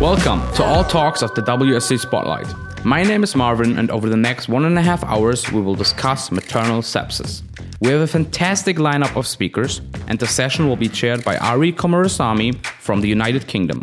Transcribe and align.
Welcome 0.00 0.40
to 0.54 0.64
all 0.64 0.82
talks 0.82 1.20
of 1.20 1.34
the 1.34 1.42
WSC 1.42 2.00
Spotlight. 2.00 2.46
My 2.86 3.02
name 3.02 3.22
is 3.22 3.36
Marvin, 3.36 3.78
and 3.78 3.90
over 3.90 4.08
the 4.08 4.16
next 4.16 4.48
one 4.48 4.64
and 4.64 4.78
a 4.78 4.80
half 4.80 5.04
hours, 5.04 5.52
we 5.52 5.60
will 5.60 5.74
discuss 5.74 6.32
maternal 6.32 6.80
sepsis. 6.80 7.42
We 7.82 7.90
have 7.90 8.00
a 8.00 8.06
fantastic 8.06 8.78
lineup 8.78 9.14
of 9.14 9.26
speakers, 9.26 9.82
and 10.08 10.18
the 10.18 10.26
session 10.26 10.66
will 10.66 10.76
be 10.76 10.88
chaired 10.88 11.22
by 11.22 11.36
Ari 11.36 11.74
Coomarasamy 11.74 12.64
from 12.64 13.02
the 13.02 13.08
United 13.08 13.46
Kingdom. 13.46 13.82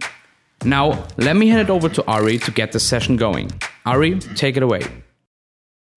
Now, 0.66 1.06
let 1.18 1.36
me 1.36 1.50
hand 1.50 1.62
it 1.62 1.70
over 1.70 1.88
to 1.88 2.04
Ari 2.08 2.40
to 2.40 2.52
get 2.52 2.72
the 2.72 2.80
session 2.80 3.16
going. 3.16 3.52
Ari, 3.86 4.18
take 4.18 4.58
it 4.58 4.64
away. 4.64 4.82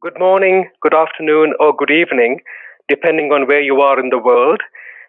Good 0.02 0.20
morning, 0.20 0.70
good 0.82 0.94
afternoon, 0.94 1.54
or 1.62 1.74
good 1.74 1.92
evening, 1.92 2.42
depending 2.90 3.32
on 3.32 3.48
where 3.48 3.62
you 3.62 3.80
are 3.80 3.98
in 3.98 4.10
the 4.10 4.20
world. 4.20 4.60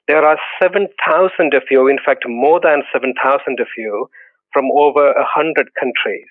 There 0.06 0.24
are 0.24 0.38
7,000 0.62 1.52
of 1.54 1.64
you, 1.68 1.88
in 1.88 1.98
fact, 1.98 2.26
more 2.28 2.60
than 2.60 2.84
7,000 2.92 3.58
of 3.58 3.66
you, 3.76 4.08
from 4.52 4.70
over 4.72 5.12
100 5.14 5.68
countries. 5.78 6.26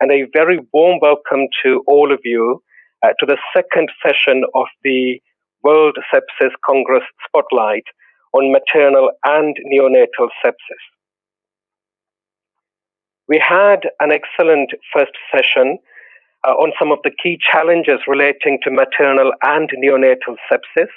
And 0.00 0.10
a 0.10 0.26
very 0.32 0.60
warm 0.72 0.98
welcome 1.00 1.48
to 1.62 1.82
all 1.86 2.12
of 2.12 2.20
you 2.24 2.62
uh, 3.02 3.08
to 3.20 3.26
the 3.26 3.38
second 3.54 3.90
session 4.04 4.44
of 4.54 4.66
the 4.82 5.20
World 5.62 5.98
Sepsis 6.12 6.52
Congress 6.64 7.04
Spotlight 7.26 7.84
on 8.32 8.52
maternal 8.52 9.10
and 9.24 9.56
neonatal 9.70 10.28
sepsis. 10.44 10.84
We 13.28 13.38
had 13.38 13.88
an 14.00 14.10
excellent 14.10 14.72
first 14.92 15.12
session 15.34 15.78
uh, 16.46 16.52
on 16.52 16.72
some 16.78 16.90
of 16.90 16.98
the 17.04 17.12
key 17.22 17.38
challenges 17.40 18.00
relating 18.08 18.58
to 18.64 18.70
maternal 18.70 19.32
and 19.42 19.70
neonatal 19.84 20.36
sepsis. 20.50 20.88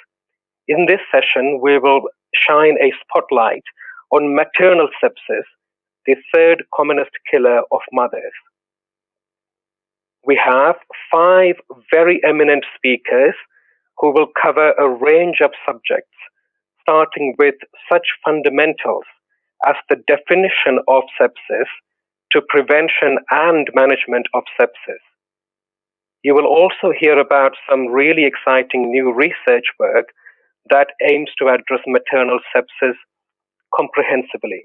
In 0.66 0.86
this 0.86 1.00
session, 1.12 1.60
we 1.62 1.78
will 1.78 2.02
shine 2.34 2.76
a 2.82 2.92
spotlight 3.02 3.62
on 4.10 4.34
maternal 4.34 4.88
sepsis, 5.02 5.44
the 6.06 6.16
third 6.34 6.64
commonest 6.74 7.10
killer 7.30 7.60
of 7.70 7.80
mothers. 7.92 8.32
We 10.26 10.40
have 10.42 10.76
five 11.12 11.56
very 11.92 12.20
eminent 12.26 12.64
speakers 12.76 13.34
who 13.98 14.12
will 14.12 14.28
cover 14.40 14.72
a 14.72 14.88
range 14.88 15.40
of 15.42 15.50
subjects, 15.66 16.16
starting 16.80 17.34
with 17.38 17.54
such 17.90 18.06
fundamentals 18.24 19.04
as 19.66 19.76
the 19.88 19.96
definition 20.06 20.80
of 20.88 21.04
sepsis 21.20 21.68
to 22.32 22.42
prevention 22.48 23.18
and 23.30 23.68
management 23.74 24.26
of 24.34 24.42
sepsis. 24.60 25.04
You 26.22 26.34
will 26.34 26.46
also 26.46 26.92
hear 26.98 27.18
about 27.18 27.52
some 27.68 27.88
really 27.88 28.24
exciting 28.24 28.90
new 28.90 29.12
research 29.12 29.64
work 29.78 30.06
that 30.70 30.88
aims 31.06 31.30
to 31.38 31.48
address 31.48 31.80
maternal 31.86 32.40
sepsis 32.54 32.94
comprehensively. 33.76 34.64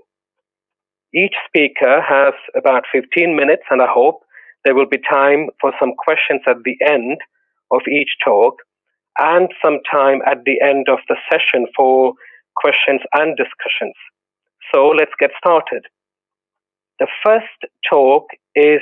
Each 1.14 1.34
speaker 1.48 2.02
has 2.02 2.34
about 2.56 2.84
15 2.92 3.36
minutes, 3.36 3.64
and 3.72 3.82
I 3.82 3.88
hope 3.90 4.22
there 4.64 4.76
will 4.76 4.88
be 4.88 5.00
time 5.10 5.50
for 5.60 5.74
some 5.80 5.94
questions 5.98 6.42
at 6.48 6.64
the 6.64 6.78
end 6.86 7.18
of 7.72 7.82
each 7.88 8.18
talk 8.24 8.56
and 9.18 9.50
some 9.64 9.80
time 9.92 10.22
at 10.26 10.44
the 10.46 10.62
end 10.62 10.88
of 10.90 11.00
the 11.08 11.16
session 11.32 11.68
for 11.76 12.14
questions 12.56 13.02
and 13.14 13.36
discussions. 13.38 13.96
So 14.74 14.88
let's 14.88 15.12
get 15.20 15.32
started. 15.38 15.86
The 17.00 17.08
first 17.26 17.72
talk 17.90 18.28
is 18.56 18.82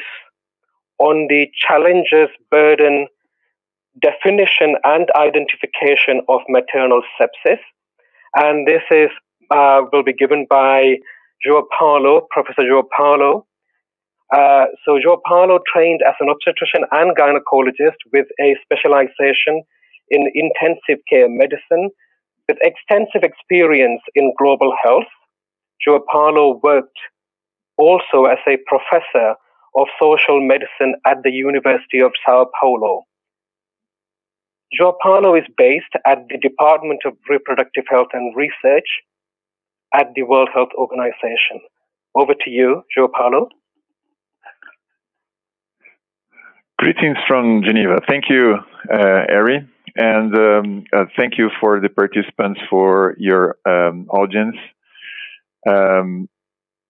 on 1.00 1.28
the 1.30 1.48
challenges, 1.56 2.30
burden, 2.50 3.08
definition, 4.02 4.76
and 4.84 5.10
identification 5.16 6.22
of 6.28 6.42
maternal 6.50 7.02
sepsis. 7.20 7.60
And 8.36 8.68
this 8.68 8.82
is 8.92 9.10
uh, 9.50 9.82
will 9.94 10.04
be 10.04 10.14
given 10.14 10.46
by 10.50 10.98
João 11.46 11.66
Paulo, 11.78 12.28
Professor 12.30 12.66
João 12.66 12.84
Paulo. 12.96 13.46
Uh, 14.34 14.66
so 14.84 15.00
João 15.00 15.22
Paulo 15.24 15.60
trained 15.72 16.02
as 16.04 16.16
an 16.20 16.30
obstetrician 16.30 16.84
and 16.92 17.16
gynecologist 17.16 17.98
with 18.12 18.28
a 18.42 18.56
specialization 18.64 19.64
in 20.10 20.30
intensive 20.34 21.00
care 21.10 21.30
medicine 21.30 21.90
with 22.48 22.58
extensive 22.62 23.24
experience 23.24 24.02
in 24.16 24.34
global 24.38 24.74
health. 24.84 25.08
João 25.86 26.02
Paulo 26.12 26.60
worked 26.64 26.98
also 27.78 28.26
as 28.26 28.40
a 28.48 28.58
professor 28.66 29.36
of 29.76 29.88
social 30.02 30.42
medicine 30.42 30.96
at 31.06 31.22
the 31.24 31.32
University 31.32 32.00
of 32.00 32.12
Sao 32.26 32.50
Paulo. 32.60 33.04
João 34.74 34.94
Paulo 35.02 35.36
is 35.36 35.46
based 35.58 35.94
at 36.06 36.28
the 36.30 36.38
Department 36.38 37.02
of 37.06 37.14
Reproductive 37.30 37.86
Health 37.90 38.10
and 38.14 38.36
Research 38.36 38.90
at 39.94 40.08
the 40.16 40.24
World 40.24 40.50
Health 40.54 40.70
Organization. 40.78 41.62
Over 42.16 42.34
to 42.34 42.50
you, 42.50 42.84
João 42.98 43.10
Paulo. 43.12 43.50
Greetings 46.80 47.18
from 47.28 47.64
Geneva. 47.64 48.00
Thank 48.08 48.26
you, 48.30 48.56
uh, 48.94 49.24
Ari, 49.30 49.68
and 49.96 50.36
um, 50.36 50.84
uh, 50.96 51.06
thank 51.18 51.38
you 51.38 51.50
for 51.60 51.80
the 51.80 51.90
participants 51.90 52.60
for 52.70 53.16
your 53.18 53.58
um, 53.68 54.08
audience. 54.10 54.56
Um, 55.68 56.30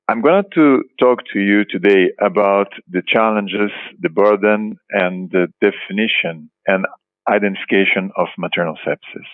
I'm 0.09 0.22
going 0.22 0.44
to 0.56 0.84
talk 1.00 1.19
to 1.34 1.40
you 1.40 1.66
today 1.66 2.12
about 2.22 2.72
the 2.90 3.02
challenges, 3.06 3.72
the 4.00 4.09
burden, 4.09 4.78
and 4.90 5.30
the 5.31 5.47
definition 5.62 6.50
and 6.66 6.86
identification 7.30 8.12
of 8.18 8.28
maternal 8.38 8.78
sepsis. 8.86 9.28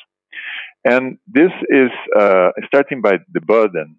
And 0.86 1.18
this 1.28 1.52
is 1.70 1.92
uh, 2.18 2.50
starting 2.68 3.02
by 3.02 3.20
the 3.32 3.42
burden. 3.42 3.98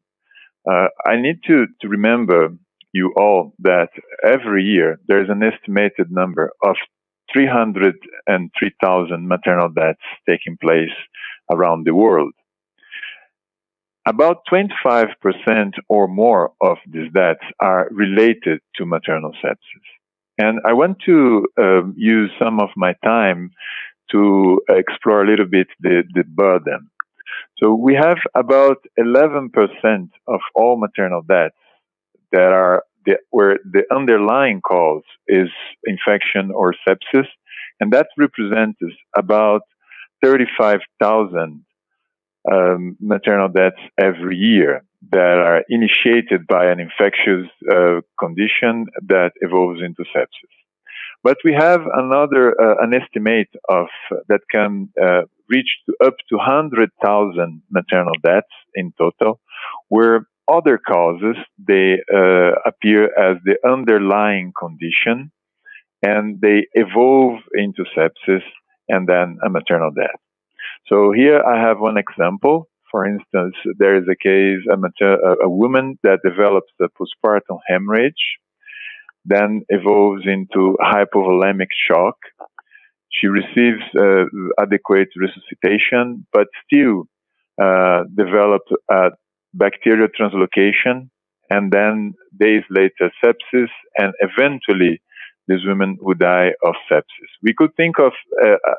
Uh, 0.70 0.88
I 1.06 1.16
need 1.16 1.40
to, 1.46 1.66
to 1.80 1.88
remember 1.88 2.50
you 2.92 3.12
all 3.16 3.54
that 3.60 3.88
every 4.24 4.62
year 4.64 4.98
there's 5.08 5.28
an 5.28 5.42
estimated 5.42 6.10
number 6.10 6.52
of 6.62 6.76
303,000 7.32 9.28
maternal 9.28 9.68
deaths 9.68 9.98
taking 10.28 10.56
place 10.60 10.92
around 11.50 11.84
the 11.86 11.94
world. 11.94 12.32
About 14.06 14.42
25% 14.52 15.72
or 15.88 16.06
more 16.06 16.52
of 16.60 16.76
these 16.86 17.10
deaths 17.12 17.40
are 17.60 17.88
related 17.90 18.60
to 18.76 18.84
maternal 18.84 19.32
sepsis. 19.42 19.56
And 20.36 20.60
I 20.66 20.74
want 20.74 20.98
to 21.06 21.46
um, 21.58 21.94
use 21.96 22.30
some 22.38 22.60
of 22.60 22.68
my 22.76 22.94
time 23.04 23.50
to 24.10 24.60
explore 24.68 25.22
a 25.22 25.26
little 25.26 25.46
bit 25.46 25.68
the, 25.80 26.02
the 26.14 26.24
burden. 26.24 26.90
So 27.58 27.74
we 27.74 27.94
have 27.94 28.18
about 28.34 28.78
11% 28.98 29.48
of 30.28 30.40
all 30.54 30.78
maternal 30.78 31.22
deaths 31.22 31.54
that 32.32 32.52
are 32.52 32.82
the, 33.06 33.18
where 33.30 33.58
the 33.64 33.82
underlying 33.94 34.60
cause 34.60 35.02
is 35.28 35.48
infection 35.84 36.50
or 36.52 36.74
sepsis, 36.86 37.26
and 37.80 37.92
that 37.92 38.08
represents 38.18 38.78
about 39.16 39.62
35,000 40.22 41.64
um, 42.50 42.96
maternal 43.00 43.48
deaths 43.48 43.80
every 43.98 44.36
year 44.36 44.84
that 45.10 45.38
are 45.38 45.62
initiated 45.68 46.46
by 46.46 46.66
an 46.66 46.80
infectious 46.80 47.48
uh, 47.70 48.00
condition 48.18 48.86
that 49.06 49.32
evolves 49.40 49.80
into 49.84 50.02
sepsis. 50.14 50.63
But 51.24 51.38
we 51.42 51.54
have 51.54 51.80
another, 51.92 52.54
uh, 52.60 52.84
an 52.84 52.92
estimate 52.92 53.48
of 53.70 53.86
that 54.28 54.42
can 54.52 54.90
uh, 55.02 55.22
reach 55.48 55.70
to 55.86 56.06
up 56.06 56.16
to 56.28 56.36
100,000 56.36 57.62
maternal 57.70 58.12
deaths 58.22 58.46
in 58.74 58.92
total, 58.98 59.40
where 59.88 60.26
other 60.52 60.78
causes 60.78 61.36
they 61.56 61.94
uh, 62.14 62.52
appear 62.66 63.04
as 63.18 63.38
the 63.46 63.56
underlying 63.66 64.52
condition, 64.58 65.32
and 66.02 66.42
they 66.42 66.66
evolve 66.74 67.40
into 67.54 67.84
sepsis 67.96 68.44
and 68.90 69.08
then 69.08 69.38
a 69.46 69.48
maternal 69.48 69.92
death. 69.92 70.20
So 70.88 71.12
here 71.12 71.42
I 71.42 71.58
have 71.58 71.80
one 71.80 71.96
example. 71.96 72.68
For 72.90 73.06
instance, 73.06 73.56
there 73.78 73.96
is 73.96 74.04
a 74.10 74.14
case, 74.14 74.60
a, 74.70 74.76
mater- 74.76 75.36
a 75.42 75.48
woman 75.48 75.98
that 76.02 76.20
develops 76.22 76.70
a 76.82 76.88
postpartum 76.88 77.58
hemorrhage, 77.66 78.38
then 79.24 79.62
evolves 79.68 80.22
into 80.26 80.76
hypovolemic 80.80 81.68
shock. 81.88 82.16
She 83.10 83.28
receives 83.28 83.82
uh, 83.98 84.24
adequate 84.60 85.08
resuscitation, 85.16 86.26
but 86.32 86.48
still 86.66 87.04
uh, 87.62 88.04
develops 88.16 88.70
bacterial 89.54 90.08
translocation, 90.08 91.08
and 91.50 91.72
then 91.72 92.14
days 92.38 92.64
later 92.70 93.12
sepsis, 93.24 93.68
and 93.96 94.12
eventually 94.20 95.00
this 95.46 95.60
woman 95.66 95.96
would 96.00 96.18
die 96.18 96.50
of 96.64 96.74
sepsis. 96.90 97.30
We 97.42 97.54
could 97.56 97.74
think 97.76 97.98
of 97.98 98.12
uh, 98.42 98.48
uh, 98.50 98.74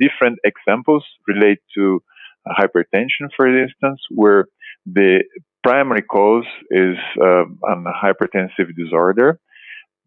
different 0.00 0.38
examples 0.44 1.04
relate 1.26 1.58
to 1.76 2.02
hypertension, 2.46 3.28
for 3.36 3.46
instance, 3.46 4.00
where 4.10 4.46
the 4.86 5.24
primary 5.62 6.02
cause 6.02 6.46
is 6.70 6.96
uh, 7.20 7.44
a 7.44 7.76
hypertensive 8.04 8.74
disorder 8.76 9.40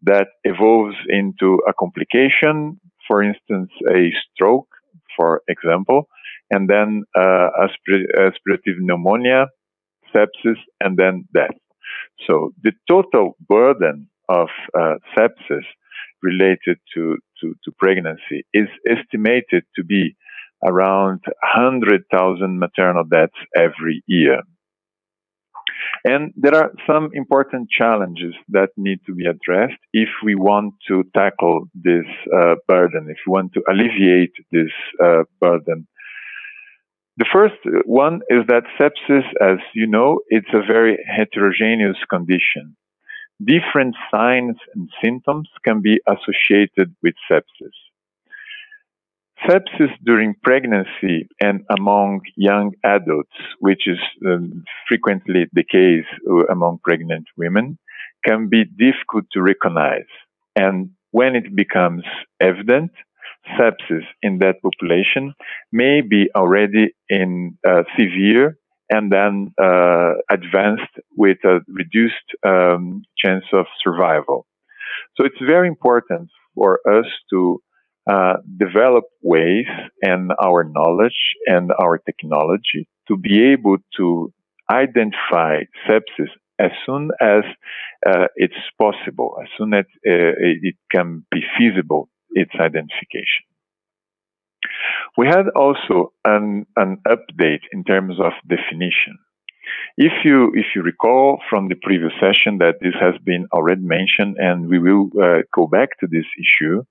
that 0.02 0.28
evolves 0.44 0.96
into 1.08 1.60
a 1.68 1.72
complication, 1.78 2.80
for 3.06 3.22
instance, 3.22 3.70
a 3.90 4.10
stroke, 4.32 4.68
for 5.16 5.42
example, 5.48 6.08
and 6.50 6.68
then 6.68 7.04
uh, 7.16 7.48
aspirative 7.60 8.76
pneumonia, 8.78 9.46
sepsis, 10.14 10.58
and 10.80 10.96
then 10.96 11.24
death. 11.34 11.56
So 12.26 12.52
the 12.62 12.72
total 12.88 13.36
burden 13.48 14.08
of 14.28 14.48
uh, 14.78 14.94
sepsis 15.16 15.64
related 16.22 16.78
to, 16.94 17.16
to, 17.40 17.54
to, 17.64 17.72
pregnancy 17.78 18.44
is 18.52 18.68
estimated 18.88 19.64
to 19.76 19.84
be 19.84 20.16
around 20.64 21.20
100,000 21.54 22.58
maternal 22.58 23.04
deaths 23.04 23.38
every 23.56 24.02
year. 24.06 24.42
And 26.04 26.32
there 26.36 26.54
are 26.54 26.72
some 26.86 27.10
important 27.12 27.68
challenges 27.70 28.34
that 28.48 28.70
need 28.76 29.00
to 29.06 29.14
be 29.14 29.26
addressed 29.26 29.80
if 29.92 30.08
we 30.24 30.34
want 30.34 30.74
to 30.88 31.04
tackle 31.14 31.66
this 31.74 32.06
uh, 32.34 32.54
burden, 32.66 33.08
if 33.10 33.18
we 33.26 33.32
want 33.32 33.52
to 33.54 33.62
alleviate 33.68 34.32
this 34.52 34.72
uh, 35.02 35.24
burden. 35.40 35.86
The 37.16 37.26
first 37.32 37.56
one 37.84 38.20
is 38.28 38.46
that 38.46 38.62
sepsis, 38.78 39.24
as 39.40 39.58
you 39.74 39.88
know, 39.88 40.20
it's 40.28 40.52
a 40.52 40.64
very 40.64 40.98
heterogeneous 41.04 41.96
condition. 42.08 42.76
Different 43.44 43.96
signs 44.10 44.56
and 44.74 44.88
symptoms 45.02 45.48
can 45.64 45.80
be 45.82 46.00
associated 46.06 46.94
with 47.02 47.14
sepsis. 47.30 47.74
Sepsis 49.46 49.92
during 50.04 50.34
pregnancy 50.42 51.28
and 51.40 51.60
among 51.70 52.20
young 52.36 52.72
adults, 52.84 53.30
which 53.60 53.86
is 53.86 53.98
um, 54.26 54.64
frequently 54.88 55.46
the 55.52 55.64
case 55.64 56.06
uh, 56.28 56.46
among 56.52 56.80
pregnant 56.82 57.26
women, 57.36 57.78
can 58.26 58.48
be 58.48 58.64
difficult 58.64 59.24
to 59.32 59.40
recognize. 59.40 60.10
And 60.56 60.90
when 61.12 61.36
it 61.36 61.54
becomes 61.54 62.02
evident, 62.40 62.90
sepsis 63.56 64.04
in 64.22 64.38
that 64.38 64.56
population 64.62 65.34
may 65.72 66.00
be 66.00 66.28
already 66.34 66.94
in 67.08 67.56
uh, 67.66 67.84
severe 67.96 68.58
and 68.90 69.12
then 69.12 69.52
uh, 69.62 70.14
advanced 70.30 70.94
with 71.16 71.38
a 71.44 71.60
reduced 71.68 72.28
um, 72.46 73.02
chance 73.22 73.44
of 73.52 73.66
survival. 73.82 74.46
So 75.16 75.24
it's 75.24 75.40
very 75.46 75.68
important 75.68 76.30
for 76.54 76.80
us 76.88 77.06
to 77.30 77.62
uh, 78.08 78.34
develop 78.58 79.04
ways 79.22 79.66
and 80.02 80.32
our 80.42 80.64
knowledge 80.64 81.34
and 81.46 81.70
our 81.80 81.98
technology 81.98 82.88
to 83.06 83.16
be 83.16 83.52
able 83.52 83.76
to 83.96 84.32
identify 84.70 85.60
sepsis 85.86 86.30
as 86.58 86.70
soon 86.84 87.10
as 87.20 87.42
uh, 88.06 88.26
it's 88.36 88.54
possible, 88.78 89.36
as 89.42 89.48
soon 89.56 89.74
as 89.74 89.84
uh, 90.06 90.34
it 90.38 90.74
can 90.90 91.24
be 91.30 91.40
feasible, 91.56 92.08
its 92.30 92.50
identification. 92.58 93.44
We 95.16 95.26
had 95.26 95.48
also 95.54 96.12
an, 96.24 96.66
an 96.76 96.98
update 97.06 97.62
in 97.72 97.84
terms 97.84 98.16
of 98.20 98.32
definition. 98.48 99.18
If 99.96 100.24
you 100.24 100.52
if 100.54 100.66
you 100.74 100.82
recall 100.82 101.40
from 101.50 101.68
the 101.68 101.74
previous 101.74 102.12
session 102.20 102.58
that 102.58 102.76
this 102.80 102.94
has 103.00 103.14
been 103.24 103.46
already 103.52 103.82
mentioned, 103.82 104.36
and 104.38 104.68
we 104.68 104.78
will 104.78 105.10
uh, 105.20 105.42
go 105.54 105.66
back 105.66 105.98
to 106.00 106.06
this 106.06 106.26
issue, 106.38 106.84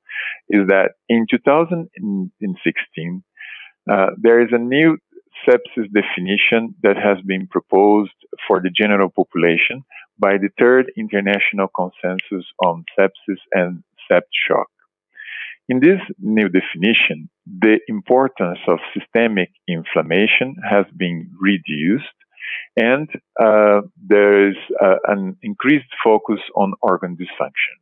is 0.49 0.67
that 0.67 0.91
in 1.09 1.25
2016 1.29 3.23
uh, 3.89 4.07
there 4.17 4.41
is 4.41 4.49
a 4.51 4.57
new 4.57 4.97
sepsis 5.47 5.87
definition 5.93 6.75
that 6.83 6.97
has 6.97 7.17
been 7.25 7.47
proposed 7.47 8.11
for 8.47 8.59
the 8.59 8.69
general 8.69 9.09
population 9.09 9.83
by 10.19 10.37
the 10.37 10.49
Third 10.59 10.91
International 10.97 11.67
Consensus 11.67 12.45
on 12.63 12.83
Sepsis 12.97 13.39
and 13.53 13.83
Septic 14.07 14.29
Shock. 14.47 14.67
In 15.69 15.79
this 15.81 15.99
new 16.19 16.47
definition, 16.47 17.29
the 17.45 17.79
importance 17.87 18.59
of 18.67 18.79
systemic 18.93 19.49
inflammation 19.67 20.55
has 20.67 20.85
been 20.95 21.29
reduced 21.39 22.17
and 22.75 23.09
uh, 23.41 23.81
there 24.07 24.49
is 24.49 24.55
uh, 24.81 24.95
an 25.05 25.37
increased 25.41 25.91
focus 26.03 26.39
on 26.55 26.73
organ 26.81 27.15
dysfunction. 27.15 27.75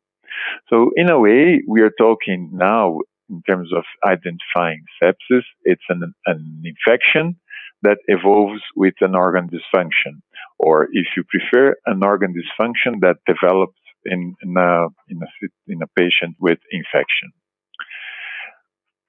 So, 0.70 0.92
in 0.96 1.10
a 1.10 1.20
way, 1.20 1.62
we 1.68 1.82
are 1.82 1.92
talking 1.98 2.50
now 2.54 3.00
in 3.30 3.42
terms 3.44 3.72
of 3.74 3.84
identifying 4.06 4.84
sepsis. 5.02 5.44
It's 5.64 5.84
an, 5.90 6.14
an 6.26 6.64
infection 6.64 7.38
that 7.82 7.98
evolves 8.08 8.62
with 8.76 8.96
an 9.02 9.16
organ 9.16 9.50
dysfunction, 9.50 10.22
or 10.60 10.88
if 10.92 11.08
you 11.16 11.24
prefer, 11.24 11.76
an 11.86 12.04
organ 12.04 12.34
dysfunction 12.34 13.02
that 13.02 13.18
develops 13.28 13.78
in, 14.06 14.36
in, 14.42 14.56
a, 14.58 14.88
in, 15.10 15.20
a, 15.22 15.28
in 15.68 15.82
a 15.82 15.88
patient 15.96 16.36
with 16.40 16.60
infection. 16.72 17.32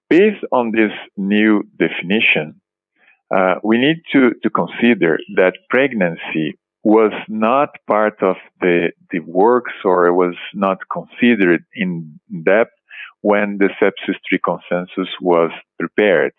Based 0.09 0.44
on 0.52 0.73
this 0.73 0.93
new 1.17 1.64
definition, 1.79 2.61
uh, 3.34 3.56
we 3.62 3.78
need 3.78 4.02
to, 4.12 4.32
to 4.43 4.50
consider 4.50 5.19
that 5.34 5.55
pregnancy 5.70 6.58
was 6.82 7.12
not 7.28 7.70
part 7.88 8.23
of 8.23 8.37
the, 8.61 8.93
the 9.11 9.20
works 9.20 9.73
or 9.84 10.12
was 10.12 10.37
not 10.55 10.78
considered 10.93 11.64
in 11.75 12.20
depth 12.44 12.70
when 13.23 13.58
the 13.58 13.69
sepsis 13.81 14.14
3 14.28 14.38
consensus 14.44 15.12
was 15.20 15.50
prepared. 15.78 16.32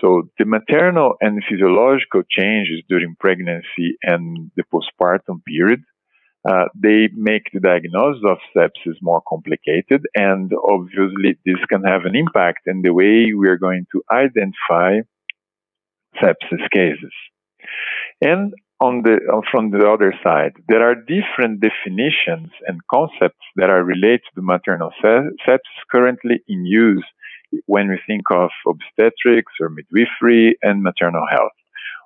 So 0.00 0.28
the 0.38 0.44
maternal 0.44 1.14
and 1.20 1.42
physiological 1.48 2.22
changes 2.28 2.82
during 2.88 3.16
pregnancy 3.20 3.96
and 4.02 4.50
the 4.56 4.64
postpartum 4.64 5.44
period 5.46 5.82
uh, 6.48 6.66
they 6.80 7.08
make 7.14 7.50
the 7.52 7.60
diagnosis 7.60 8.22
of 8.24 8.38
sepsis 8.56 8.94
more 9.02 9.20
complicated, 9.28 10.02
and 10.14 10.52
obviously 10.70 11.36
this 11.44 11.56
can 11.68 11.82
have 11.82 12.04
an 12.04 12.14
impact 12.14 12.60
in 12.66 12.82
the 12.82 12.92
way 12.92 13.32
we 13.36 13.48
are 13.48 13.58
going 13.58 13.84
to 13.90 14.00
identify 14.12 15.00
sepsis 16.22 16.70
cases. 16.72 17.12
And 18.20 18.54
on 18.80 19.02
the 19.02 19.16
uh, 19.32 19.40
from 19.50 19.70
the 19.70 19.88
other 19.88 20.12
side, 20.22 20.52
there 20.68 20.82
are 20.88 20.94
different 20.94 21.60
definitions 21.60 22.50
and 22.66 22.80
concepts 22.90 23.44
that 23.56 23.70
are 23.70 23.82
related 23.82 24.22
to 24.34 24.42
maternal 24.42 24.90
sepsis 25.02 25.58
currently 25.90 26.40
in 26.48 26.66
use 26.66 27.04
when 27.66 27.88
we 27.88 27.98
think 28.06 28.22
of 28.30 28.50
obstetrics 28.66 29.52
or 29.60 29.70
midwifery 29.70 30.56
and 30.62 30.82
maternal 30.82 31.24
health. 31.30 31.56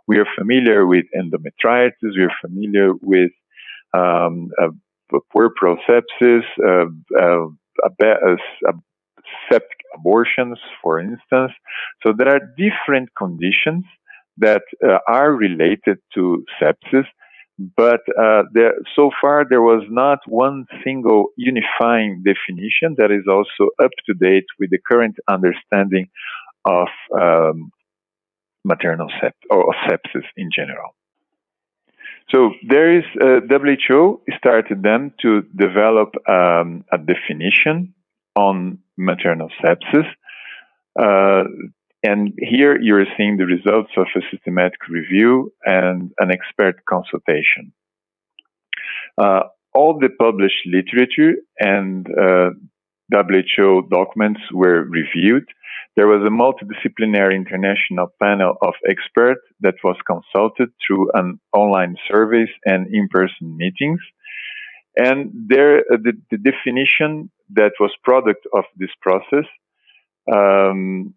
We 0.07 0.19
are 0.19 0.27
familiar 0.39 0.87
with 0.87 1.07
endometritis. 1.17 1.93
We 2.03 2.25
are 2.25 2.37
familiar 2.41 2.93
with 3.01 3.31
um, 3.95 4.51
puerperal 5.35 5.77
sepsis, 5.89 6.43
uh, 6.65 6.87
uh, 7.21 8.73
septic 9.51 9.79
abortions, 9.95 10.59
for 10.83 11.01
instance. 11.01 11.53
So 12.05 12.13
there 12.17 12.29
are 12.29 12.41
different 12.57 13.11
conditions 13.17 13.85
that 14.41 14.63
uh, 14.85 14.99
are 15.07 15.33
related 15.33 15.99
to 16.15 16.45
sepsis, 16.61 17.07
but 17.77 18.01
uh, 18.19 18.45
there, 18.53 18.75
so 18.97 19.11
far 19.21 19.45
there 19.49 19.63
was 19.63 19.83
not 19.91 20.19
one 20.27 20.67
single 20.85 21.29
unifying 21.37 22.23
definition 22.25 22.97
that 22.97 23.11
is 23.11 23.27
also 23.29 23.71
up 23.83 23.91
to 24.07 24.15
date 24.15 24.47
with 24.59 24.71
the 24.71 24.79
current 24.79 25.17
understanding 25.29 26.09
of 26.65 26.89
um, 27.19 27.71
maternal 28.65 29.09
or 29.51 29.75
sepsis 29.87 30.25
in 30.37 30.51
general. 30.55 30.95
So 32.31 32.53
there 32.67 32.97
is 32.97 33.05
uh, 33.21 33.41
WHO 33.49 34.23
started 34.39 34.83
then 34.83 35.13
to 35.23 35.43
develop 35.55 36.15
um, 36.29 36.85
a 36.93 36.99
definition 36.99 37.95
on 38.37 38.79
maternal 38.97 39.51
sepsis. 39.63 40.07
Uh, 40.99 41.45
and 42.03 42.33
here 42.39 42.81
you're 42.81 43.07
seeing 43.17 43.37
the 43.37 43.47
results 43.47 43.91
of 43.97 44.07
a 44.17 44.21
systematic 44.31 44.89
review 44.89 45.53
and 45.65 46.13
an 46.19 46.31
expert 46.31 46.85
consultation. 46.89 47.73
Uh, 49.19 49.43
all 49.75 49.99
the 49.99 50.09
published 50.19 50.67
literature 50.67 51.35
and 51.59 52.07
uh, 52.19 52.51
WHO 53.13 53.89
documents 53.91 54.41
were 54.53 54.83
reviewed 54.85 55.47
there 55.97 56.07
was 56.07 56.23
a 56.25 56.31
multidisciplinary 56.31 57.35
international 57.35 58.09
panel 58.23 58.55
of 58.63 58.75
experts 58.89 59.43
that 59.61 59.75
was 59.83 59.97
consulted 60.07 60.71
through 60.87 61.11
an 61.15 61.41
online 61.53 61.97
surveys 62.11 62.49
and 62.65 62.87
in-person 62.95 63.57
meetings. 63.57 64.01
And 64.97 65.31
there, 65.35 65.81
uh, 65.81 65.99
the, 66.03 66.13
the, 66.31 66.39
definition 66.39 67.31
that 67.51 67.73
was 67.81 67.91
product 68.05 68.47
of 68.55 68.65
this 68.77 68.91
process 69.03 69.47
um, 70.33 71.15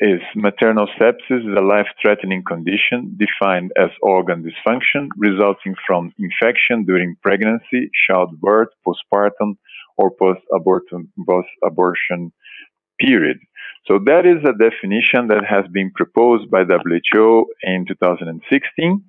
is 0.00 0.20
maternal 0.34 0.86
sepsis 0.98 1.40
is 1.48 1.56
a 1.56 1.60
life-threatening 1.60 2.42
condition 2.46 3.16
defined 3.18 3.72
as 3.78 3.90
organ 4.02 4.44
dysfunction 4.44 5.08
resulting 5.16 5.74
from 5.86 6.12
infection 6.18 6.84
during 6.84 7.16
pregnancy, 7.22 7.90
childbirth, 8.06 8.68
postpartum, 8.86 9.56
or 9.96 10.10
post-abortion 10.10 11.12
post 11.28 11.48
period. 12.98 13.38
So 13.86 13.98
that 14.06 14.24
is 14.24 14.42
a 14.44 14.56
definition 14.56 15.28
that 15.28 15.44
has 15.48 15.64
been 15.72 15.90
proposed 15.94 16.50
by 16.50 16.64
WHO 16.64 17.46
in 17.62 17.84
2016 17.86 19.04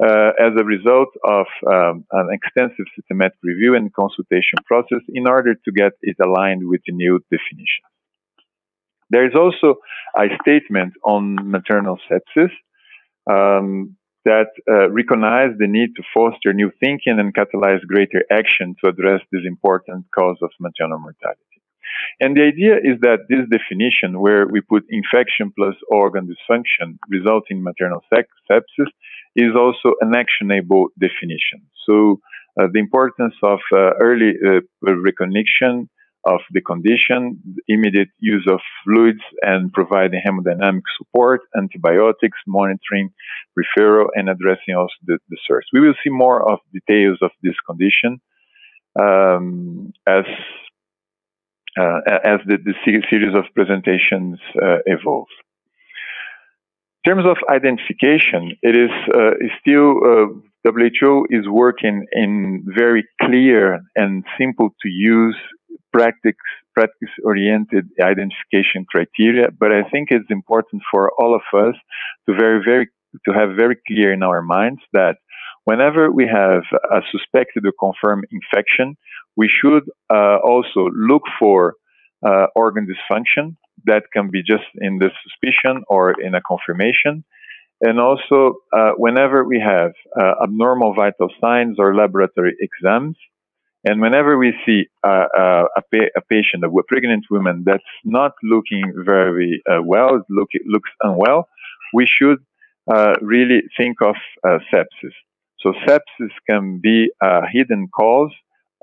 uh, 0.00 0.06
as 0.40 0.52
a 0.58 0.64
result 0.64 1.08
of 1.24 1.46
um, 1.70 2.04
an 2.10 2.28
extensive 2.32 2.86
systematic 2.96 3.38
review 3.42 3.76
and 3.76 3.92
consultation 3.92 4.58
process 4.66 5.02
in 5.08 5.28
order 5.28 5.54
to 5.54 5.72
get 5.72 5.92
it 6.02 6.16
aligned 6.24 6.66
with 6.66 6.80
the 6.86 6.92
new 6.92 7.20
definition. 7.30 7.84
There 9.10 9.26
is 9.26 9.34
also 9.34 9.76
a 10.16 10.26
statement 10.42 10.94
on 11.04 11.36
maternal 11.50 11.98
sepsis 12.10 12.50
um, 13.30 13.96
that 14.24 14.48
uh, 14.70 14.90
recognize 14.90 15.50
the 15.58 15.66
need 15.66 15.90
to 15.96 16.02
foster 16.14 16.52
new 16.52 16.70
thinking 16.80 17.18
and 17.18 17.34
catalyze 17.34 17.86
greater 17.86 18.24
action 18.30 18.74
to 18.82 18.88
address 18.88 19.20
this 19.30 19.42
important 19.46 20.06
cause 20.14 20.38
of 20.42 20.50
maternal 20.60 20.98
mortality. 20.98 21.40
And 22.20 22.36
the 22.36 22.42
idea 22.42 22.76
is 22.76 22.98
that 23.00 23.26
this 23.28 23.44
definition, 23.50 24.20
where 24.20 24.46
we 24.46 24.60
put 24.60 24.84
infection 24.88 25.52
plus 25.56 25.74
organ 25.88 26.26
dysfunction 26.26 26.98
resulting 27.08 27.58
in 27.58 27.62
maternal 27.62 28.02
sepsis, 28.10 28.90
is 29.36 29.52
also 29.56 29.94
an 30.00 30.14
actionable 30.14 30.88
definition. 30.98 31.62
So 31.86 32.20
uh, 32.60 32.68
the 32.72 32.78
importance 32.78 33.34
of 33.42 33.58
uh, 33.72 33.92
early 34.00 34.32
uh, 34.46 34.60
recognition 34.82 35.88
of 36.26 36.40
the 36.52 36.60
condition, 36.60 37.40
immediate 37.68 38.08
use 38.18 38.46
of 38.48 38.60
fluids 38.82 39.20
and 39.42 39.72
providing 39.72 40.20
hemodynamic 40.26 40.82
support, 40.98 41.40
antibiotics, 41.56 42.38
monitoring, 42.46 43.10
referral, 43.58 44.06
and 44.14 44.28
addressing 44.28 44.74
also 44.76 44.94
the, 45.06 45.18
the 45.28 45.36
source. 45.46 45.66
We 45.72 45.80
will 45.80 45.94
see 46.02 46.10
more 46.10 46.48
of 46.50 46.58
details 46.72 47.18
of 47.22 47.30
this 47.42 47.56
condition 47.66 48.20
um, 48.98 49.92
as 50.06 50.24
uh, 51.76 52.00
as 52.24 52.38
the, 52.46 52.56
the, 52.64 52.74
series 52.84 53.34
of 53.34 53.44
presentations 53.52 54.38
uh, 54.62 54.76
evolve. 54.86 55.26
In 57.04 57.10
terms 57.10 57.26
of 57.26 57.36
identification, 57.50 58.52
it 58.62 58.76
is 58.76 58.90
uh, 59.12 59.32
still 59.60 59.98
uh, 59.98 60.70
WHO 60.70 61.26
is 61.30 61.48
working 61.48 62.06
in 62.12 62.64
very 62.66 63.04
clear 63.20 63.80
and 63.96 64.24
simple 64.38 64.70
to 64.82 64.88
use 64.88 65.36
practice 65.92 66.34
practice 66.74 67.10
oriented 67.24 67.88
identification 68.00 68.84
criteria, 68.88 69.48
but 69.58 69.70
I 69.70 69.82
think 69.90 70.08
it's 70.10 70.30
important 70.30 70.82
for 70.90 71.12
all 71.18 71.34
of 71.34 71.42
us 71.66 71.76
to 72.26 72.34
very 72.34 72.60
very 72.64 72.88
to 73.26 73.32
have 73.32 73.50
very 73.56 73.76
clear 73.86 74.12
in 74.12 74.22
our 74.22 74.42
minds 74.42 74.80
that 74.92 75.16
whenever 75.64 76.10
we 76.10 76.26
have 76.26 76.62
a 76.90 77.00
suspected 77.10 77.64
or 77.64 77.72
confirmed 77.78 78.24
infection, 78.30 78.96
we 79.36 79.48
should 79.48 79.84
uh, 80.12 80.38
also 80.44 80.90
look 80.92 81.22
for 81.38 81.74
uh, 82.26 82.46
organ 82.54 82.86
dysfunction 82.86 83.56
that 83.86 84.04
can 84.12 84.30
be 84.30 84.42
just 84.42 84.64
in 84.80 84.98
the 84.98 85.10
suspicion 85.22 85.82
or 85.88 86.14
in 86.20 86.34
a 86.34 86.40
confirmation. 86.40 87.24
And 87.80 88.00
also, 88.00 88.54
uh, 88.72 88.92
whenever 88.96 89.44
we 89.44 89.60
have 89.60 89.92
uh, 90.18 90.34
abnormal 90.42 90.94
vital 90.94 91.28
signs 91.40 91.76
or 91.78 91.94
laboratory 91.94 92.54
exams, 92.60 93.16
and 93.84 94.00
whenever 94.00 94.38
we 94.38 94.54
see 94.64 94.86
a, 95.04 95.26
pa- 95.92 96.10
a, 96.16 96.20
patient, 96.30 96.64
a 96.64 96.82
pregnant 96.88 97.26
woman 97.30 97.64
that's 97.66 97.82
not 98.04 98.32
looking 98.42 98.92
very 99.04 99.62
uh, 99.70 99.82
well, 99.82 100.22
look, 100.30 100.48
looks 100.66 100.90
unwell, 101.02 101.48
we 101.92 102.06
should 102.06 102.38
uh, 102.92 103.14
really 103.20 103.62
think 103.76 104.00
of 104.00 104.16
uh, 104.46 104.58
sepsis. 104.72 105.12
So 105.60 105.72
sepsis 105.86 106.30
can 106.48 106.80
be 106.82 107.10
a 107.22 107.42
hidden 107.50 107.88
cause 107.94 108.32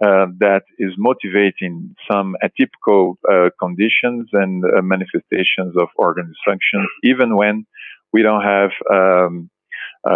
uh, 0.03 0.27
that 0.39 0.63
is 0.79 0.93
motivating 0.97 1.95
some 2.09 2.35
atypical 2.43 3.15
conditions 3.59 4.29
and 4.33 4.63
manifestations 4.83 5.75
of 5.79 5.89
organ 5.95 6.31
dysfunction, 6.31 6.83
even 7.03 7.35
when 7.35 7.67
we 8.13 8.23
don't 8.23 8.41
have 8.41 8.71
um, 8.91 9.51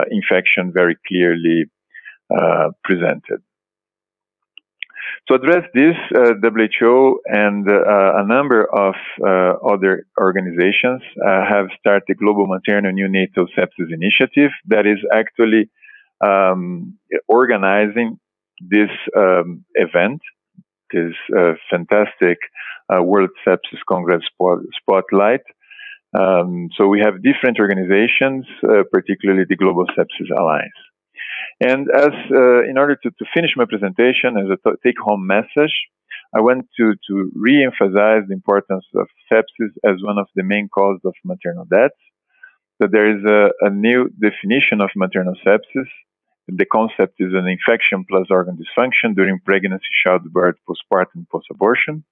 infection 0.10 0.72
very 0.74 0.98
clearly 1.08 1.66
presented. 2.84 3.44
To 5.28 5.34
address 5.34 5.64
this, 5.74 5.96
uh, 6.16 6.34
WHO 6.42 7.20
and 7.26 7.68
uh, 7.68 8.22
a 8.22 8.26
number 8.28 8.66
of 8.72 8.94
uh, 9.26 9.54
other 9.68 10.06
organizations 10.20 11.02
uh, 11.26 11.42
have 11.50 11.68
started 11.80 12.04
the 12.08 12.16
Global 12.16 12.46
Maternal 12.48 12.92
Neonatal 12.92 13.48
Sepsis 13.58 13.92
Initiative 13.92 14.52
that 14.68 14.86
is 14.86 15.00
actually 15.12 15.70
um, 16.24 16.98
organizing 17.28 18.20
this 18.60 18.90
um, 19.18 19.66
event, 19.74 20.22
this 20.94 21.14
uh, 21.36 21.54
fantastic 21.72 22.38
uh, 22.94 23.02
World 23.02 23.32
Sepsis 23.46 23.82
Congress 23.90 24.24
Spotlight. 24.80 25.42
Um, 26.18 26.70
so 26.78 26.88
we 26.88 27.02
have 27.04 27.24
different 27.24 27.60
organizations, 27.60 28.46
particularly 28.92 29.44
the 29.50 29.58
Global 29.58 29.86
Sepsis 29.88 30.30
Alliance. 30.40 30.85
And 31.62 31.88
as 31.90 32.12
uh, 32.32 32.64
in 32.64 32.78
order 32.78 32.96
to, 32.96 33.10
to 33.10 33.26
finish 33.34 33.52
my 33.56 33.66
presentation 33.66 34.38
as 34.38 34.48
a 34.50 34.72
take 34.84 35.00
home 35.00 35.26
message, 35.26 35.74
I 36.36 36.42
want 36.42 36.68
to, 36.78 36.96
to 37.08 37.32
re-emphasize 37.34 38.24
the 38.28 38.34
importance 38.34 38.86
of 38.96 39.08
sepsis 39.32 39.72
as 39.86 40.04
one 40.04 40.18
of 40.18 40.28
the 40.36 40.44
main 40.44 40.68
causes 40.68 41.02
of 41.06 41.14
maternal 41.24 41.66
deaths. 41.66 41.96
That 42.80 42.92
there 42.92 43.10
is 43.10 43.24
a, 43.24 43.52
a 43.66 43.70
new 43.70 44.10
definition 44.10 44.82
of 44.82 44.90
maternal 44.98 45.36
sepsis. 45.46 45.88
The 46.48 46.66
concept 46.66 47.16
is 47.20 47.34
an 47.34 47.48
infection 47.48 48.06
plus 48.08 48.28
organ 48.30 48.58
dysfunction 48.58 49.16
during 49.16 49.40
pregnancy, 49.40 49.88
childbirth, 50.04 50.58
postpartum, 50.70 51.26
post-abortion. 51.32 52.04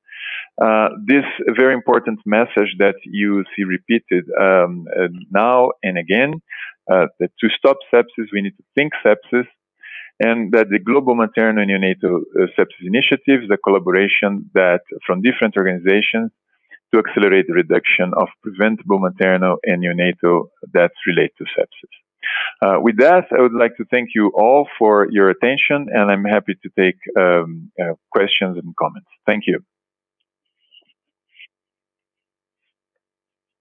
Uh, 0.60 0.90
this 1.06 1.26
very 1.56 1.74
important 1.74 2.20
message 2.26 2.76
that 2.80 2.96
you 3.04 3.44
see 3.56 3.64
repeated 3.64 4.26
um, 4.40 4.88
uh, 4.98 5.08
now 5.32 5.72
and 5.84 5.98
again 5.98 6.42
uh, 6.92 7.08
that 7.20 7.32
to 7.40 7.50
stop 7.58 7.78
sepsis, 7.94 8.28
we 8.32 8.42
need 8.42 8.58
to 8.58 8.64
think 8.76 8.94
sepsis, 9.06 9.48
and 10.20 10.52
that 10.52 10.70
the 10.70 10.80
Global 10.80 11.16
Maternal 11.16 11.64
and 11.64 11.72
Neonatal 11.72 12.22
uh, 12.22 12.48
Sepsis 12.58 12.86
Initiative 12.86 13.44
is 13.44 13.50
a 13.52 13.58
collaboration 13.58 14.50
that 14.54 14.82
from 15.06 15.22
different 15.22 15.58
organizations 15.58 16.32
to 16.94 17.00
accelerate 17.00 17.48
the 17.48 17.54
reduction 17.54 18.12
of 18.16 18.28
preventable 18.44 19.00
maternal 19.00 19.58
and 19.64 19.84
neonatal 19.84 20.50
deaths 20.72 20.94
related 21.08 21.32
to 21.40 21.46
sepsis. 21.46 21.94
Uh, 22.62 22.80
with 22.80 22.98
that, 23.00 23.26
I 23.38 23.42
would 23.42 23.54
like 23.54 23.76
to 23.78 23.86
thank 23.86 24.10
you 24.16 24.32
all 24.36 24.68
for 24.78 25.08
your 25.12 25.30
attention, 25.30 25.88
and 25.92 26.12
I'm 26.12 26.24
happy 26.24 26.56
to 26.62 26.70
take 26.80 26.98
um, 27.20 27.72
uh, 27.82 27.94
questions 28.12 28.58
and 28.58 28.74
comments. 28.80 29.10
Thank 29.26 29.44
you. 29.48 29.60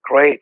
Great. 0.05 0.41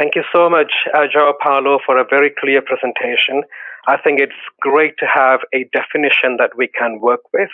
Thank 0.00 0.14
you 0.14 0.22
so 0.34 0.48
much, 0.48 0.72
uh, 0.94 1.04
Joao 1.12 1.34
Paulo, 1.42 1.78
for 1.84 1.98
a 1.98 2.06
very 2.08 2.32
clear 2.40 2.62
presentation. 2.62 3.42
I 3.86 3.98
think 3.98 4.18
it's 4.18 4.32
great 4.58 4.94
to 5.00 5.06
have 5.06 5.40
a 5.52 5.68
definition 5.74 6.38
that 6.38 6.52
we 6.56 6.68
can 6.68 7.00
work 7.02 7.20
with. 7.34 7.50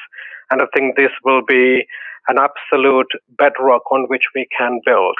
And 0.53 0.63
I 0.63 0.67
think 0.73 0.95
this 0.95 1.11
will 1.25 1.43
be 1.45 1.85
an 2.29 2.37
absolute 2.39 3.11
bedrock 3.37 3.91
on 3.91 4.07
which 4.07 4.27
we 4.33 4.47
can 4.57 4.79
build. 4.87 5.17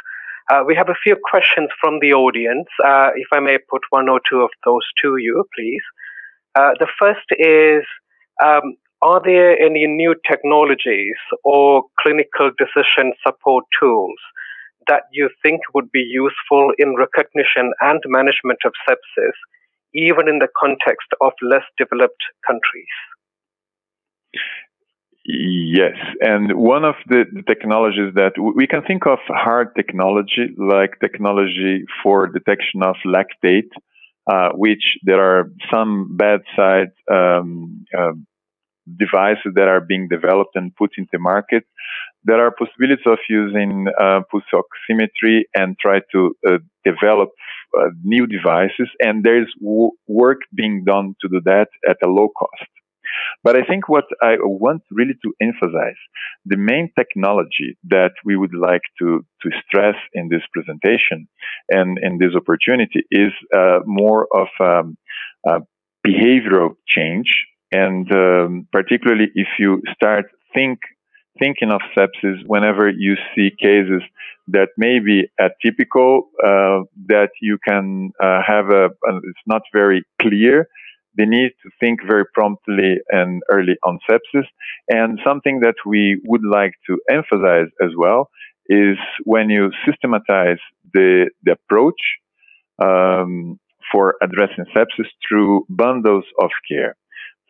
Uh, 0.49 0.63
we 0.65 0.77
have 0.77 0.89
a 0.89 0.95
few 1.03 1.17
questions 1.29 1.69
from 1.81 1.99
the 2.01 2.13
audience. 2.13 2.69
Uh, 2.85 3.11
if 3.17 3.27
I 3.33 3.41
may 3.41 3.59
put 3.59 3.83
one 3.91 4.09
or 4.09 4.21
two 4.31 4.43
of 4.43 4.51
those 4.65 4.87
to 5.03 5.17
you, 5.17 5.43
please. 5.59 5.83
Uh, 6.55 6.75
the 6.79 6.87
first 6.97 7.27
is 7.41 7.83
um, 8.41 8.77
Are 9.03 9.21
there 9.21 9.61
any 9.61 9.89
new 9.89 10.15
technologies 10.31 11.19
or 11.43 11.87
clinical 12.01 12.53
decision 12.57 13.15
support 13.27 13.65
tools 13.81 14.21
that 14.89 15.05
you 15.13 15.31
think 15.43 15.61
would 15.75 15.91
be 15.93 16.01
useful 16.01 16.73
in 16.79 16.97
recognition 16.97 17.73
and 17.81 18.01
management 18.07 18.59
of 18.65 18.73
sepsis, 18.89 19.37
even 19.95 20.29
in 20.29 20.39
the 20.39 20.49
context 20.59 21.09
of 21.21 21.33
less 21.43 21.65
developed 21.79 22.23
countries? 22.47 22.95
Yes, 25.29 25.97
and 26.21 26.57
one 26.57 26.85
of 26.85 26.95
the 27.09 27.25
technologies 27.49 28.15
that 28.15 28.35
we 28.39 28.69
can 28.69 28.83
think 28.83 29.07
of 29.07 29.19
hard 29.27 29.75
technology, 29.75 30.55
like 30.57 31.01
technology 31.01 31.85
for 32.03 32.29
detection 32.29 32.83
of 32.85 32.95
lactate, 33.05 33.71
uh, 34.31 34.51
which 34.55 34.99
there 35.03 35.21
are 35.21 35.51
some 35.73 36.17
bedside 36.17 36.93
um, 37.11 37.85
uh, 37.97 38.13
devices 38.99 39.53
that 39.55 39.69
are 39.69 39.81
being 39.81 40.09
developed 40.09 40.55
and 40.55 40.75
put 40.77 40.91
into 40.97 41.19
market 41.19 41.65
there 42.27 42.45
are 42.45 42.51
possibilities 42.51 43.07
of 43.07 43.19
using 43.29 43.87
uh, 44.01 44.21
pulse 44.31 44.51
oximetry 44.53 45.43
and 45.55 45.79
try 45.79 46.01
to 46.13 46.35
uh, 46.47 46.59
develop 46.85 47.31
uh, 47.79 47.91
new 48.03 48.27
devices, 48.27 48.89
and 49.01 49.23
there's 49.23 49.53
w- 49.61 49.93
work 50.09 50.41
being 50.55 50.85
done 50.85 51.15
to 51.21 51.29
do 51.29 51.41
that 51.45 51.69
at 51.89 51.97
a 52.03 52.09
low 52.09 52.29
cost. 52.37 52.71
But 53.45 53.57
I 53.57 53.63
think 53.63 53.89
what 53.89 54.05
I 54.21 54.35
want 54.41 54.83
really 54.91 55.15
to 55.25 55.33
emphasize, 55.41 56.01
the 56.45 56.57
main 56.57 56.91
technology 56.99 57.79
that 57.85 58.13
we 58.25 58.37
would 58.37 58.55
like 58.55 58.83
to, 58.99 59.25
to 59.43 59.51
stress 59.65 59.95
in 60.13 60.29
this 60.29 60.43
presentation 60.53 61.29
and 61.69 61.99
in 62.03 62.19
this 62.19 62.35
opportunity 62.35 63.05
is 63.11 63.33
uh, 63.57 63.79
more 63.85 64.27
of 64.35 64.49
um, 64.61 64.97
behavioral 66.07 66.75
change. 66.89 67.47
And 67.73 68.11
um, 68.13 68.69
particularly 68.73 69.29
if 69.35 69.49
you 69.59 69.83
start 69.95 70.27
think 70.55 70.79
thinking 71.39 71.71
of 71.71 71.81
sepsis 71.97 72.39
whenever 72.47 72.89
you 72.89 73.15
see 73.35 73.51
cases 73.61 74.03
that 74.49 74.69
may 74.79 75.01
be 75.01 75.29
atypical, 75.41 76.23
uh, 76.43 76.85
that 77.09 77.31
you 77.43 77.59
can 77.67 78.13
uh, 78.23 78.41
have 78.47 78.71
a, 78.71 78.87
it's 79.25 79.47
not 79.47 79.63
very 79.73 80.03
clear. 80.23 80.69
They 81.17 81.25
need 81.25 81.51
to 81.63 81.71
think 81.81 82.01
very 82.07 82.25
promptly 82.33 82.97
and 83.11 83.43
early 83.51 83.77
on 83.85 83.99
sepsis. 84.09 84.47
And 84.89 85.19
something 85.25 85.61
that 85.61 85.75
we 85.85 86.21
would 86.27 86.45
like 86.45 86.75
to 86.89 86.99
emphasize 87.11 87.69
as 87.83 87.91
well 87.97 88.31
is 88.69 88.97
when 89.25 89.51
you 89.51 89.71
systematize 89.85 90.59
the, 90.93 91.31
the 91.43 91.53
approach, 91.53 92.01
um, 92.83 93.59
for 93.93 94.17
addressing 94.23 94.65
sepsis 94.75 95.07
through 95.27 95.65
bundles 95.69 96.25
of 96.41 96.51
care. 96.69 96.97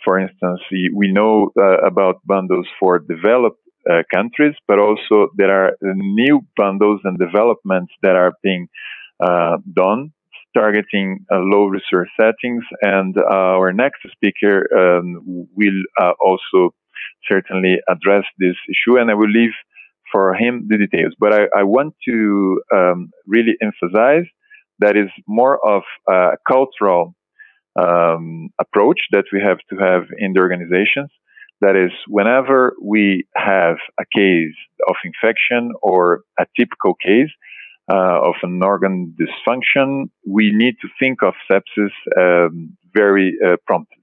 For 0.07 0.21
instance, 0.21 0.61
we 0.71 1.13
know 1.13 1.51
uh, 1.59 1.79
about 1.93 2.25
bundles 2.25 2.69
for 2.81 3.01
developed 3.01 3.61
uh, 3.91 4.03
countries, 4.15 4.55
but 4.69 4.79
also 4.79 5.29
there 5.37 5.51
are 5.51 5.73
new 5.83 6.43
bundles 6.57 7.01
and 7.05 7.19
developments 7.19 7.93
that 8.03 8.15
are 8.17 8.33
being 8.43 8.69
uh, 9.21 9.57
done 9.75 10.13
targeting 10.57 11.27
uh, 11.31 11.39
low 11.39 11.67
resource 11.67 12.09
settings. 12.19 12.65
And 12.81 13.17
uh, 13.19 13.59
our 13.59 13.73
next 13.73 14.01
speaker 14.13 14.67
um, 14.81 15.21
will 15.55 15.83
uh, 16.01 16.13
also 16.21 16.75
certainly 17.31 17.77
address 17.89 18.25
this 18.39 18.57
issue, 18.71 18.99
and 18.99 19.11
I 19.11 19.15
will 19.15 19.31
leave 19.31 19.57
for 20.13 20.35
him 20.35 20.67
the 20.69 20.79
details. 20.79 21.15
But 21.19 21.33
I, 21.33 21.43
I 21.61 21.63
want 21.65 21.95
to 22.09 22.63
um, 22.75 23.11
really 23.27 23.57
emphasize 23.61 24.27
that 24.79 24.97
is 24.97 25.11
more 25.27 25.59
of 25.67 25.83
a 26.09 26.37
cultural 26.49 27.15
um, 27.79 28.51
approach 28.59 29.01
that 29.13 29.25
we 29.33 29.41
have 29.41 29.59
to 29.71 29.77
have 29.77 30.05
in 30.19 30.33
the 30.33 30.41
organizations. 30.41 31.11
That 31.61 31.75
is, 31.75 31.93
whenever 32.07 32.75
we 32.83 33.27
have 33.35 33.77
a 33.99 34.05
case 34.15 34.55
of 34.89 34.97
infection 35.05 35.73
or 35.83 36.23
a 36.39 36.47
typical 36.59 36.95
case 36.95 37.31
uh, 37.91 38.21
of 38.21 38.35
an 38.43 38.63
organ 38.63 39.17
dysfunction, 39.19 40.11
we 40.27 40.51
need 40.53 40.75
to 40.83 40.89
think 40.99 41.23
of 41.23 41.33
sepsis 41.51 41.95
um, 42.17 42.77
very 42.95 43.37
uh, 43.45 43.57
promptly. 43.67 43.97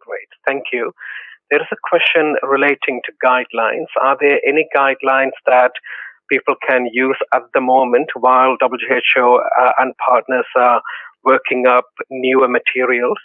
Great, 0.00 0.28
thank 0.46 0.64
you. 0.72 0.92
There 1.50 1.60
is 1.60 1.68
a 1.72 1.76
question 1.82 2.36
relating 2.42 3.00
to 3.06 3.12
guidelines. 3.24 3.88
Are 4.00 4.16
there 4.20 4.40
any 4.46 4.68
guidelines 4.76 5.32
that 5.46 5.72
people 6.30 6.54
can 6.68 6.86
use 6.92 7.18
at 7.34 7.42
the 7.54 7.60
moment 7.60 8.10
while 8.14 8.56
WHO 8.60 9.40
uh, 9.60 9.72
and 9.78 9.94
partners 10.06 10.46
are 10.56 10.80
working 11.24 11.66
up 11.66 11.86
newer 12.10 12.48
materials? 12.48 13.18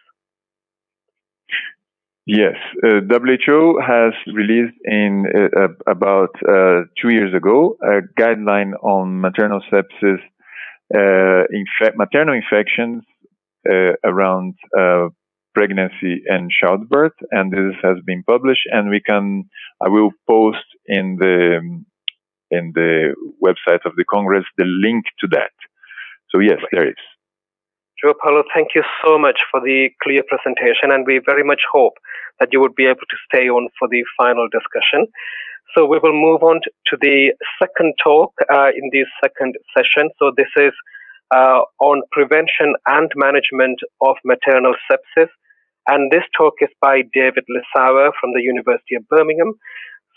Yes, 2.27 2.55
uh, 2.83 3.01
WHO 3.07 3.79
has 3.85 4.13
released 4.33 4.77
in 4.83 5.25
uh, 5.35 5.67
about 5.87 6.29
uh, 6.47 6.81
two 6.99 7.09
years 7.09 7.35
ago 7.35 7.77
a 7.83 8.01
guideline 8.19 8.73
on 8.81 9.21
maternal 9.21 9.61
sepsis, 9.71 10.17
uh, 10.95 11.43
maternal 11.95 12.33
infections 12.33 13.03
uh, 13.69 13.93
around 14.03 14.55
uh, 14.75 15.09
pregnancy 15.53 16.23
and 16.27 16.49
childbirth, 16.49 17.13
and 17.29 17.51
this 17.51 17.75
has 17.83 17.97
been 18.07 18.23
published. 18.23 18.67
And 18.71 18.89
we 18.89 19.01
can, 19.01 19.45
I 19.79 19.89
will 19.89 20.09
post 20.27 20.65
in 20.87 21.17
the 21.19 21.59
in 22.51 22.71
the 22.73 23.15
website 23.43 23.85
of 23.85 23.95
the 23.97 24.05
Congress 24.09 24.45
the 24.57 24.65
link 24.65 25.05
to 25.19 25.27
that. 25.31 25.51
So 26.29 26.39
yes, 26.39 26.59
there 26.71 26.87
is. 26.87 26.95
João 28.03 28.13
Paulo, 28.21 28.43
thank 28.53 28.75
you 28.75 28.83
so 29.03 29.17
much 29.17 29.39
for 29.49 29.61
the 29.61 29.89
clear 30.03 30.21
presentation, 30.27 30.91
and 30.91 31.07
we 31.07 31.21
very 31.25 31.43
much 31.43 31.61
hope 31.71 31.93
that 32.39 32.49
you 32.51 32.59
would 32.59 32.75
be 32.75 32.85
able 32.85 33.07
to 33.09 33.17
stay 33.31 33.47
on 33.47 33.69
for 33.79 33.87
the 33.87 34.03
final 34.17 34.47
discussion. 34.51 35.07
So 35.73 35.85
we 35.85 35.99
will 36.03 36.13
move 36.13 36.43
on 36.43 36.59
to 36.87 36.97
the 36.99 37.33
second 37.61 37.93
talk 38.03 38.33
uh, 38.51 38.69
in 38.75 38.89
this 38.91 39.07
second 39.23 39.55
session. 39.75 40.09
So 40.19 40.31
this 40.35 40.51
is 40.57 40.73
uh, 41.33 41.61
on 41.79 42.01
prevention 42.11 42.75
and 42.85 43.09
management 43.15 43.79
of 44.01 44.15
maternal 44.25 44.75
sepsis. 44.91 45.29
And 45.87 46.11
this 46.11 46.23
talk 46.37 46.55
is 46.61 46.69
by 46.81 47.03
David 47.13 47.45
Lissauer 47.47 48.11
from 48.19 48.31
the 48.33 48.41
University 48.41 48.95
of 48.95 49.07
Birmingham. 49.07 49.53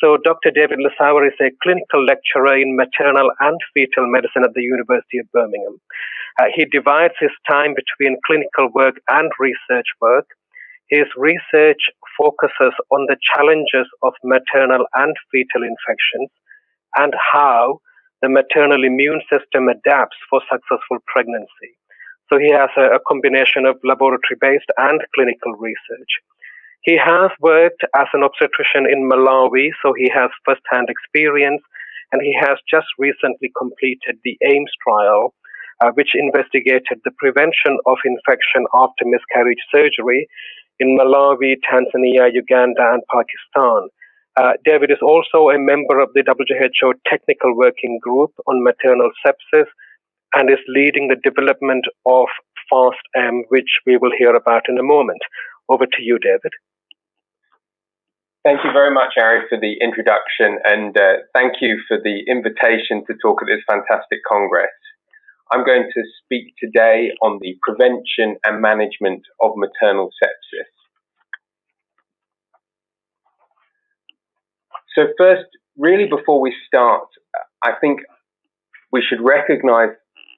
So 0.00 0.16
Dr. 0.16 0.52
David 0.52 0.78
Lissauer 0.78 1.26
is 1.26 1.34
a 1.40 1.50
clinical 1.62 2.04
lecturer 2.04 2.56
in 2.56 2.76
maternal 2.76 3.32
and 3.40 3.58
fetal 3.74 4.06
medicine 4.06 4.44
at 4.44 4.54
the 4.54 4.62
University 4.62 5.18
of 5.18 5.30
Birmingham. 5.32 5.80
Uh, 6.40 6.46
he 6.54 6.66
divides 6.66 7.14
his 7.18 7.32
time 7.50 7.74
between 7.74 8.20
clinical 8.24 8.70
work 8.72 8.94
and 9.08 9.32
research 9.40 9.86
work. 10.00 10.26
His 10.88 11.06
research 11.16 11.90
focuses 12.16 12.72
on 12.90 13.06
the 13.10 13.16
challenges 13.34 13.90
of 14.02 14.14
maternal 14.22 14.86
and 14.94 15.16
fetal 15.32 15.66
infections 15.66 16.30
and 16.96 17.12
how 17.32 17.80
the 18.22 18.28
maternal 18.28 18.84
immune 18.84 19.22
system 19.30 19.68
adapts 19.68 20.16
for 20.30 20.40
successful 20.50 20.98
pregnancy. 21.06 21.74
So 22.30 22.38
he 22.38 22.52
has 22.52 22.70
a, 22.76 22.96
a 22.96 23.00
combination 23.06 23.66
of 23.66 23.76
laboratory 23.82 24.38
based 24.40 24.70
and 24.76 25.00
clinical 25.14 25.54
research. 25.54 26.22
He 26.82 26.96
has 26.96 27.30
worked 27.40 27.82
as 27.96 28.06
an 28.12 28.22
obstetrician 28.22 28.86
in 28.90 29.08
Malawi, 29.10 29.70
so 29.82 29.92
he 29.96 30.10
has 30.14 30.30
first 30.44 30.62
hand 30.72 30.88
experience, 30.88 31.62
and 32.12 32.22
he 32.22 32.34
has 32.40 32.58
just 32.70 32.86
recently 32.98 33.50
completed 33.58 34.18
the 34.24 34.38
AIMS 34.44 34.70
trial, 34.86 35.34
uh, 35.80 35.90
which 35.94 36.14
investigated 36.14 37.00
the 37.04 37.10
prevention 37.18 37.78
of 37.86 37.98
infection 38.04 38.64
after 38.74 39.04
miscarriage 39.04 39.62
surgery 39.74 40.28
in 40.80 40.96
Malawi, 40.96 41.56
Tanzania, 41.66 42.32
Uganda, 42.32 42.94
and 42.94 43.02
Pakistan. 43.10 43.88
Uh, 44.38 44.52
David 44.64 44.90
is 44.90 45.02
also 45.02 45.50
a 45.50 45.58
member 45.58 45.98
of 45.98 46.10
the 46.14 46.22
WHO 46.22 46.94
Technical 47.10 47.56
Working 47.56 47.98
Group 48.00 48.30
on 48.46 48.62
Maternal 48.62 49.10
Sepsis 49.26 49.66
and 50.34 50.48
is 50.48 50.62
leading 50.68 51.08
the 51.08 51.18
development 51.24 51.84
of 52.06 52.26
FAST-M, 52.70 53.44
which 53.48 53.80
we 53.84 53.96
will 53.96 54.12
hear 54.16 54.34
about 54.36 54.62
in 54.68 54.78
a 54.78 54.82
moment. 54.82 55.20
Over 55.68 55.86
to 55.86 56.02
you, 56.02 56.18
David. 56.18 56.52
Thank 58.44 58.60
you 58.64 58.72
very 58.72 58.92
much, 58.94 59.14
Ari, 59.20 59.42
for 59.48 59.58
the 59.60 59.76
introduction, 59.82 60.58
and 60.64 60.96
uh, 60.96 61.24
thank 61.34 61.60
you 61.60 61.80
for 61.86 61.98
the 62.02 62.22
invitation 62.26 63.04
to 63.06 63.14
talk 63.20 63.42
at 63.42 63.46
this 63.46 63.62
fantastic 63.68 64.20
Congress. 64.26 64.70
I'm 65.50 65.64
going 65.64 65.90
to 65.92 66.02
speak 66.24 66.54
today 66.58 67.10
on 67.20 67.40
the 67.42 67.56
prevention 67.66 68.36
and 68.44 68.62
management 68.62 69.22
of 69.42 69.52
maternal 69.56 70.10
sepsis. 70.22 70.68
So, 74.94 75.08
first, 75.18 75.46
really 75.76 76.06
before 76.08 76.40
we 76.40 76.54
start, 76.66 77.08
I 77.62 77.72
think 77.80 78.00
we 78.92 79.02
should 79.06 79.20
recognize 79.20 79.90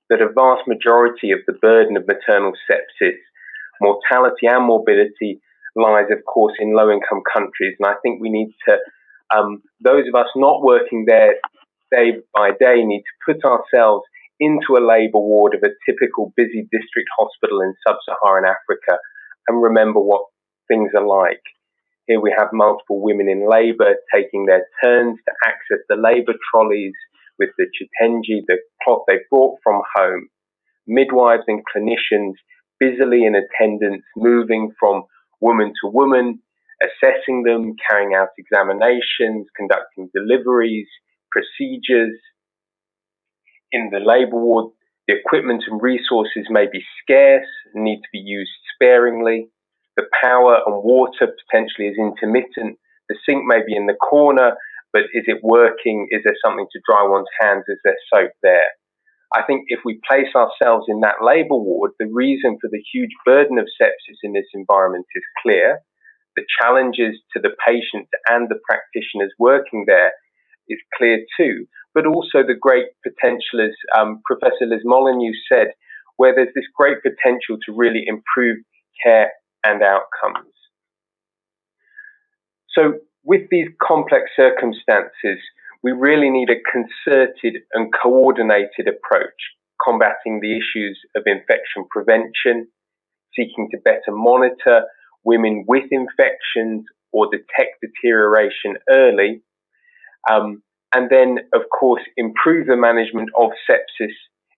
that 0.09 0.21
a 0.21 0.33
vast 0.33 0.67
majority 0.67 1.31
of 1.31 1.39
the 1.47 1.55
burden 1.55 1.97
of 1.97 2.07
maternal 2.07 2.53
sepsis, 2.71 3.19
mortality, 3.81 4.47
and 4.47 4.67
morbidity 4.67 5.41
lies, 5.77 6.11
of 6.11 6.25
course, 6.25 6.55
in 6.59 6.75
low 6.75 6.91
income 6.91 7.23
countries. 7.33 7.77
And 7.79 7.87
I 7.87 7.95
think 8.03 8.21
we 8.21 8.31
need 8.31 8.53
to, 8.69 8.77
um, 9.37 9.63
those 9.83 10.05
of 10.09 10.15
us 10.15 10.29
not 10.37 10.63
working 10.63 11.05
there 11.07 11.37
day 11.91 12.19
by 12.33 12.51
day, 12.59 12.85
need 12.85 13.03
to 13.03 13.33
put 13.35 13.45
ourselves 13.45 14.05
into 14.39 14.77
a 14.77 14.87
labour 14.87 15.21
ward 15.21 15.55
of 15.55 15.63
a 15.63 15.75
typical 15.85 16.33
busy 16.37 16.67
district 16.73 17.09
hospital 17.19 17.61
in 17.61 17.75
sub 17.87 17.97
Saharan 18.07 18.45
Africa 18.45 18.99
and 19.49 19.63
remember 19.63 20.01
what 20.01 20.23
things 20.69 20.91
are 20.97 21.07
like. 21.07 21.43
Here 22.07 22.21
we 22.21 22.35
have 22.37 22.49
multiple 22.53 23.03
women 23.03 23.29
in 23.29 23.49
labour 23.49 23.95
taking 24.13 24.47
their 24.47 24.67
turns 24.83 25.19
to 25.29 25.35
access 25.47 25.85
the 25.89 25.97
labour 25.97 26.35
trolleys 26.51 26.95
with 27.39 27.51
the 27.59 27.67
chitenji, 27.67 28.41
the 28.47 28.59
cloth 28.83 29.03
they 29.07 29.19
brought 29.31 29.59
from 29.63 29.83
home. 29.95 30.29
Midwives 30.87 31.45
and 31.47 31.63
clinicians 31.67 32.35
busily 32.81 33.25
in 33.25 33.35
attendance, 33.37 34.03
moving 34.17 34.73
from 34.81 35.05
woman 35.41 35.73
to 35.83 35.91
woman, 35.91 36.41
assessing 36.83 37.45
them, 37.45 37.77
carrying 37.89 38.15
out 38.15 38.29
examinations, 38.39 39.47
conducting 39.57 40.11
deliveries, 40.15 40.89
procedures, 41.31 42.19
in 43.73 43.91
the 43.93 44.01
labour 44.01 44.37
ward, 44.37 44.73
the 45.07 45.15
equipment 45.15 45.65
and 45.69 45.81
resources 45.83 46.47
may 46.51 46.67
be 46.71 46.83
scarce, 47.03 47.47
need 47.75 48.01
to 48.03 48.09
be 48.13 48.19
used 48.19 48.51
sparingly. 48.75 49.49
The 49.97 50.07
power 50.23 50.61
and 50.67 50.83
water 50.83 51.29
potentially 51.47 51.89
is 51.89 51.97
intermittent. 51.99 52.79
The 53.09 53.17
sink 53.27 53.45
may 53.47 53.61
be 53.67 53.77
in 53.77 53.87
the 53.87 53.95
corner, 53.95 54.53
but 54.93 55.03
is 55.15 55.25
it 55.27 55.39
working? 55.43 56.09
Is 56.11 56.23
there 56.25 56.37
something 56.45 56.67
to 56.71 56.81
dry 56.89 57.07
one's 57.07 57.31
hands? 57.41 57.65
Is 57.69 57.79
there 57.85 57.97
soap 58.13 58.33
there? 58.43 58.71
I 59.33 59.43
think 59.43 59.65
if 59.69 59.81
we 59.85 60.01
place 60.09 60.35
ourselves 60.35 60.87
in 60.89 61.01
that 61.01 61.23
labour 61.23 61.57
ward, 61.57 61.93
the 61.99 62.11
reason 62.13 62.59
for 62.61 62.69
the 62.71 62.83
huge 62.93 63.13
burden 63.25 63.59
of 63.59 63.67
sepsis 63.81 64.19
in 64.23 64.33
this 64.33 64.49
environment 64.55 65.07
is 65.15 65.23
clear. 65.43 65.81
The 66.37 66.45
challenges 66.61 67.21
to 67.33 67.41
the 67.41 67.55
patients 67.67 68.11
and 68.29 68.49
the 68.49 68.59
practitioners 68.69 69.33
working 69.39 69.85
there 69.87 70.13
is 70.69 70.79
clear 70.97 71.19
too 71.37 71.67
but 71.95 72.07
also 72.07 72.47
the 72.47 72.59
great 72.59 72.87
potential, 73.03 73.61
as 73.61 73.75
um, 73.99 74.21
Professor 74.25 74.67
Liz 74.67 74.83
Molyneux 74.85 75.35
said, 75.51 75.69
where 76.17 76.35
there's 76.35 76.55
this 76.55 76.69
great 76.77 76.99
potential 77.03 77.59
to 77.67 77.75
really 77.75 78.05
improve 78.07 78.59
care 79.03 79.31
and 79.65 79.83
outcomes. 79.83 80.53
So, 82.71 83.01
with 83.25 83.43
these 83.51 83.69
complex 83.83 84.31
circumstances, 84.37 85.43
we 85.83 85.93
really 85.93 86.31
need 86.31 86.51
a 86.51 86.61
concerted 86.71 87.63
and 87.73 87.93
coordinated 88.03 88.87
approach, 88.87 89.41
combating 89.85 90.41
the 90.41 90.53
issues 90.53 90.99
of 91.17 91.23
infection 91.27 91.87
prevention, 91.91 92.69
seeking 93.35 93.69
to 93.71 93.79
better 93.85 94.11
monitor 94.11 94.83
women 95.25 95.65
with 95.67 95.85
infections 95.91 96.85
or 97.13 97.29
detect 97.31 97.83
deterioration 97.83 98.77
early, 98.91 99.43
um, 100.31 100.63
and 100.95 101.09
then, 101.09 101.39
of 101.55 101.63
course, 101.79 102.03
improve 102.17 102.67
the 102.67 102.77
management 102.77 103.31
of 103.39 103.51
sepsis 103.69 104.15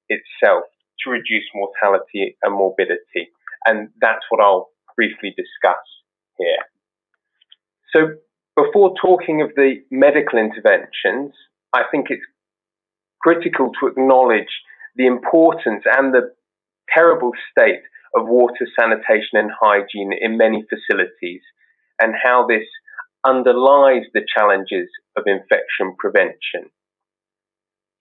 itself. 0.08 0.64
to 1.04 1.10
reduce 1.10 1.44
mortality 1.52 2.36
and 2.44 2.54
morbidity. 2.54 3.32
And 3.66 3.88
that's 4.00 4.24
what 4.30 4.40
I'll 4.40 4.68
briefly 4.94 5.34
discuss 5.36 5.82
here. 6.38 6.62
So 7.92 8.14
before 8.56 8.94
talking 9.00 9.42
of 9.42 9.50
the 9.56 9.76
medical 9.90 10.38
interventions, 10.38 11.34
I 11.74 11.82
think 11.90 12.06
it's 12.10 12.24
critical 13.20 13.70
to 13.80 13.86
acknowledge 13.88 14.50
the 14.96 15.06
importance 15.06 15.84
and 15.96 16.12
the 16.12 16.34
terrible 16.92 17.32
state 17.50 17.82
of 18.14 18.28
water 18.28 18.66
sanitation 18.78 19.38
and 19.38 19.50
hygiene 19.58 20.12
in 20.20 20.36
many 20.36 20.64
facilities 20.68 21.40
and 22.00 22.14
how 22.22 22.46
this 22.46 22.66
underlies 23.24 24.02
the 24.12 24.26
challenges 24.36 24.88
of 25.16 25.24
infection 25.26 25.94
prevention. 25.98 26.70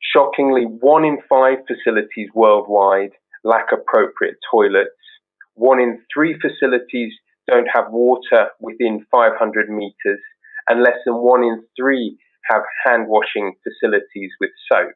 Shockingly, 0.01 0.63
one 0.63 1.05
in 1.05 1.19
five 1.29 1.59
facilities 1.67 2.29
worldwide 2.33 3.11
lack 3.43 3.67
appropriate 3.71 4.37
toilets. 4.51 4.89
One 5.55 5.79
in 5.79 6.01
three 6.13 6.37
facilities 6.39 7.13
don't 7.49 7.67
have 7.73 7.91
water 7.91 8.49
within 8.59 9.05
500 9.11 9.69
meters, 9.69 10.19
and 10.67 10.81
less 10.81 10.97
than 11.05 11.15
one 11.15 11.43
in 11.43 11.63
three 11.79 12.17
have 12.49 12.63
hand 12.85 13.05
washing 13.07 13.53
facilities 13.63 14.31
with 14.39 14.49
soap. 14.71 14.93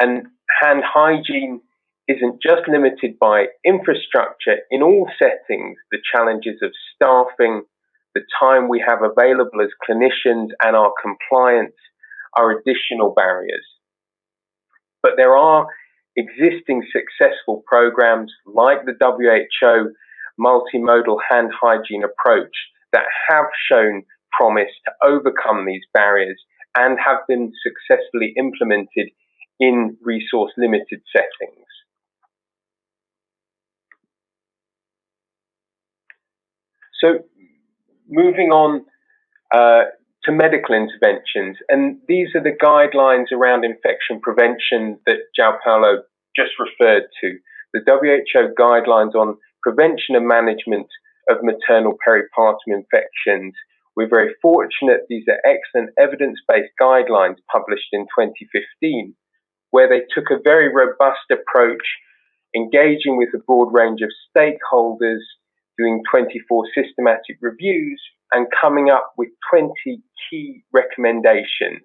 And 0.00 0.26
hand 0.60 0.82
hygiene 0.84 1.60
isn't 2.08 2.40
just 2.42 2.68
limited 2.68 3.18
by 3.20 3.46
infrastructure. 3.64 4.58
In 4.70 4.82
all 4.82 5.08
settings, 5.18 5.76
the 5.90 5.98
challenges 6.14 6.60
of 6.62 6.70
staffing, 6.94 7.62
the 8.14 8.22
time 8.40 8.68
we 8.68 8.82
have 8.86 9.00
available 9.02 9.60
as 9.62 9.68
clinicians, 9.88 10.48
and 10.62 10.74
our 10.74 10.92
compliance 11.02 11.76
are 12.36 12.50
additional 12.52 13.12
barriers. 13.14 13.66
But 15.02 15.12
there 15.16 15.36
are 15.36 15.66
existing 16.16 16.82
successful 16.92 17.62
programs 17.66 18.32
like 18.46 18.84
the 18.84 18.94
WHO 19.00 19.92
multimodal 20.40 21.18
hand 21.28 21.50
hygiene 21.60 22.04
approach 22.04 22.54
that 22.92 23.04
have 23.28 23.46
shown 23.70 24.02
promise 24.38 24.70
to 24.84 24.92
overcome 25.08 25.66
these 25.66 25.82
barriers 25.92 26.40
and 26.76 26.98
have 27.04 27.18
been 27.26 27.52
successfully 27.62 28.34
implemented 28.36 29.10
in 29.60 29.96
resource 30.02 30.52
limited 30.56 31.00
settings. 31.12 31.66
So, 37.00 37.24
moving 38.08 38.50
on 38.50 38.84
uh, 39.54 39.84
to 40.24 40.32
medical 40.32 40.74
interventions. 40.74 41.56
And 41.68 41.98
these 42.08 42.28
are 42.34 42.42
the 42.42 42.56
guidelines 42.62 43.32
around 43.32 43.64
infection 43.64 44.20
prevention 44.20 44.98
that 45.06 45.18
João 45.38 45.56
Paulo 45.64 46.02
just 46.36 46.52
referred 46.58 47.04
to. 47.22 47.38
The 47.72 47.80
WHO 47.86 48.54
guidelines 48.58 49.14
on 49.14 49.36
prevention 49.62 50.16
and 50.16 50.26
management 50.26 50.86
of 51.28 51.42
maternal 51.42 51.94
peripartum 52.06 52.56
infections. 52.68 53.54
We're 53.96 54.08
very 54.08 54.34
fortunate 54.40 55.02
these 55.08 55.24
are 55.28 55.40
excellent 55.44 55.90
evidence 55.98 56.38
based 56.48 56.72
guidelines 56.80 57.36
published 57.50 57.88
in 57.92 58.02
2015, 58.18 59.14
where 59.70 59.88
they 59.88 60.02
took 60.14 60.30
a 60.30 60.42
very 60.42 60.72
robust 60.72 61.30
approach, 61.30 61.84
engaging 62.54 63.16
with 63.16 63.28
a 63.34 63.42
broad 63.46 63.72
range 63.72 64.00
of 64.02 64.10
stakeholders, 64.34 65.20
doing 65.76 66.02
24 66.10 66.64
systematic 66.74 67.36
reviews, 67.40 68.00
and 68.32 68.46
coming 68.60 68.90
up 68.90 69.12
with 69.16 69.28
20 69.50 69.72
key 70.30 70.62
recommendations, 70.72 71.84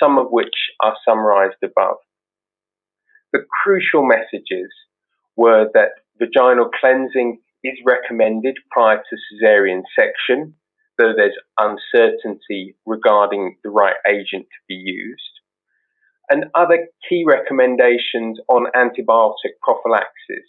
some 0.00 0.18
of 0.18 0.28
which 0.30 0.54
are 0.82 0.96
summarized 1.06 1.62
above. 1.62 1.96
The 3.32 3.44
crucial 3.62 4.06
messages 4.06 4.70
were 5.36 5.68
that 5.74 5.90
vaginal 6.18 6.70
cleansing 6.80 7.38
is 7.66 7.78
recommended 7.84 8.56
prior 8.70 8.98
to 8.98 9.16
caesarean 9.30 9.82
section, 9.98 10.54
though 10.98 11.12
there's 11.16 11.36
uncertainty 11.58 12.76
regarding 12.86 13.56
the 13.62 13.70
right 13.70 13.96
agent 14.08 14.44
to 14.44 14.60
be 14.68 14.74
used. 14.74 15.22
And 16.30 16.46
other 16.54 16.88
key 17.08 17.24
recommendations 17.26 18.38
on 18.48 18.66
antibiotic 18.74 19.58
prophylaxis. 19.62 20.48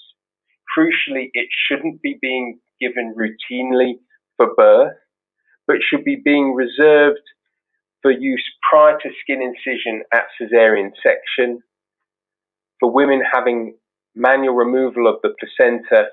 Crucially, 0.77 1.29
it 1.33 1.47
shouldn't 1.67 2.01
be 2.01 2.17
being 2.21 2.59
given 2.79 3.15
routinely 3.15 3.99
for 4.37 4.53
birth 4.55 4.93
but 5.67 5.77
should 5.87 6.03
be 6.03 6.15
being 6.15 6.53
reserved 6.53 7.21
for 8.01 8.11
use 8.11 8.43
prior 8.69 8.97
to 8.97 9.09
skin 9.21 9.41
incision 9.41 10.03
at 10.13 10.25
cesarean 10.39 10.91
section, 11.03 11.61
for 12.79 12.91
women 12.91 13.21
having 13.31 13.75
manual 14.15 14.55
removal 14.55 15.07
of 15.07 15.15
the 15.21 15.33
placenta, 15.39 16.07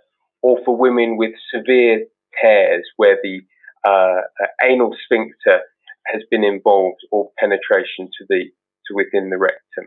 or 0.44 0.59
for 0.62 0.76
women 0.76 1.16
with 1.16 1.33
severe 1.52 2.04
tears 2.40 2.85
where 2.98 3.16
the 3.22 3.40
uh, 3.88 4.20
anal 4.62 4.94
sphincter 5.04 5.61
has 6.07 6.20
been 6.30 6.44
involved 6.44 7.00
or 7.11 7.30
penetration 7.38 8.11
to 8.18 8.26
the 8.28 8.44
to 8.87 8.94
within 8.94 9.30
the 9.30 9.38
rectum. 9.38 9.87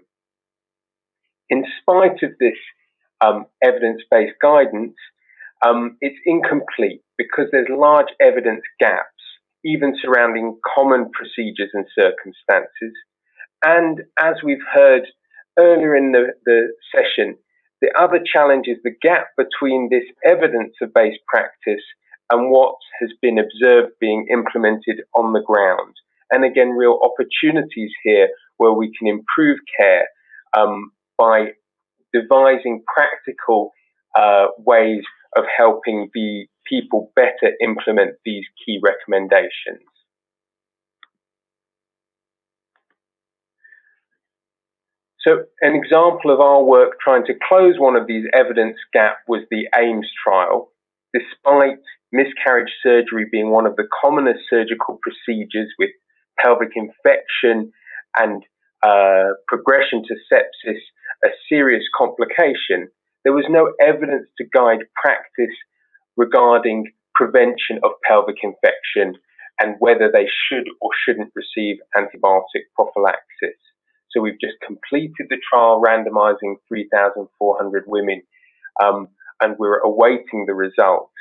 In 1.52 1.64
spite 1.80 2.24
of 2.24 2.32
this 2.40 2.58
um, 3.22 3.46
evidence-based 3.64 4.34
guidance, 4.42 4.96
um, 5.64 5.98
it's 6.02 6.18
incomplete 6.26 7.04
because 7.20 7.46
there's 7.52 7.68
large 7.70 8.10
evidence 8.20 8.64
gaps 8.80 9.06
even 9.64 9.96
surrounding 10.02 10.58
common 10.76 11.12
procedures 11.12 11.70
and 11.74 11.86
circumstances. 11.94 12.96
And 13.64 14.02
as 14.20 14.36
we've 14.44 14.66
heard 14.74 15.04
earlier 15.60 15.96
in 15.96 16.14
the, 16.14 16.34
the 16.46 16.70
session, 16.96 17.38
the 17.82 17.92
other 18.00 18.20
challenge 18.24 18.66
is 18.68 18.78
the 18.84 18.96
gap 19.02 19.28
between 19.38 19.90
this 19.92 20.04
evidence 20.26 20.74
based 20.96 21.20
practice 21.28 21.84
and 22.32 22.52
what 22.52 22.76
has 23.00 23.12
been 23.22 23.38
observed 23.38 23.94
being 24.00 24.28
implemented 24.32 25.02
on 25.16 25.34
the 25.34 25.42
ground. 25.46 25.96
And 26.32 26.44
again, 26.44 26.72
real 26.72 27.00
opportunities 27.02 27.92
here 28.04 28.30
where 28.58 28.74
we 28.74 28.92
can 28.98 29.08
improve 29.08 29.60
care 29.80 30.08
um, 30.58 30.92
by 31.18 31.52
devising 32.14 32.84
practical 32.94 33.72
uh, 34.18 34.48
ways 34.58 35.04
of 35.38 35.46
helping 35.56 36.10
the 36.14 36.48
people 36.66 37.12
better 37.16 37.54
implement 37.64 38.16
these 38.26 38.44
key 38.66 38.80
recommendations. 38.84 39.88
So 45.28 45.44
an 45.60 45.76
example 45.76 46.32
of 46.32 46.40
our 46.40 46.64
work 46.64 47.00
trying 47.04 47.26
to 47.26 47.34
close 47.50 47.76
one 47.78 47.98
of 47.98 48.08
these 48.08 48.24
evidence 48.34 48.78
gap 48.94 49.18
was 49.28 49.42
the 49.52 49.68
AIMS 49.78 50.08
trial. 50.24 50.70
Despite 51.14 51.84
miscarriage 52.14 52.72
surgery 52.82 53.26
being 53.30 53.50
one 53.50 53.66
of 53.66 53.76
the 53.76 53.88
commonest 54.02 54.40
surgical 54.50 55.00
procedures 55.02 55.68
with 55.78 55.90
pelvic 56.40 56.70
infection 56.76 57.74
and 58.18 58.44
uh, 58.84 59.36
progression 59.50 60.04
to 60.08 60.16
sepsis, 60.32 60.80
a 61.26 61.30
serious 61.50 61.84
complication, 61.98 62.88
there 63.26 63.34
was 63.34 63.46
no 63.50 63.74
evidence 63.82 64.30
to 64.38 64.46
guide 64.56 64.86
practice 64.96 65.56
regarding 66.16 66.86
prevention 67.16 67.80
of 67.84 67.92
pelvic 68.08 68.38
infection 68.44 69.20
and 69.60 69.76
whether 69.80 70.10
they 70.10 70.28
should 70.48 70.68
or 70.80 70.92
shouldn't 71.04 71.34
receive 71.36 71.78
antibiotic 71.98 72.72
prophylaxis. 72.76 73.60
So 74.12 74.22
we've 74.22 74.40
just 74.40 74.56
completed 74.66 75.28
the 75.30 75.38
trial 75.52 75.82
randomizing 75.86 76.56
3,400 76.68 77.84
women 77.88 78.22
um, 78.84 79.08
and 79.42 79.56
we're 79.60 79.80
awaiting 79.80 80.46
the 80.46 80.54
results. 80.54 81.14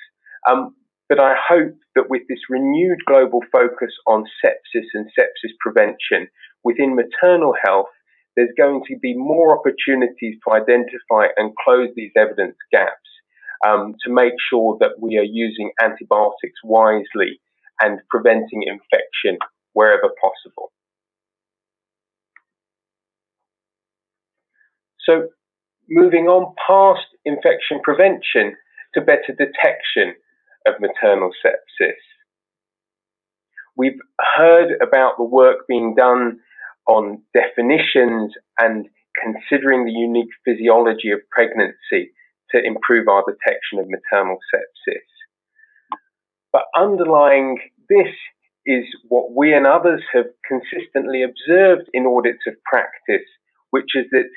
Um, 0.48 0.74
but 1.08 1.20
I 1.20 1.34
hope 1.48 1.74
that 1.94 2.10
with 2.10 2.22
this 2.28 2.40
renewed 2.48 2.98
global 3.06 3.40
focus 3.52 3.92
on 4.06 4.24
sepsis 4.44 4.86
and 4.94 5.06
sepsis 5.06 5.54
prevention 5.60 6.28
within 6.64 6.96
maternal 6.96 7.54
health, 7.64 7.86
there's 8.36 8.50
going 8.58 8.82
to 8.88 8.98
be 8.98 9.16
more 9.16 9.58
opportunities 9.58 10.36
to 10.46 10.52
identify 10.52 11.28
and 11.36 11.54
close 11.64 11.88
these 11.96 12.12
evidence 12.16 12.56
gaps 12.70 13.08
um, 13.66 13.94
to 14.04 14.12
make 14.12 14.34
sure 14.50 14.76
that 14.80 15.00
we 15.00 15.16
are 15.16 15.24
using 15.24 15.70
antibiotics 15.82 16.60
wisely 16.62 17.40
and 17.80 18.00
preventing 18.10 18.62
infection 18.66 19.38
wherever 19.72 20.10
possible. 20.20 20.72
So, 25.08 25.28
moving 25.88 26.26
on 26.26 26.54
past 26.66 27.06
infection 27.24 27.80
prevention 27.82 28.56
to 28.94 29.00
better 29.00 29.32
detection 29.38 30.14
of 30.66 30.80
maternal 30.80 31.30
sepsis. 31.44 31.94
We've 33.76 34.00
heard 34.36 34.72
about 34.82 35.16
the 35.18 35.24
work 35.24 35.66
being 35.68 35.94
done 35.96 36.40
on 36.88 37.22
definitions 37.34 38.32
and 38.58 38.86
considering 39.22 39.84
the 39.84 39.92
unique 39.92 40.30
physiology 40.44 41.10
of 41.10 41.20
pregnancy 41.30 42.12
to 42.50 42.62
improve 42.64 43.08
our 43.08 43.24
detection 43.26 43.78
of 43.78 43.86
maternal 43.88 44.38
sepsis. 44.54 45.06
But 46.52 46.64
underlying 46.76 47.58
this 47.88 48.12
is 48.64 48.84
what 49.08 49.34
we 49.36 49.54
and 49.54 49.66
others 49.66 50.02
have 50.12 50.26
consistently 50.46 51.22
observed 51.22 51.88
in 51.92 52.06
audits 52.06 52.42
of 52.46 52.54
practice, 52.64 53.26
which 53.70 53.94
is 53.94 54.06
that 54.10 54.28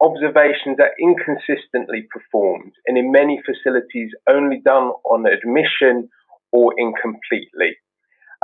observations 0.00 0.78
are 0.80 0.92
inconsistently 1.00 2.06
performed 2.10 2.72
and 2.86 2.96
in 2.96 3.12
many 3.12 3.40
facilities 3.44 4.10
only 4.28 4.60
done 4.64 4.92
on 5.04 5.26
admission 5.26 6.08
or 6.52 6.74
incompletely. 6.78 7.76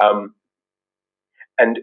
Um, 0.02 0.34
and 1.58 1.80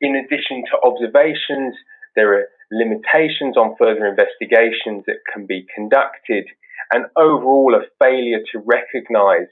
in 0.00 0.16
addition 0.16 0.64
to 0.70 0.80
observations, 0.84 1.76
there 2.16 2.34
are 2.34 2.46
limitations 2.72 3.56
on 3.56 3.76
further 3.78 4.06
investigations 4.06 5.04
that 5.06 5.18
can 5.32 5.46
be 5.46 5.64
conducted, 5.74 6.44
and 6.92 7.04
overall 7.16 7.74
a 7.74 7.86
failure 8.02 8.40
to 8.52 8.62
recognize 8.66 9.48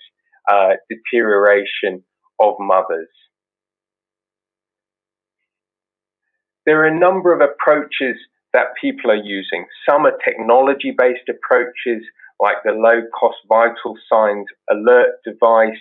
uh, 0.50 0.74
deterioration 0.90 2.02
of 2.40 2.54
mothers. 2.58 3.08
There 6.66 6.82
are 6.82 6.88
a 6.88 6.98
number 6.98 7.32
of 7.32 7.40
approaches 7.40 8.16
that 8.52 8.74
people 8.80 9.10
are 9.10 9.22
using. 9.22 9.66
Some 9.88 10.06
are 10.06 10.16
technology 10.24 10.94
based 10.96 11.28
approaches, 11.28 12.02
like 12.40 12.56
the 12.64 12.72
low 12.72 13.02
cost 13.18 13.38
vital 13.48 13.96
signs 14.10 14.46
alert 14.70 15.20
device, 15.24 15.78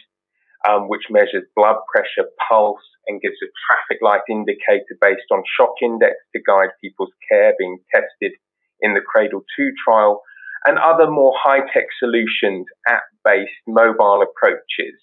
um, 0.68 0.88
which 0.88 1.04
measures 1.10 1.48
blood 1.56 1.78
pressure, 1.94 2.30
pulse, 2.48 2.84
and 3.08 3.22
gives 3.22 3.38
a 3.42 3.50
traffic 3.66 4.02
light 4.02 4.22
indicator 4.30 4.98
based 5.02 5.32
on 5.32 5.42
shock 5.58 5.74
index 5.82 6.16
to 6.36 6.42
guide 6.46 6.70
people's 6.82 7.14
care 7.32 7.54
being 7.58 7.80
tested 7.94 8.34
in 8.82 8.94
the 8.94 9.02
Cradle 9.02 9.42
2 9.58 9.72
trial, 9.84 10.22
and 10.66 10.78
other 10.78 11.10
more 11.10 11.34
high 11.42 11.62
tech 11.74 11.88
solutions, 11.98 12.66
app 12.88 13.04
based 13.26 13.52
mobile 13.68 14.22
approaches. 14.22 15.00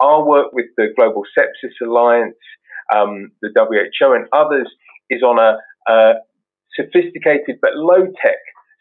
Our 0.00 0.26
work 0.26 0.52
with 0.52 0.66
the 0.76 0.88
Global 0.96 1.22
Sepsis 1.36 1.86
Alliance, 1.86 2.36
um, 2.94 3.32
the 3.40 3.50
WHO, 3.54 4.12
and 4.12 4.26
others 4.32 4.68
is 5.08 5.22
on 5.22 5.38
a, 5.38 5.56
a 5.90 6.14
sophisticated 6.76 7.58
but 7.60 7.76
low 7.76 8.06
tech 8.22 8.38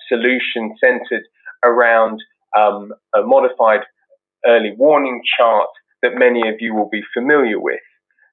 solution 0.07 0.75
centered 0.83 1.23
around 1.63 2.21
um, 2.57 2.91
a 3.15 3.21
modified 3.23 3.81
early 4.45 4.73
warning 4.77 5.21
chart 5.37 5.69
that 6.01 6.17
many 6.17 6.47
of 6.47 6.55
you 6.59 6.75
will 6.75 6.89
be 6.89 7.01
familiar 7.13 7.59
with. 7.59 7.79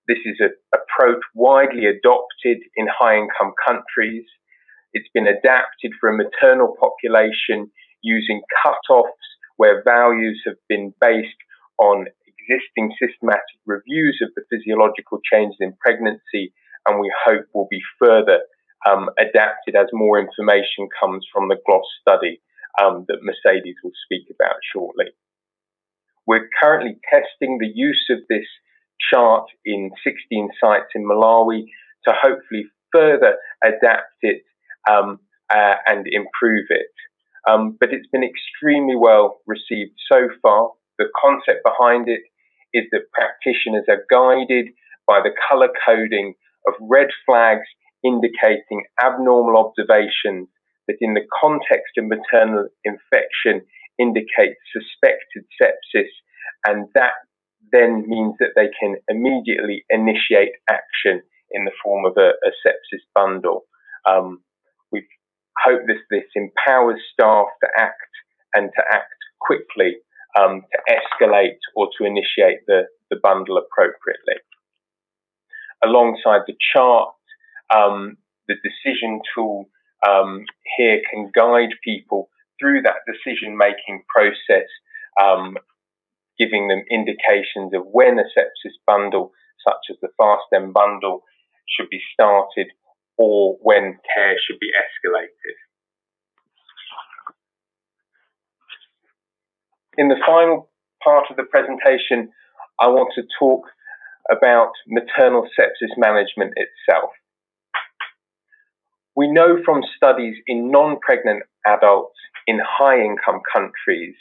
This 0.09 0.19
is 0.27 0.37
an 0.41 0.51
approach 0.75 1.23
widely 1.35 1.87
adopted 1.87 2.59
in 2.77 2.87
high 2.89 3.17
income 3.17 3.55
countries. 3.67 4.25
It's 4.93 5.09
been 5.15 5.27
adapted 5.27 5.93
for 5.99 6.11
a 6.11 6.17
maternal 6.17 6.77
population 6.79 7.71
using 8.03 8.43
cutoffs 8.65 9.25
where 9.57 9.83
values 9.85 10.43
have 10.47 10.57
been 10.69 10.93
based 11.01 11.39
on 11.79 12.07
existing 12.27 12.93
systematic 13.01 13.57
reviews 13.65 14.21
of 14.23 14.31
the 14.35 14.43
physiological 14.51 15.21
changes 15.33 15.57
in 15.61 15.73
pregnancy, 15.81 16.53
and 16.87 17.01
we 17.01 17.13
hope 17.25 17.45
will 17.55 17.69
be 17.71 17.81
further 17.99 18.41
um, 18.89 19.11
adapted 19.19 19.77
as 19.77 19.87
more 19.93 20.19
information 20.19 20.89
comes 20.99 21.27
from 21.33 21.49
the 21.49 21.57
GLOSS 21.67 21.87
study 22.01 22.41
um, 22.83 23.05
that 23.09 23.23
Mercedes 23.23 23.77
will 23.83 23.93
speak 24.05 24.27
about 24.35 24.57
shortly. 24.73 25.07
We're 26.27 26.49
currently 26.63 26.99
testing 27.11 27.59
the 27.59 27.71
use 27.73 28.07
of 28.11 28.19
this 28.29 28.47
chart 29.11 29.47
in 29.65 29.91
16 30.05 30.51
sites 30.61 30.91
in 30.95 31.05
Malawi 31.05 31.65
to 32.07 32.15
hopefully 32.21 32.65
further 32.93 33.37
adapt 33.65 34.15
it 34.23 34.43
um, 34.91 35.19
uh, 35.53 35.75
and 35.87 36.07
improve 36.07 36.67
it. 36.71 36.87
Um, 37.49 37.77
but 37.81 37.93
it's 37.93 38.07
been 38.09 38.25
extremely 38.25 38.95
well 38.97 39.41
received 39.47 39.93
so 40.11 40.29
far. 40.41 40.71
The 40.99 41.07
concept 41.21 41.65
behind 41.65 42.09
it 42.09 42.23
is 42.73 42.85
that 42.93 43.11
practitioners 43.13 43.85
are 43.89 44.05
guided 44.11 44.69
by 45.07 45.21
the 45.21 45.35
color 45.49 45.69
coding 45.85 46.35
of 46.67 46.75
red 46.81 47.09
flags 47.27 47.67
indicating 48.05 48.85
abnormal 49.03 49.57
observations 49.57 50.49
that 50.89 50.97
in 51.01 51.15
the 51.15 51.27
context 51.41 51.95
of 51.99 52.07
maternal 52.07 52.69
infection 52.85 53.67
indicate 53.99 54.57
suspected 54.73 55.45
sepsis 55.61 56.11
and 56.67 56.89
that 56.95 57.13
then 57.73 58.05
means 58.07 58.35
that 58.39 58.53
they 58.57 58.69
can 58.79 58.97
immediately 59.09 59.85
initiate 59.91 60.53
action 60.69 61.23
in 61.51 61.65
the 61.65 61.73
form 61.83 62.05
of 62.05 62.15
a, 62.17 62.31
a 62.45 62.51
sepsis 62.65 63.03
bundle. 63.15 63.63
Um, 64.09 64.43
we 64.91 65.07
hope 65.63 65.83
this, 65.87 65.99
this 66.11 66.29
empowers 66.35 67.01
staff 67.13 67.47
to 67.63 67.69
act 67.79 68.13
and 68.55 68.71
to 68.77 68.83
act 68.91 69.15
quickly 69.41 69.97
um, 70.39 70.63
to 70.73 70.95
escalate 70.95 71.59
or 71.77 71.89
to 71.99 72.05
initiate 72.05 72.61
the, 72.67 72.83
the 73.11 73.17
bundle 73.23 73.59
appropriately. 73.59 74.41
Alongside 75.85 76.43
the 76.47 76.57
chart, 76.75 77.11
um, 77.75 78.17
the 78.49 78.55
decision 78.63 79.21
tool 79.35 79.67
um, 80.07 80.45
here 80.77 81.01
can 81.11 81.31
guide 81.35 81.75
people 81.85 82.29
through 82.61 82.83
that 82.83 83.03
decision 83.07 83.57
making 83.57 84.05
process, 84.15 84.69
um, 85.21 85.57
giving 86.39 86.69
them 86.69 86.83
indications 86.91 87.73
of 87.75 87.83
when 87.93 88.19
a 88.19 88.25
sepsis 88.39 88.77
bundle, 88.87 89.33
such 89.67 89.91
as 89.91 89.97
the 90.03 90.09
FAST-M 90.19 90.73
bundle, 90.73 91.23
should 91.69 91.89
be 91.91 92.01
started 92.13 92.69
or 93.17 93.57
when 93.63 93.99
care 94.15 94.37
should 94.47 94.59
be 94.59 94.71
escalated. 94.71 95.57
In 99.99 100.09
the 100.09 100.17
final 100.27 100.71
part 101.05 101.27
of 101.31 101.37
the 101.37 101.45
presentation, 101.45 102.31
I 102.81 102.89
want 102.89 103.13
to 103.15 103.23
talk 103.39 103.65
about 104.31 104.73
maternal 104.89 105.47
sepsis 105.59 105.93
management 105.97 106.55
itself. 106.57 107.11
We 109.15 109.31
know 109.31 109.59
from 109.65 109.83
studies 109.97 110.37
in 110.47 110.71
non 110.71 110.99
pregnant 111.01 111.43
adults 111.67 112.17
in 112.47 112.61
high 112.65 113.01
income 113.01 113.41
countries 113.53 114.17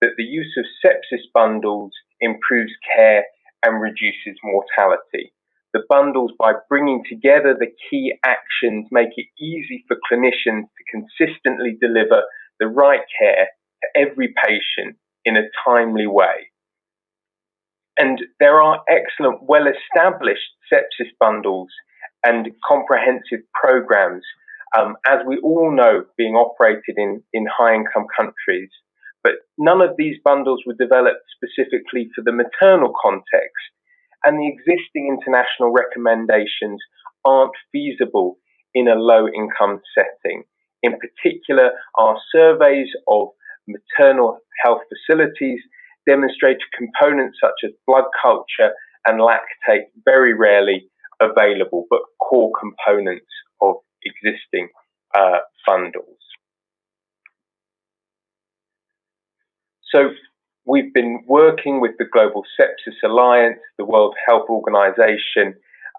that 0.00 0.12
the 0.16 0.24
use 0.24 0.54
of 0.56 0.64
sepsis 0.84 1.22
bundles 1.32 1.92
improves 2.20 2.72
care 2.94 3.24
and 3.64 3.80
reduces 3.80 4.38
mortality. 4.44 5.32
The 5.72 5.82
bundles, 5.88 6.30
by 6.38 6.52
bringing 6.68 7.02
together 7.08 7.56
the 7.58 7.72
key 7.90 8.14
actions, 8.24 8.86
make 8.92 9.10
it 9.16 9.26
easy 9.42 9.84
for 9.88 9.96
clinicians 10.10 10.64
to 10.64 10.84
consistently 10.90 11.76
deliver 11.80 12.22
the 12.60 12.68
right 12.68 13.00
care 13.20 13.48
to 13.82 14.00
every 14.00 14.32
patient 14.46 14.96
in 15.24 15.36
a 15.36 15.48
timely 15.66 16.06
way. 16.06 16.50
And 17.98 18.20
there 18.38 18.62
are 18.62 18.82
excellent, 18.88 19.40
well 19.42 19.64
established 19.66 20.42
sepsis 20.72 21.10
bundles 21.18 21.68
and 22.24 22.48
comprehensive 22.66 23.44
programs, 23.52 24.24
um, 24.76 24.96
as 25.06 25.20
we 25.26 25.38
all 25.42 25.70
know, 25.74 26.04
being 26.16 26.34
operated 26.34 26.96
in, 26.96 27.22
in 27.32 27.46
high 27.46 27.74
income 27.74 28.06
countries. 28.16 28.70
But 29.22 29.34
none 29.58 29.80
of 29.80 29.96
these 29.96 30.16
bundles 30.24 30.62
were 30.66 30.76
developed 30.78 31.24
specifically 31.36 32.10
for 32.14 32.22
the 32.24 32.32
maternal 32.32 32.92
context, 33.02 33.64
and 34.24 34.38
the 34.38 34.48
existing 34.48 35.08
international 35.08 35.72
recommendations 35.72 36.80
aren't 37.24 37.52
feasible 37.72 38.38
in 38.74 38.88
a 38.88 38.94
low 38.94 39.26
income 39.28 39.80
setting. 39.96 40.44
In 40.82 40.98
particular, 40.98 41.70
our 41.98 42.16
surveys 42.34 42.88
of 43.08 43.28
maternal 43.66 44.38
health 44.62 44.82
facilities 44.92 45.60
demonstrate 46.06 46.58
components 46.76 47.38
such 47.40 47.64
as 47.64 47.70
blood 47.86 48.04
culture 48.22 48.72
and 49.06 49.20
lactate 49.20 49.88
very 50.04 50.34
rarely 50.34 50.90
available, 51.20 51.86
but 51.90 52.00
core 52.20 52.50
components 52.58 53.26
of 53.60 53.76
existing 54.04 54.68
uh, 55.14 55.38
bundles. 55.66 56.18
So 59.94 60.10
we've 60.66 60.92
been 60.92 61.24
working 61.26 61.80
with 61.80 61.92
the 61.98 62.06
Global 62.12 62.42
Sepsis 62.58 62.96
Alliance, 63.04 63.60
the 63.78 63.84
World 63.84 64.14
Health 64.26 64.46
Organization, 64.48 65.54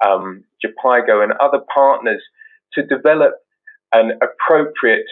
um, 0.05 0.43
Jhpiego, 0.63 1.23
and 1.23 1.33
other 1.33 1.59
partners 1.73 2.21
to 2.73 2.85
develop 2.85 3.35
an 3.93 4.19
appropriate 4.21 5.05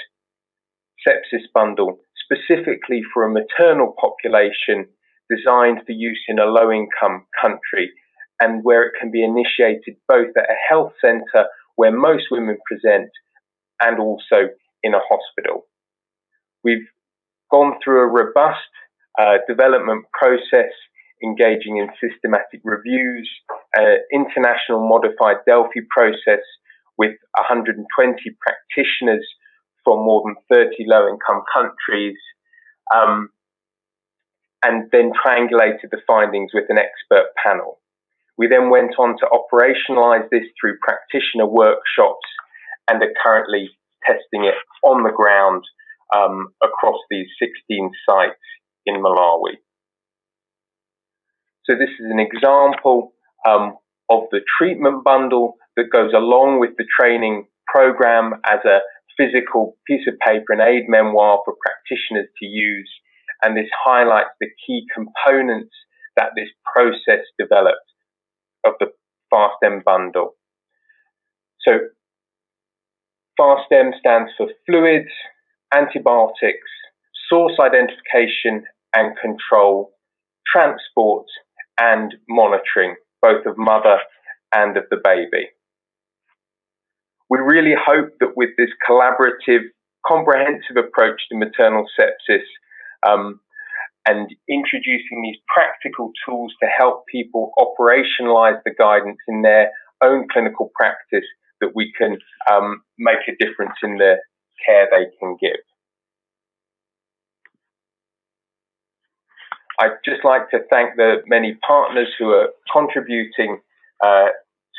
sepsis 1.07 1.43
bundle 1.53 1.99
specifically 2.23 3.01
for 3.13 3.23
a 3.23 3.31
maternal 3.31 3.93
population 3.99 4.87
designed 5.29 5.79
for 5.85 5.91
use 5.91 6.21
in 6.27 6.39
a 6.39 6.45
low 6.45 6.71
income 6.71 7.25
country 7.41 7.91
and 8.43 8.61
where 8.63 8.83
it 8.83 8.93
can 8.99 9.09
be 9.09 9.23
initiated 9.23 9.95
both 10.07 10.27
at 10.37 10.49
a 10.49 10.59
health 10.69 10.91
centre 10.99 11.45
where 11.75 11.91
most 11.91 12.25
women 12.29 12.57
present 12.67 13.09
and 13.81 13.99
also 13.99 14.49
in 14.83 14.93
a 14.93 14.99
hospital. 14.99 15.65
We've 16.63 16.87
gone 17.49 17.79
through 17.81 18.01
a 18.01 18.07
robust 18.07 18.67
uh, 19.19 19.37
development 19.47 20.05
process 20.11 20.71
engaging 21.23 21.77
in 21.77 21.87
systematic 22.03 22.59
reviews, 22.65 23.29
uh, 23.77 24.03
international 24.11 24.87
modified 24.87 25.37
Delphi 25.47 25.79
process 25.89 26.43
with 26.97 27.15
120 27.39 27.79
practitioners 28.41 29.25
from 29.85 29.99
more 29.99 30.23
than 30.25 30.35
30 30.51 30.83
low 30.87 31.07
income 31.07 31.43
countries, 31.55 32.17
um, 32.93 33.29
and 34.63 34.89
then 34.91 35.11
triangulated 35.13 35.89
the 35.91 36.01
findings 36.05 36.51
with 36.53 36.65
an 36.67 36.77
expert 36.77 37.27
panel. 37.41 37.79
We 38.37 38.47
then 38.47 38.69
went 38.69 38.95
on 38.97 39.15
to 39.19 39.27
operationalize 39.29 40.29
this 40.29 40.43
through 40.59 40.77
practitioner 40.81 41.45
workshops 41.45 42.27
and 42.89 43.01
are 43.01 43.13
currently 43.23 43.69
testing 44.05 44.45
it 44.45 44.55
on 44.83 45.03
the 45.03 45.11
ground 45.11 45.63
um, 46.15 46.49
across 46.63 46.99
these 47.09 47.27
16 47.39 47.91
sites 48.09 48.39
in 48.85 48.95
Malawi. 48.95 49.57
So 51.65 51.75
this 51.75 51.89
is 51.99 52.07
an 52.09 52.19
example 52.19 53.13
um, 53.47 53.77
of 54.09 54.23
the 54.31 54.41
treatment 54.57 55.03
bundle 55.03 55.55
that 55.77 55.91
goes 55.91 56.11
along 56.13 56.59
with 56.59 56.71
the 56.77 56.85
training 56.99 57.47
program 57.67 58.33
as 58.45 58.59
a 58.65 58.79
physical 59.17 59.77
piece 59.87 60.07
of 60.07 60.17
paper, 60.19 60.53
and 60.53 60.61
aide 60.61 60.89
memoire 60.89 61.39
for 61.45 61.53
practitioners 61.61 62.27
to 62.39 62.45
use. 62.45 62.89
And 63.43 63.55
this 63.55 63.69
highlights 63.83 64.33
the 64.39 64.47
key 64.65 64.85
components 64.93 65.73
that 66.17 66.31
this 66.35 66.49
process 66.73 67.23
developed 67.39 67.92
of 68.65 68.73
the 68.79 68.87
FAST-M 69.29 69.81
bundle. 69.85 70.35
So 71.65 71.73
FAST-M 73.37 73.91
stands 73.99 74.31
for 74.37 74.47
fluids, 74.65 75.11
antibiotics, 75.73 76.69
source 77.29 77.57
identification 77.59 78.65
and 78.95 79.17
control, 79.17 79.91
transport 80.45 81.25
and 81.79 82.13
monitoring, 82.29 82.95
both 83.21 83.45
of 83.45 83.57
mother 83.57 83.97
and 84.53 84.77
of 84.77 84.83
the 84.91 84.97
baby. 85.03 85.47
We 87.29 87.39
really 87.39 87.73
hope 87.75 88.09
that 88.19 88.33
with 88.35 88.49
this 88.57 88.69
collaborative, 88.87 89.63
comprehensive 90.05 90.77
approach 90.77 91.21
to 91.31 91.37
maternal 91.37 91.85
sepsis 91.99 92.43
um, 93.07 93.39
and 94.05 94.29
introducing 94.49 95.21
these 95.21 95.37
practical 95.47 96.11
tools 96.27 96.53
to 96.61 96.67
help 96.67 97.05
people 97.07 97.51
operationalize 97.57 98.59
the 98.65 98.73
guidance 98.77 99.19
in 99.27 99.41
their 99.41 99.71
own 100.03 100.27
clinical 100.31 100.71
practice, 100.75 101.25
that 101.61 101.71
we 101.75 101.93
can 101.97 102.17
um, 102.51 102.81
make 102.97 103.19
a 103.27 103.43
difference 103.43 103.75
in 103.81 103.97
the 103.97 104.15
care 104.65 104.87
they 104.91 105.05
can 105.19 105.37
give. 105.39 105.59
I'd 109.79 109.97
just 110.05 110.23
like 110.23 110.49
to 110.51 110.59
thank 110.69 110.95
the 110.97 111.17
many 111.25 111.57
partners 111.65 112.09
who 112.19 112.29
are 112.29 112.49
contributing 112.71 113.59
uh, 114.03 114.27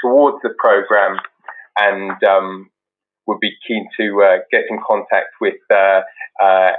towards 0.03 0.39
the 0.43 0.55
program 0.59 1.19
and 1.79 2.23
um, 2.23 2.71
would 3.27 3.41
be 3.41 3.53
keen 3.67 3.89
to 3.99 4.23
uh, 4.23 4.37
get 4.53 4.65
in 4.71 4.79
contact 4.87 5.31
with 5.41 5.55
uh, 5.73 6.01
uh 6.43 6.73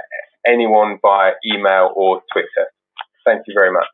anyone 0.46 0.98
via 1.02 1.32
email 1.44 1.92
or 1.94 2.22
Twitter. 2.32 2.66
Thank 3.24 3.42
you 3.46 3.54
very 3.56 3.72
much. 3.72 3.86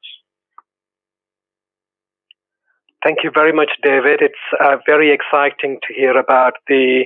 Thank 3.05 3.19
you 3.25 3.33
very 3.35 3.53
much, 3.53 3.71
David. 3.83 4.21
It's 4.23 4.35
uh, 4.65 4.77
very 4.87 5.13
exciting 5.13 5.79
to 5.89 5.95
hear 5.95 6.17
about 6.17 6.53
the 6.69 7.05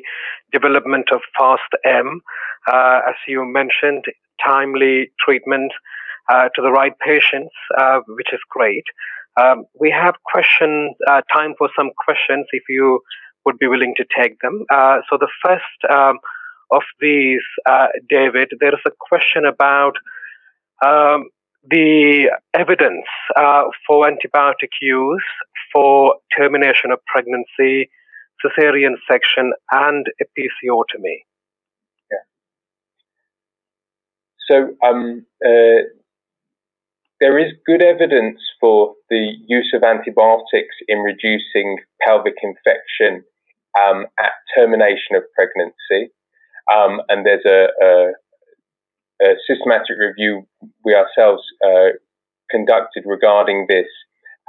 development 0.53 1.07
of 1.11 1.21
FAST-M. 1.39 2.21
Uh, 2.71 3.01
as 3.09 3.15
you 3.27 3.47
mentioned, 3.47 4.05
timely 4.45 5.11
treatment 5.25 5.73
uh, 6.29 6.49
to 6.55 6.61
the 6.61 6.71
right 6.71 6.93
patients, 6.99 7.55
uh, 7.79 8.01
which 8.09 8.29
is 8.33 8.41
great. 8.51 8.85
Um, 9.41 9.65
we 9.81 9.91
have 9.91 10.15
question 10.25 10.95
uh, 11.09 11.23
time 11.35 11.55
for 11.57 11.71
some 11.77 11.91
questions 12.05 12.47
if 12.53 12.65
you 12.69 13.01
would 13.47 13.59
be 13.59 13.67
willing 13.67 13.95
to 13.97 14.05
take 14.19 14.39
them. 14.41 14.65
Uh, 14.71 14.99
so 15.09 15.17
the 15.19 15.29
first 15.43 15.91
um, 15.91 16.19
of 16.71 16.83
these, 17.01 17.43
uh, 17.69 17.89
David, 18.09 18.53
there 18.61 18.75
is 18.75 18.81
a 18.87 18.91
question 18.99 19.45
about 19.45 19.95
um, 20.85 21.29
the 21.69 22.31
evidence 22.55 23.07
uh, 23.37 23.65
for 23.87 24.09
antibiotic 24.09 24.71
use 24.81 25.25
for 25.73 26.17
termination 26.37 26.91
of 26.91 26.99
pregnancy, 27.07 27.91
cesarean 28.45 28.95
section, 29.11 29.53
and 29.73 30.07
episiotomy. 30.23 31.25
Yeah. 32.11 32.25
So 34.49 34.87
um, 34.87 35.27
uh, 35.45 35.83
there 37.21 37.39
is 37.39 37.53
good 37.67 37.83
evidence 37.83 38.41
for 38.61 38.95
the 39.11 39.33
use 39.47 39.73
of 39.75 39.83
antibiotics 39.83 40.77
in 40.89 40.99
reducing 40.99 41.79
pelvic 42.07 42.35
infection 42.43 43.25
um, 43.83 44.07
at 44.21 44.33
termination 44.55 45.17
of 45.17 45.23
pregnancy. 45.35 46.13
Um, 46.73 47.01
and 47.09 47.25
there's 47.25 47.45
a, 47.47 47.69
a, 47.85 48.13
a, 49.23 49.35
systematic 49.49 49.97
review 49.99 50.47
we 50.85 50.95
ourselves 50.95 51.43
uh, 51.65 51.95
conducted 52.51 53.05
regarding 53.07 53.67
this. 53.69 53.87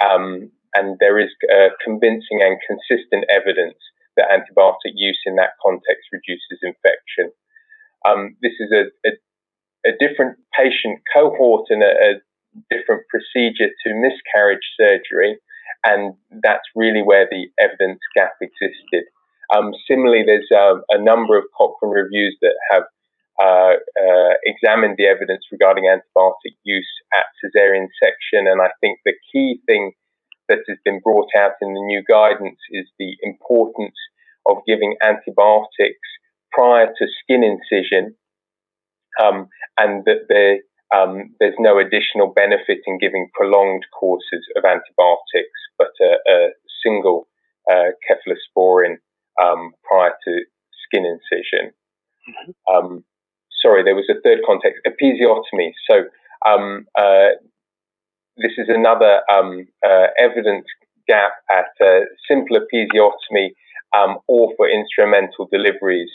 Um, 0.03 0.51
and 0.75 0.97
there 0.99 1.19
is 1.19 1.29
uh, 1.51 1.69
convincing 1.83 2.41
and 2.41 2.57
consistent 2.65 3.25
evidence 3.29 3.77
that 4.15 4.29
antibiotic 4.29 4.93
use 4.95 5.19
in 5.25 5.35
that 5.35 5.51
context 5.63 6.09
reduces 6.11 6.59
infection. 6.61 7.31
Um, 8.07 8.35
this 8.41 8.53
is 8.59 8.71
a, 8.71 9.09
a, 9.85 9.91
different 9.99 10.37
patient 10.57 11.01
cohort 11.13 11.67
and 11.69 11.83
a, 11.83 12.21
different 12.71 13.03
procedure 13.09 13.69
to 13.69 13.93
miscarriage 13.93 14.65
surgery, 14.79 15.37
and 15.85 16.15
that's 16.41 16.65
really 16.75 17.03
where 17.03 17.27
the 17.29 17.45
evidence 17.59 17.99
gap 18.15 18.33
existed. 18.41 19.05
Um, 19.55 19.71
similarly, 19.89 20.23
there's 20.25 20.49
uh, 20.51 20.81
a 20.89 21.01
number 21.01 21.37
of 21.37 21.45
Cochrane 21.57 21.93
reviews 21.93 22.37
that 22.41 22.55
have 22.71 22.83
uh, 23.41 23.77
uh, 23.77 24.33
examined 24.43 24.95
the 24.97 25.05
evidence 25.05 25.45
regarding 25.51 25.85
antibiotic 25.85 26.57
use 26.63 26.89
at 27.13 27.25
cesarean 27.39 27.87
section, 28.01 28.47
and 28.47 28.61
I 28.61 28.69
think 28.81 28.99
the 29.05 29.13
key 29.31 29.61
thing 29.65 29.93
that 30.49 30.59
has 30.67 30.77
been 30.83 30.99
brought 31.03 31.29
out 31.37 31.53
in 31.61 31.73
the 31.73 31.81
new 31.81 32.03
guidance 32.07 32.59
is 32.71 32.87
the 32.99 33.15
importance 33.21 33.95
of 34.47 34.57
giving 34.65 34.95
antibiotics 35.03 36.07
prior 36.51 36.87
to 36.87 37.07
skin 37.21 37.43
incision, 37.43 38.15
um, 39.21 39.49
and 39.77 40.03
that 40.05 40.59
um, 40.95 41.35
there's 41.39 41.59
no 41.59 41.79
additional 41.79 42.33
benefit 42.33 42.79
in 42.87 42.97
giving 42.97 43.29
prolonged 43.33 43.83
courses 43.97 44.45
of 44.55 44.63
antibiotics, 44.63 45.59
but 45.77 45.91
a, 46.01 46.31
a 46.31 46.49
single 46.83 47.27
uh, 47.69 47.91
cephalosporin 48.07 48.95
um, 49.41 49.71
prior 49.83 50.11
to 50.25 50.31
skin 50.85 51.05
incision. 51.05 51.73
Mm-hmm. 52.27 52.51
Um, 52.73 53.03
sorry, 53.61 53.83
there 53.83 53.95
was 53.95 54.09
a 54.09 54.19
third 54.21 54.39
context, 54.45 54.81
episiotomy. 54.85 55.71
So 55.89 56.05
um, 56.47 56.85
uh, 56.97 57.39
this 58.37 58.53
is 58.57 58.67
another 58.69 59.21
um, 59.31 59.67
uh, 59.85 60.07
evidence 60.19 60.65
gap 61.07 61.31
at 61.49 61.71
simple 62.27 62.59
episiotomy 62.59 63.49
um, 63.97 64.17
or 64.27 64.53
for 64.57 64.69
instrumental 64.69 65.47
deliveries. 65.51 66.11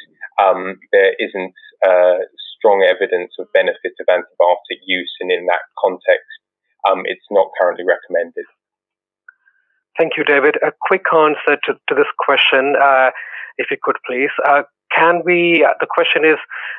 there 0.93 1.15
isn't 1.19 1.55
uh, 1.87 2.19
strong 2.63 2.87
evidence 2.87 3.33
of 3.39 3.51
benefit 3.53 3.93
of 3.99 4.07
antibiotic 4.07 4.79
use, 4.87 5.11
and 5.21 5.33
in 5.33 5.47
that 5.47 5.67
context, 5.83 6.39
um, 6.89 7.03
it's 7.07 7.27
not 7.31 7.51
currently 7.61 7.85
recommended. 7.85 8.47
Thank 9.99 10.13
you, 10.17 10.25
David. 10.25 10.57
A 10.67 10.73
quick 10.81 11.05
answer 11.15 11.61
to, 11.65 11.75
to 11.89 11.95
this 11.95 12.09
question, 12.19 12.75
uh, 12.81 13.11
if 13.59 13.71
you 13.71 13.77
could 13.83 13.97
please. 14.07 14.31
Uh, 14.47 14.63
can 14.97 15.23
we, 15.25 15.65
uh, 15.65 15.75
the 15.81 15.87
question 15.89 16.25
is, 16.25 16.37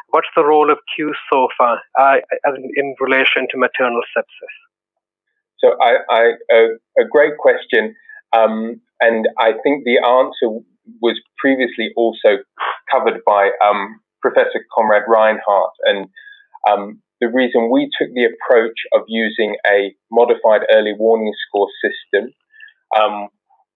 what's 0.10 0.28
the 0.36 0.44
role 0.44 0.72
of 0.72 0.78
qSOFA 0.98 1.78
uh, 2.00 2.16
in, 2.48 2.72
in, 2.76 2.96
relation 3.00 3.48
to 3.52 3.58
maternal 3.58 4.02
sepsis? 4.16 4.56
So, 5.60 5.76
I, 5.82 5.98
I, 6.10 6.22
a, 6.52 7.04
a, 7.04 7.08
great 7.10 7.38
question. 7.38 7.96
Um, 8.36 8.82
and 9.00 9.28
I 9.40 9.54
think 9.64 9.86
the 9.86 10.00
answer 10.06 10.60
was 11.02 11.20
previously 11.38 11.92
also 11.96 12.38
covered 12.92 13.22
by 13.26 13.52
um, 13.66 14.00
Professor 14.22 14.66
Konrad 14.76 15.04
Reinhart. 15.08 15.72
And 15.86 16.08
um, 16.70 17.02
the 17.22 17.30
reason 17.30 17.70
we 17.72 17.90
took 18.00 18.10
the 18.14 18.26
approach 18.26 18.78
of 18.94 19.02
using 19.08 19.56
a 19.68 19.96
modified 20.12 20.62
early 20.74 20.94
warning 20.98 21.34
score 21.48 21.68
system 21.82 22.34
um, 22.98 23.30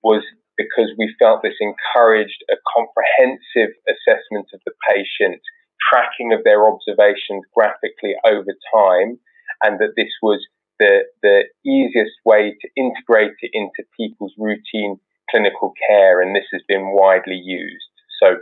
was 0.03 0.23
because 0.57 0.89
we 0.97 1.13
felt 1.19 1.43
this 1.43 1.59
encouraged 1.61 2.43
a 2.49 2.55
comprehensive 2.75 3.75
assessment 3.85 4.47
of 4.53 4.59
the 4.65 4.73
patient, 4.89 5.41
tracking 5.89 6.33
of 6.33 6.43
their 6.43 6.65
observations 6.65 7.45
graphically 7.53 8.15
over 8.25 8.53
time, 8.73 9.19
and 9.63 9.79
that 9.79 9.93
this 9.95 10.11
was 10.21 10.45
the, 10.79 11.01
the 11.21 11.43
easiest 11.65 12.13
way 12.25 12.55
to 12.61 12.67
integrate 12.75 13.37
it 13.41 13.51
into 13.53 13.83
people's 13.97 14.33
routine 14.37 14.97
clinical 15.29 15.73
care, 15.89 16.21
and 16.21 16.35
this 16.35 16.47
has 16.53 16.61
been 16.67 16.93
widely 16.93 17.39
used. 17.43 17.85
So, 18.21 18.37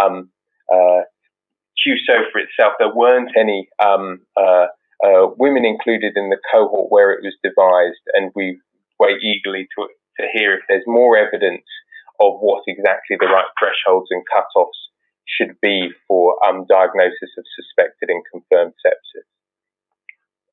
um, 0.00 0.30
uh, 0.72 1.02
qSOFA 1.80 2.44
itself, 2.46 2.74
there 2.78 2.94
weren't 2.94 3.30
any 3.36 3.68
um, 3.82 4.20
uh, 4.36 4.66
uh, 5.04 5.26
women 5.38 5.64
included 5.64 6.12
in 6.16 6.28
the 6.28 6.38
cohort 6.52 6.90
where 6.90 7.12
it 7.12 7.22
was 7.22 7.36
devised, 7.42 8.02
and 8.14 8.32
we 8.34 8.60
wait 8.98 9.16
eagerly 9.22 9.66
to, 9.76 9.88
to 10.18 10.26
hear 10.32 10.54
if 10.54 10.60
there's 10.68 10.86
more 10.86 11.16
evidence 11.16 11.66
of 12.20 12.34
what 12.40 12.62
exactly 12.66 13.16
the 13.18 13.26
right 13.26 13.48
thresholds 13.58 14.08
and 14.10 14.22
cutoffs 14.28 14.90
should 15.26 15.56
be 15.62 15.90
for 16.08 16.34
um, 16.44 16.66
diagnosis 16.68 17.30
of 17.38 17.44
suspected 17.54 18.08
and 18.10 18.22
confirmed 18.30 18.74
sepsis. 18.84 19.24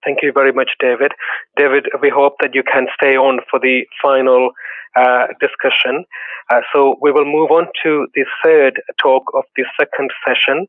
Thank 0.06 0.20
you 0.22 0.32
very 0.32 0.54
much, 0.54 0.72
David. 0.80 1.12
David, 1.58 1.88
we 2.02 2.10
hope 2.10 2.36
that 2.40 2.56
you 2.56 2.64
can 2.64 2.88
stay 2.96 3.18
on 3.18 3.40
for 3.50 3.60
the 3.60 3.82
final 4.02 4.52
uh, 4.96 5.28
discussion. 5.42 6.06
Uh, 6.50 6.62
so 6.74 6.96
we 7.02 7.12
will 7.12 7.26
move 7.26 7.52
on 7.52 7.68
to 7.84 8.08
the 8.16 8.26
third 8.44 8.82
talk 9.02 9.24
of 9.34 9.44
the 9.58 9.66
second 9.80 10.12
session. 10.26 10.68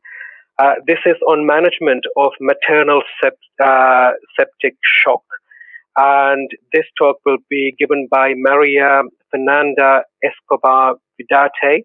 Uh, 0.58 0.74
this 0.86 0.98
is 1.06 1.14
on 1.28 1.46
management 1.46 2.04
of 2.16 2.32
maternal 2.40 3.02
sept- 3.22 3.62
uh, 3.62 4.12
septic 4.36 4.76
shock. 4.82 5.22
And 6.00 6.48
this 6.72 6.84
talk 6.96 7.16
will 7.26 7.38
be 7.50 7.74
given 7.76 8.06
by 8.08 8.32
Maria 8.36 9.02
Fernanda 9.32 10.02
Escobar 10.22 10.94
Vidarte, 11.18 11.82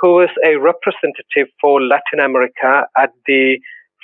who 0.00 0.20
is 0.20 0.28
a 0.44 0.56
representative 0.56 1.48
for 1.58 1.80
Latin 1.80 2.20
America 2.22 2.86
at 2.98 3.08
the 3.26 3.58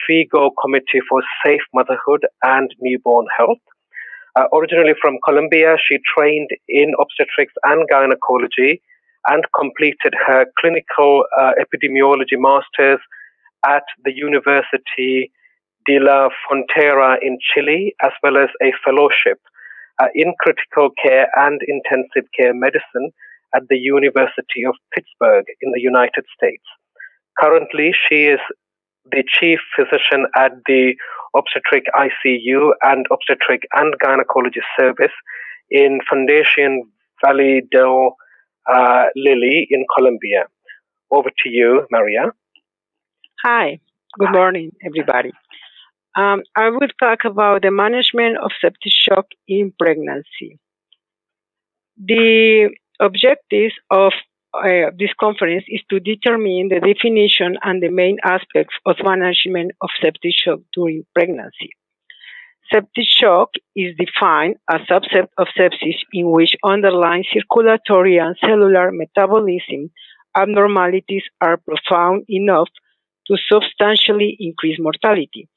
FIGO 0.08 0.48
Committee 0.62 1.02
for 1.06 1.22
Safe 1.44 1.60
Motherhood 1.74 2.24
and 2.42 2.70
Newborn 2.80 3.26
Health. 3.36 3.60
Uh, 4.34 4.46
originally 4.54 4.94
from 4.98 5.18
Colombia, 5.22 5.76
she 5.76 5.98
trained 6.16 6.48
in 6.66 6.92
obstetrics 6.98 7.52
and 7.64 7.86
gynecology 7.90 8.80
and 9.26 9.44
completed 9.54 10.14
her 10.26 10.46
clinical 10.58 11.24
uh, 11.38 11.52
epidemiology 11.60 12.38
master's 12.38 13.00
at 13.66 13.84
the 14.06 14.12
University 14.14 15.30
de 15.86 15.98
la 15.98 16.28
Frontera 16.42 17.16
in 17.22 17.38
Chile, 17.40 17.94
as 18.02 18.12
well 18.22 18.36
as 18.36 18.50
a 18.62 18.72
fellowship 18.84 19.40
uh, 20.00 20.06
in 20.14 20.34
critical 20.40 20.90
care 21.02 21.28
and 21.36 21.60
intensive 21.66 22.28
care 22.38 22.54
medicine 22.54 23.10
at 23.54 23.62
the 23.68 23.78
University 23.78 24.64
of 24.66 24.74
Pittsburgh 24.92 25.44
in 25.60 25.70
the 25.72 25.80
United 25.80 26.24
States. 26.36 26.64
Currently, 27.38 27.92
she 28.08 28.26
is 28.26 28.40
the 29.10 29.22
chief 29.28 29.58
physician 29.76 30.26
at 30.36 30.52
the 30.66 30.94
obstetric 31.36 31.84
ICU 31.94 32.72
and 32.82 33.06
obstetric 33.10 33.62
and 33.74 33.94
gynecology 34.02 34.60
service 34.78 35.12
in 35.70 35.98
Fundación 36.10 36.80
Valle 37.24 37.60
del 37.70 38.16
uh, 38.72 39.06
Lili 39.16 39.66
in 39.70 39.84
Colombia. 39.96 40.46
Over 41.10 41.30
to 41.42 41.48
you, 41.48 41.86
Maria. 41.90 42.32
Hi, 43.44 43.78
good 44.18 44.32
morning, 44.32 44.72
everybody. 44.84 45.32
Um, 46.16 46.42
I 46.54 46.70
will 46.70 46.88
talk 47.00 47.24
about 47.24 47.62
the 47.62 47.70
management 47.70 48.38
of 48.38 48.52
septic 48.60 48.92
shock 48.92 49.26
in 49.48 49.72
pregnancy. 49.78 50.58
The 51.96 52.70
objectives 53.00 53.74
of 53.90 54.12
uh, 54.54 54.90
this 54.96 55.10
conference 55.18 55.64
is 55.66 55.80
to 55.90 55.98
determine 55.98 56.68
the 56.68 56.78
definition 56.78 57.58
and 57.62 57.82
the 57.82 57.88
main 57.88 58.18
aspects 58.22 58.74
of 58.86 58.96
management 59.02 59.72
of 59.80 59.90
septic 60.00 60.32
shock 60.32 60.60
during 60.72 61.04
pregnancy. 61.14 61.70
Septic 62.72 63.06
shock 63.08 63.50
is 63.74 63.96
defined 63.96 64.56
as 64.70 64.80
a 64.82 64.92
subset 64.92 65.26
of 65.36 65.48
sepsis 65.58 65.98
in 66.12 66.30
which 66.30 66.56
underlying 66.64 67.24
circulatory 67.32 68.18
and 68.18 68.36
cellular 68.40 68.90
metabolism 68.92 69.90
abnormalities 70.36 71.24
are 71.40 71.56
profound 71.56 72.24
enough 72.28 72.68
to 73.26 73.36
substantially 73.50 74.36
increase 74.40 74.78
mortality. 74.78 75.48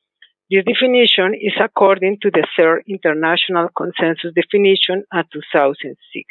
This 0.49 0.63
definition 0.63 1.33
is 1.33 1.51
according 1.59 2.19
to 2.21 2.31
the 2.31 2.47
third 2.55 2.83
international 2.87 3.67
consensus 3.75 4.31
definition 4.33 5.03
at 5.13 5.25
2016. 5.33 6.23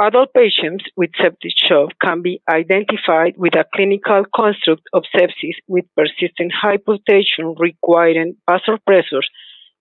Adult 0.00 0.34
patients 0.34 0.84
with 0.96 1.10
septic 1.16 1.52
shock 1.56 1.92
can 2.02 2.22
be 2.22 2.42
identified 2.50 3.34
with 3.36 3.54
a 3.54 3.64
clinical 3.72 4.24
construct 4.34 4.82
of 4.92 5.04
sepsis 5.14 5.54
with 5.68 5.84
persistent 5.96 6.52
hypotension 6.52 7.56
requiring 7.56 8.34
vasopressors 8.50 9.28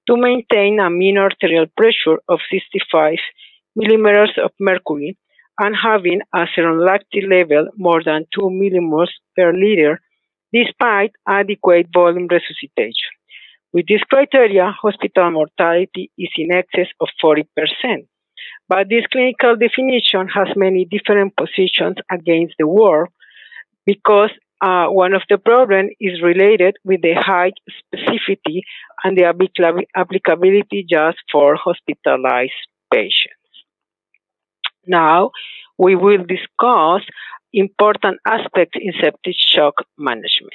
to 0.07 0.15
maintain 0.15 0.79
a 0.79 0.91
mean 0.91 1.17
arterial 1.17 1.65
pressure 1.75 2.19
of 2.29 2.39
65 2.51 3.17
millimeters 3.75 4.37
of 4.37 4.51
mercury 4.59 5.17
and 5.59 5.75
having 5.75 6.21
a 6.35 6.45
serum 6.53 6.77
lactate 6.77 7.27
level 7.27 7.67
more 7.77 8.03
than 8.03 8.25
2 8.31 8.41
millimoles 8.41 9.09
per 9.35 9.51
liter 9.51 9.99
despite 10.55 11.11
adequate 11.27 11.87
volume 11.93 12.27
resuscitation. 12.31 13.11
With 13.73 13.87
this 13.87 14.03
criteria, 14.03 14.71
hospital 14.71 15.31
mortality 15.31 16.09
is 16.17 16.29
in 16.37 16.53
excess 16.53 16.87
of 17.01 17.09
40%. 17.21 17.43
But 18.69 18.87
this 18.89 19.05
clinical 19.11 19.57
definition 19.57 20.29
has 20.29 20.47
many 20.55 20.85
different 20.85 21.35
positions 21.35 21.97
against 22.09 22.55
the 22.57 22.67
world 22.67 23.09
because 23.85 24.31
uh, 24.61 24.87
one 24.87 25.13
of 25.13 25.23
the 25.29 25.37
problems 25.37 25.91
is 25.99 26.21
related 26.21 26.77
with 26.85 27.01
the 27.01 27.13
high 27.13 27.51
specificity 27.69 28.61
and 29.03 29.17
the 29.17 29.25
applicability 29.95 30.85
just 30.89 31.17
for 31.31 31.55
hospitalized 31.55 32.53
patients. 32.91 33.35
Now, 34.87 35.31
we 35.77 35.95
will 35.95 36.23
discuss 36.23 37.01
important 37.55 38.19
aspects 38.27 38.77
in 38.79 38.93
septic 39.01 39.35
shock 39.37 39.75
management. 39.97 40.53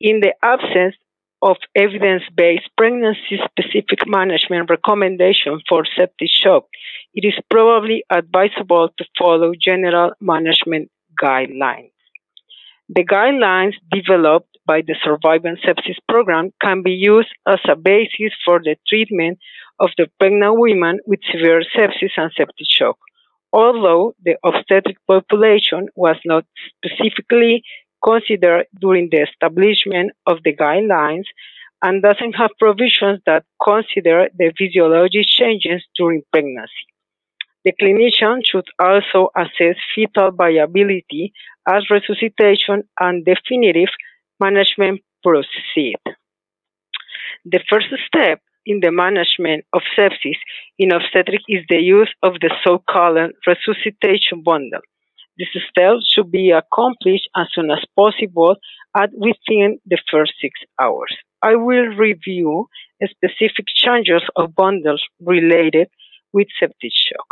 In 0.00 0.20
the 0.20 0.32
absence 0.42 0.96
of 1.42 1.56
evidence-based 1.74 2.68
pregnancy-specific 2.76 4.06
management 4.06 4.70
recommendation 4.70 5.60
for 5.68 5.84
septic 5.96 6.30
shock, 6.30 6.66
it 7.14 7.26
is 7.26 7.34
probably 7.50 8.04
advisable 8.10 8.90
to 8.96 9.04
follow 9.18 9.52
general 9.60 10.12
management 10.20 10.88
guidelines. 11.20 11.90
The 12.88 13.04
guidelines 13.04 13.74
developed 13.90 14.56
by 14.64 14.82
the 14.82 14.94
Surviving 15.02 15.56
Sepsis 15.64 15.96
Program 16.08 16.52
can 16.62 16.82
be 16.82 16.92
used 16.92 17.30
as 17.46 17.58
a 17.68 17.74
basis 17.74 18.32
for 18.44 18.60
the 18.60 18.76
treatment 18.88 19.38
of 19.80 19.90
the 19.98 20.06
pregnant 20.20 20.58
women 20.58 21.00
with 21.06 21.20
severe 21.30 21.62
sepsis 21.76 22.12
and 22.16 22.30
septic 22.36 22.68
shock. 22.68 22.98
Although 23.52 24.14
the 24.24 24.36
obstetric 24.44 24.96
population 25.06 25.88
was 25.94 26.16
not 26.24 26.44
specifically 26.76 27.62
considered 28.04 28.66
during 28.80 29.10
the 29.10 29.22
establishment 29.22 30.12
of 30.26 30.38
the 30.44 30.54
guidelines 30.54 31.26
and 31.82 32.02
doesn't 32.02 32.34
have 32.34 32.50
provisions 32.58 33.20
that 33.26 33.44
consider 33.62 34.28
the 34.36 34.52
physiologic 34.56 35.26
changes 35.26 35.84
during 35.96 36.22
pregnancy. 36.32 36.86
The 37.64 37.72
clinician 37.80 38.40
should 38.44 38.66
also 38.78 39.30
assess 39.36 39.76
fetal 39.94 40.30
viability 40.32 41.32
as 41.68 41.90
resuscitation 41.90 42.84
and 42.98 43.24
definitive 43.24 43.90
management 44.40 45.00
proceed. 45.22 45.98
The 47.44 47.60
first 47.68 47.86
step 48.06 48.40
in 48.66 48.80
the 48.80 48.92
management 48.92 49.64
of 49.72 49.82
sepsis 49.96 50.38
in 50.78 50.92
obstetric 50.92 51.40
is 51.48 51.64
the 51.68 51.80
use 51.80 52.12
of 52.22 52.34
the 52.40 52.50
so-called 52.64 53.32
resuscitation 53.46 54.42
bundle. 54.42 54.80
This 55.38 55.48
step 55.70 55.96
should 56.06 56.30
be 56.30 56.50
accomplished 56.50 57.28
as 57.34 57.46
soon 57.54 57.70
as 57.70 57.84
possible 57.96 58.56
and 58.94 59.10
within 59.14 59.78
the 59.86 59.98
first 60.10 60.32
six 60.40 60.60
hours. 60.80 61.14
I 61.42 61.56
will 61.56 61.88
review 61.96 62.68
specific 63.10 63.66
changes 63.74 64.22
of 64.36 64.54
bundles 64.54 65.02
related 65.20 65.88
with 66.32 66.48
septic 66.60 66.92
shock. 66.94 67.26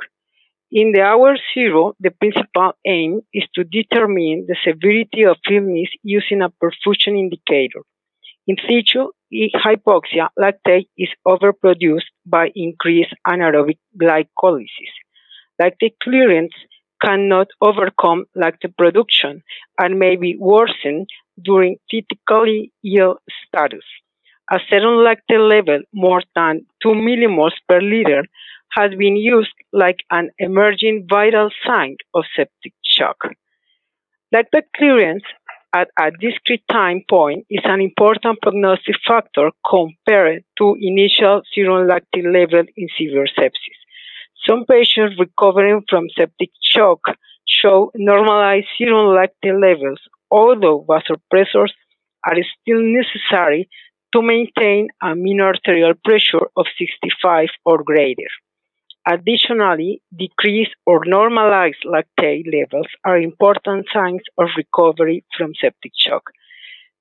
In 0.72 0.92
the 0.92 1.02
hour 1.02 1.36
zero, 1.52 1.94
the 2.00 2.10
principal 2.10 2.72
aim 2.86 3.20
is 3.34 3.44
to 3.54 3.64
determine 3.64 4.46
the 4.46 4.56
severity 4.64 5.24
of 5.24 5.36
illness 5.50 5.90
using 6.02 6.42
a 6.42 6.50
perfusion 6.50 7.18
indicator. 7.18 7.82
In 8.46 8.56
situ 8.66 9.10
hypoxia, 9.32 10.28
lactate 10.38 10.88
is 10.96 11.08
overproduced 11.26 12.10
by 12.26 12.50
increased 12.54 13.14
anaerobic 13.26 13.78
glycolysis. 14.00 14.92
Lactate 15.60 15.94
clearance 16.02 16.52
cannot 17.02 17.48
overcome 17.60 18.24
lactate 18.36 18.76
production 18.76 19.42
and 19.78 19.98
may 19.98 20.16
be 20.16 20.36
worsened 20.38 21.08
during 21.42 21.76
critically 21.88 22.72
ill 22.84 23.16
status. 23.46 23.84
A 24.50 24.58
serum 24.68 25.04
lactate 25.06 25.48
level 25.48 25.80
more 25.92 26.22
than 26.34 26.66
2 26.82 26.88
millimoles 26.88 27.56
per 27.68 27.80
liter 27.80 28.24
has 28.72 28.90
been 28.96 29.16
used 29.16 29.54
like 29.72 30.00
an 30.10 30.30
emerging 30.38 31.06
vital 31.08 31.50
sign 31.64 31.96
of 32.14 32.24
septic 32.36 32.72
shock. 32.84 33.16
Lactate 34.34 34.68
clearance 34.76 35.24
at 35.72 35.88
a 35.98 36.10
discrete 36.10 36.64
time 36.70 37.02
point 37.08 37.46
is 37.48 37.60
an 37.64 37.80
important 37.80 38.40
prognostic 38.42 38.96
factor 39.06 39.50
compared 39.68 40.44
to 40.58 40.76
initial 40.80 41.42
serum 41.52 41.88
lactate 41.88 42.32
level 42.32 42.64
in 42.76 42.88
severe 42.98 43.26
sepsis. 43.38 43.78
Some 44.48 44.64
patients 44.64 45.16
recovering 45.18 45.82
from 45.88 46.08
septic 46.16 46.50
shock 46.62 47.00
show 47.46 47.90
normalized 47.94 48.66
serum 48.76 49.16
lactate 49.16 49.60
levels, 49.60 50.00
although 50.30 50.84
vasopressors 50.88 51.72
are 52.24 52.36
still 52.60 52.80
necessary 52.80 53.68
to 54.12 54.22
maintain 54.22 54.88
a 55.02 55.14
mean 55.14 55.40
arterial 55.40 55.94
pressure 56.04 56.46
of 56.56 56.66
65 56.78 57.48
or 57.64 57.82
greater. 57.84 58.30
Additionally, 59.08 60.02
decreased 60.14 60.74
or 60.86 61.02
normalized 61.06 61.84
lactate 61.86 62.44
levels 62.52 62.86
are 63.04 63.18
important 63.18 63.86
signs 63.92 64.22
of 64.38 64.48
recovery 64.56 65.24
from 65.36 65.52
septic 65.54 65.92
shock. 65.96 66.30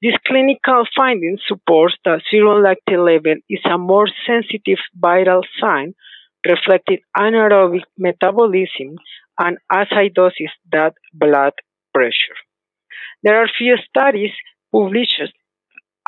This 0.02 0.16
clinical 0.26 0.86
finding 0.96 1.38
supports 1.46 1.96
that 2.06 2.22
serum 2.32 2.64
lactate 2.64 3.06
level 3.06 3.36
is 3.50 3.60
a 3.66 3.78
more 3.78 4.08
sensitive 4.26 4.80
vital 4.96 5.42
sign 5.60 5.94
reflecting 6.48 7.00
anaerobic 7.18 7.84
metabolism 7.98 8.96
and 9.38 9.58
acidosis 9.70 10.54
than 10.72 10.92
blood 11.14 11.54
pressure. 11.94 12.38
There 13.24 13.42
are 13.44 13.48
few 13.58 13.76
studies 13.90 14.32
published, 14.72 15.34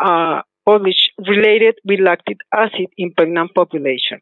uh, 0.01 0.41
published 0.65 1.11
related 1.27 1.75
with 1.83 1.99
lactic 1.99 2.37
acid 2.53 2.87
in 2.97 3.13
pregnant 3.13 3.53
population. 3.53 4.21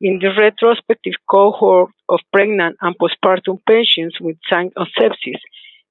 In 0.00 0.18
the 0.20 0.30
retrospective 0.36 1.14
cohort 1.30 1.90
of 2.08 2.20
pregnant 2.32 2.76
and 2.80 2.94
postpartum 2.98 3.58
patients 3.68 4.20
with 4.20 4.36
signs 4.48 4.72
of 4.76 4.86
sepsis, 4.98 5.40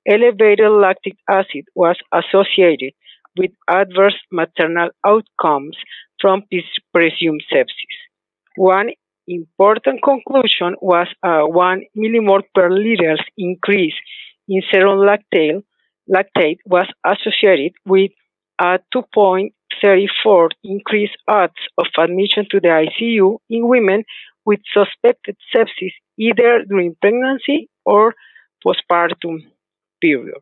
elevated 0.07 0.71
lactic 0.71 1.17
acid 1.29 1.65
was 1.75 1.97
associated 2.13 2.93
with 3.37 3.51
adverse 3.69 4.17
maternal 4.31 4.89
outcomes 5.05 5.77
from 6.19 6.43
presumed 6.93 7.43
sepsis. 7.51 7.97
One 8.55 8.89
important 9.27 10.01
conclusion 10.01 10.75
was 10.81 11.07
a 11.23 11.47
1 11.47 11.81
millimole 11.95 12.43
per 12.55 12.71
liter 12.71 13.17
increase 13.37 13.93
in 14.47 14.61
serum 14.71 14.99
lactate, 14.99 15.63
lactate 16.09 16.59
was 16.65 16.87
associated 17.05 17.73
with 17.85 18.11
a 18.59 18.79
2.34 19.83 20.49
increased 20.63 21.17
odds 21.27 21.53
of 21.77 21.87
admission 21.97 22.45
to 22.51 22.59
the 22.59 22.67
ICU 22.67 23.37
in 23.49 23.67
women 23.67 24.03
with 24.45 24.59
suspected 24.73 25.35
sepsis 25.53 25.93
either 26.17 26.63
during 26.67 26.95
pregnancy 27.01 27.69
or 27.85 28.15
postpartum 28.65 29.39
period. 30.01 30.41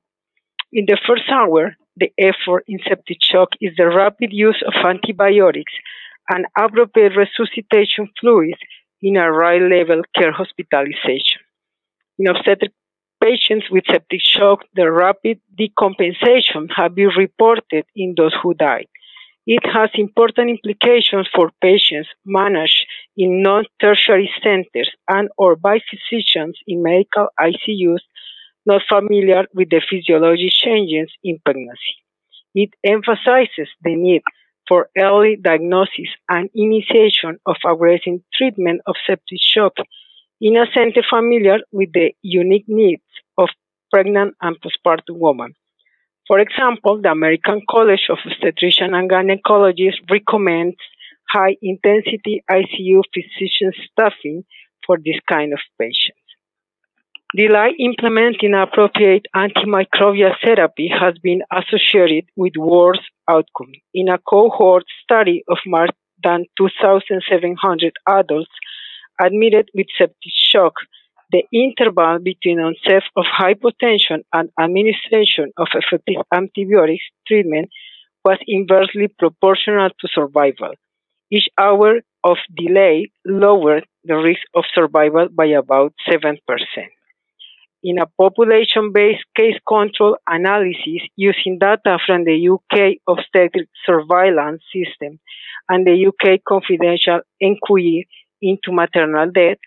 In 0.72 0.86
the 0.86 0.98
first 1.08 1.24
hour, 1.30 1.76
the 1.98 2.12
effort 2.18 2.66
in 2.68 2.80
septic 2.88 3.18
shock 3.22 3.50
is 3.62 3.74
the 3.78 3.88
rapid 3.88 4.32
use 4.32 4.62
of 4.66 4.74
antibiotics 4.86 5.74
and 6.30 6.46
appropriate 6.58 7.14
resuscitation 7.16 8.10
fluids 8.20 8.60
in 9.02 9.16
a 9.18 9.32
right 9.32 9.62
level 9.62 10.02
care 10.18 10.32
hospitalization. 10.32 11.42
In 12.18 12.28
obstetric 12.28 12.72
patients 13.22 13.68
with 13.70 13.86
septic 13.90 14.22
shock, 14.22 14.66
the 14.76 14.92
rapid 14.92 15.40
decompensation 15.58 16.70
have 16.76 16.96
been 16.96 17.12
reported 17.18 17.86
in 17.96 18.14
those 18.18 18.36
who 18.42 18.54
died. 18.54 18.88
It 19.48 19.64
has 19.72 19.92
important 19.94 20.50
implications 20.50 21.28
for 21.34 21.52
patients 21.62 22.10
managed 22.26 22.88
in 23.16 23.44
non-tertiary 23.44 24.32
centers 24.42 24.90
and 25.08 25.30
or 25.38 25.56
by 25.56 25.80
physicians 25.90 26.58
in 26.68 26.82
medical 26.82 27.28
ICUs 27.40 28.02
not 28.66 28.82
familiar 28.90 29.46
with 29.54 29.70
the 29.70 29.82
physiologic 29.88 30.52
changes 30.52 31.12
in 31.24 31.40
pregnancy. 31.46 31.96
It 32.56 32.72
emphasizes 32.84 33.70
the 33.84 33.96
need 33.96 34.24
for 34.68 34.90
early 34.98 35.36
diagnosis 35.36 36.10
and 36.28 36.50
initiation 36.56 37.38
of 37.46 37.58
aggressive 37.66 38.22
treatment 38.34 38.82
of 38.88 38.96
septic 39.06 39.40
shock 39.40 39.74
in 40.42 40.58
a 40.58 40.66
center 40.74 41.04
familiar 41.08 41.60
with 41.72 41.94
the 41.94 42.14
unique 42.24 42.66
needs 42.68 43.04
of 43.38 43.50
pregnant 43.92 44.36
and 44.42 44.58
postpartum 44.60 45.20
women. 45.20 45.54
For 46.28 46.40
example, 46.40 47.02
the 47.02 47.12
American 47.12 47.62
College 47.70 48.08
of 48.10 48.18
Obstetricians 48.26 48.94
and 48.94 49.10
Gynecologists 49.10 50.10
recommends 50.10 50.78
high 51.30 51.56
intensity 51.62 52.44
ICU 52.50 53.02
physician 53.14 53.72
staffing 53.92 54.44
for 54.86 54.98
this 54.98 55.20
kind 55.30 55.54
of 55.54 55.60
patients. 55.80 56.20
Delay 57.36 57.76
implementing 57.80 58.54
appropriate 58.54 59.26
antimicrobial 59.36 60.36
therapy 60.44 60.88
has 60.88 61.16
been 61.22 61.42
associated 61.52 62.26
with 62.36 62.54
worse 62.56 63.02
outcome. 63.30 63.74
In 63.94 64.08
a 64.08 64.18
cohort 64.18 64.86
study 65.04 65.44
of 65.50 65.58
more 65.66 65.88
than 66.24 66.46
2,700 66.58 67.94
adults 68.08 68.52
admitted 69.20 69.70
with 69.74 69.88
septic 69.98 70.34
shock, 70.34 70.74
the 71.32 71.44
interval 71.52 72.20
between 72.20 72.60
onset 72.60 73.04
of 73.16 73.26
hypotension 73.26 74.24
and 74.34 74.50
administration 74.60 75.52
of 75.58 75.68
effective 75.74 76.22
antibiotics 76.34 77.04
treatment 77.28 77.70
was 78.24 78.38
inversely 78.48 79.08
proportional 79.08 79.90
to 79.90 80.08
survival. 80.08 80.74
Each 81.32 81.50
hour 81.58 82.02
of 82.24 82.38
delay 82.56 83.12
lowered 83.26 83.86
the 84.04 84.16
risk 84.16 84.42
of 84.54 84.66
survival 84.74 85.28
by 85.30 85.48
about 85.48 85.94
7% 86.10 86.38
in 87.86 88.00
a 88.00 88.08
population-based 88.18 89.24
case 89.36 89.60
control 89.68 90.18
analysis 90.28 91.02
using 91.16 91.60
data 91.60 92.00
from 92.04 92.24
the 92.26 92.50
UK 92.50 92.98
obstetric 93.08 93.68
surveillance 93.86 94.64
system 94.74 95.20
and 95.70 95.86
the 95.86 96.08
UK 96.08 96.40
confidential 96.48 97.20
inquiry 97.40 98.08
into 98.42 98.72
maternal 98.72 99.30
death, 99.32 99.58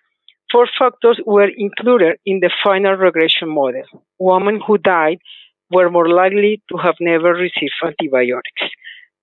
four 0.53 0.66
factors 0.78 1.20
were 1.26 1.49
included 1.57 2.18
in 2.24 2.40
the 2.40 2.51
final 2.64 2.94
regression 2.94 3.49
model. 3.49 3.84
Women 4.18 4.61
who 4.66 4.78
died 4.78 5.18
were 5.70 5.90
more 5.90 6.09
likely 6.09 6.62
to 6.70 6.78
have 6.78 6.96
never 7.01 7.32
received 7.34 7.74
antibiotics. 7.84 8.62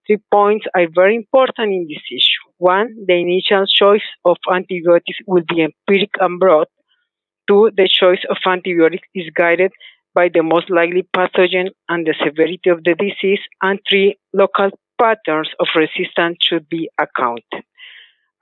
Three 0.06 0.20
points 0.32 0.66
are 0.76 0.88
very 0.94 1.16
important 1.16 1.74
in 1.74 1.88
this 1.90 2.04
issue. 2.12 2.46
One, 2.58 2.96
the 3.08 3.16
initial 3.16 3.66
choice 3.68 4.08
of 4.24 4.38
antibiotics 4.52 5.18
will 5.26 5.44
be 5.48 5.62
empiric 5.64 6.12
and 6.20 6.40
broad 6.40 6.68
Two, 7.48 7.70
the 7.76 7.88
choice 7.88 8.24
of 8.30 8.38
antibiotics 8.46 9.08
is 9.14 9.30
guided 9.36 9.72
by 10.16 10.30
the 10.34 10.42
most 10.42 10.70
likely 10.72 11.04
pathogen 11.16 11.70
and 11.90 12.06
the 12.06 12.16
severity 12.18 12.70
of 12.72 12.84
the 12.84 12.96
disease. 12.96 13.42
And 13.62 13.80
three, 13.88 14.18
local 14.34 14.72
patterns 15.00 15.50
of 15.60 15.68
resistance 15.76 16.38
should 16.42 16.68
be 16.70 16.90
accounted. 17.00 17.64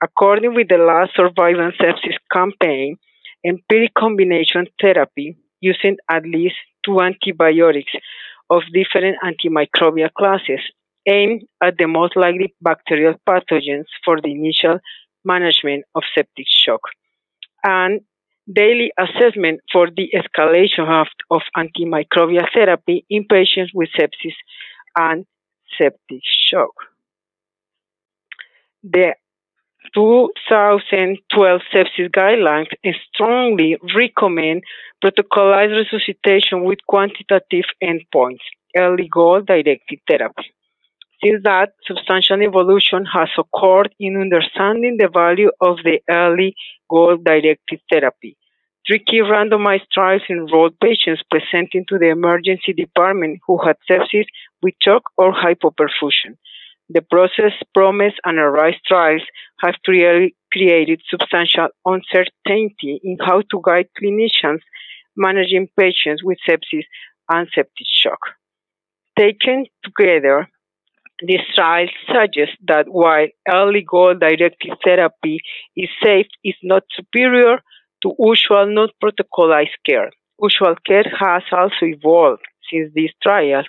According 0.02 0.54
with 0.54 0.68
the 0.68 0.78
last 0.78 1.12
survivance 1.16 1.76
sepsis 1.80 2.16
campaign, 2.32 2.96
empiric 3.44 3.94
combination 3.94 4.66
therapy 4.80 5.36
using 5.60 5.96
at 6.10 6.24
least 6.24 6.56
two 6.84 7.00
antibiotics 7.00 7.92
of 8.50 8.62
different 8.72 9.16
antimicrobial 9.24 10.12
classes 10.12 10.60
aimed 11.06 11.42
at 11.62 11.76
the 11.78 11.86
most 11.86 12.16
likely 12.16 12.54
bacterial 12.60 13.14
pathogens 13.28 13.86
for 14.04 14.20
the 14.20 14.30
initial 14.30 14.78
management 15.24 15.84
of 15.94 16.02
septic 16.14 16.46
shock. 16.48 16.80
And 17.62 18.00
daily 18.52 18.92
assessment 18.98 19.60
for 19.72 19.88
the 19.90 20.10
escalation 20.14 20.88
of, 20.88 21.08
of 21.30 21.42
antimicrobial 21.56 22.46
therapy 22.52 23.06
in 23.08 23.24
patients 23.24 23.72
with 23.74 23.88
sepsis 23.98 24.34
and 24.96 25.24
septic 25.78 26.20
shock. 26.22 26.72
The 28.82 29.14
2012 29.94 31.60
sepsis 31.72 32.10
guidelines 32.10 32.66
strongly 33.08 33.76
recommend 33.94 34.62
protocolized 35.02 35.76
resuscitation 35.76 36.64
with 36.64 36.78
quantitative 36.88 37.66
endpoints, 37.82 38.44
early 38.76 39.08
goal 39.08 39.40
directed 39.40 40.00
therapy. 40.08 40.52
Since 41.22 41.42
that, 41.44 41.72
substantial 41.86 42.42
evolution 42.42 43.06
has 43.06 43.28
occurred 43.38 43.94
in 43.98 44.20
understanding 44.20 44.96
the 44.98 45.08
value 45.08 45.50
of 45.60 45.78
the 45.84 46.00
early 46.10 46.54
goal-directed 46.90 47.80
therapy. 47.90 48.36
Three 48.86 48.98
key 48.98 49.20
randomized 49.20 49.88
trials 49.90 50.22
enrolled 50.28 50.78
patients 50.80 51.22
presenting 51.30 51.86
to 51.88 51.98
the 51.98 52.10
emergency 52.10 52.74
department 52.74 53.40
who 53.46 53.58
had 53.64 53.76
sepsis 53.88 54.26
with 54.62 54.74
shock 54.82 55.04
or 55.16 55.32
hypoperfusion. 55.32 56.36
The 56.90 57.00
ProCESS, 57.00 57.54
PROMISE, 57.72 58.14
and 58.24 58.38
ARISE 58.38 58.78
trials 58.86 59.22
have 59.60 59.76
created 60.52 61.00
substantial 61.08 61.68
uncertainty 61.86 63.00
in 63.02 63.16
how 63.20 63.40
to 63.40 63.60
guide 63.64 63.88
clinicians 63.98 64.60
managing 65.16 65.68
patients 65.78 66.22
with 66.22 66.38
sepsis 66.46 66.84
and 67.30 67.48
septic 67.54 67.86
shock. 67.90 68.18
Taken 69.18 69.66
together, 69.82 70.48
these 71.26 71.46
trials 71.54 71.90
suggest 72.12 72.52
that 72.66 72.88
while 72.88 73.28
early 73.48 73.82
goal 73.82 74.14
directed 74.14 74.76
therapy 74.84 75.38
is 75.76 75.88
safe, 76.02 76.26
it's 76.42 76.58
not 76.62 76.82
superior 76.92 77.62
to 78.02 78.14
usual 78.18 78.66
non 78.66 78.88
protocolized 79.02 79.78
care. 79.86 80.10
Usual 80.42 80.74
care 80.86 81.04
has 81.18 81.44
also 81.50 81.86
evolved 81.86 82.42
since 82.70 82.92
these 82.94 83.12
trials 83.22 83.66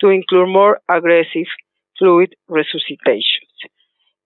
to 0.00 0.08
include 0.08 0.48
more 0.48 0.80
aggressive 0.90 1.46
fluid 1.98 2.34
resuscitations. 2.48 3.56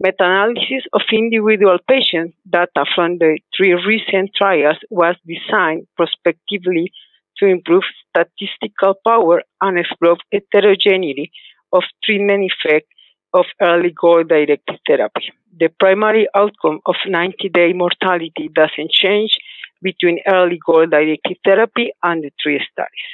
Meta 0.03 0.25
analysis 0.25 0.85
of 0.95 1.03
individual 1.12 1.79
patient 1.87 2.35
data 2.49 2.85
from 2.95 3.18
the 3.18 3.39
three 3.55 3.75
recent 3.75 4.31
trials 4.35 4.79
was 4.89 5.14
designed 5.27 5.87
prospectively 5.97 6.91
to 7.37 7.47
improve 7.47 7.83
statistical 8.09 8.95
power 9.07 9.43
and 9.61 9.79
explore 9.79 10.16
heterogeneity 10.33 11.31
of 11.73 11.83
treatment 12.03 12.51
effect 12.51 12.87
of 13.35 13.45
early 13.61 13.91
goal 13.91 14.25
directed 14.25 14.79
therapy. 14.87 15.33
The 15.59 15.68
primary 15.79 16.27
outcome 16.35 16.81
of 16.87 16.97
90 17.07 17.49
day 17.51 17.73
mortality 17.73 18.51
doesn't 18.55 18.91
change 18.91 19.37
between 19.83 20.21
early 20.27 20.59
goal 20.64 20.87
directed 20.87 21.37
therapy 21.45 21.93
and 22.03 22.25
the 22.25 22.31
three 22.43 22.61
studies. 22.73 23.11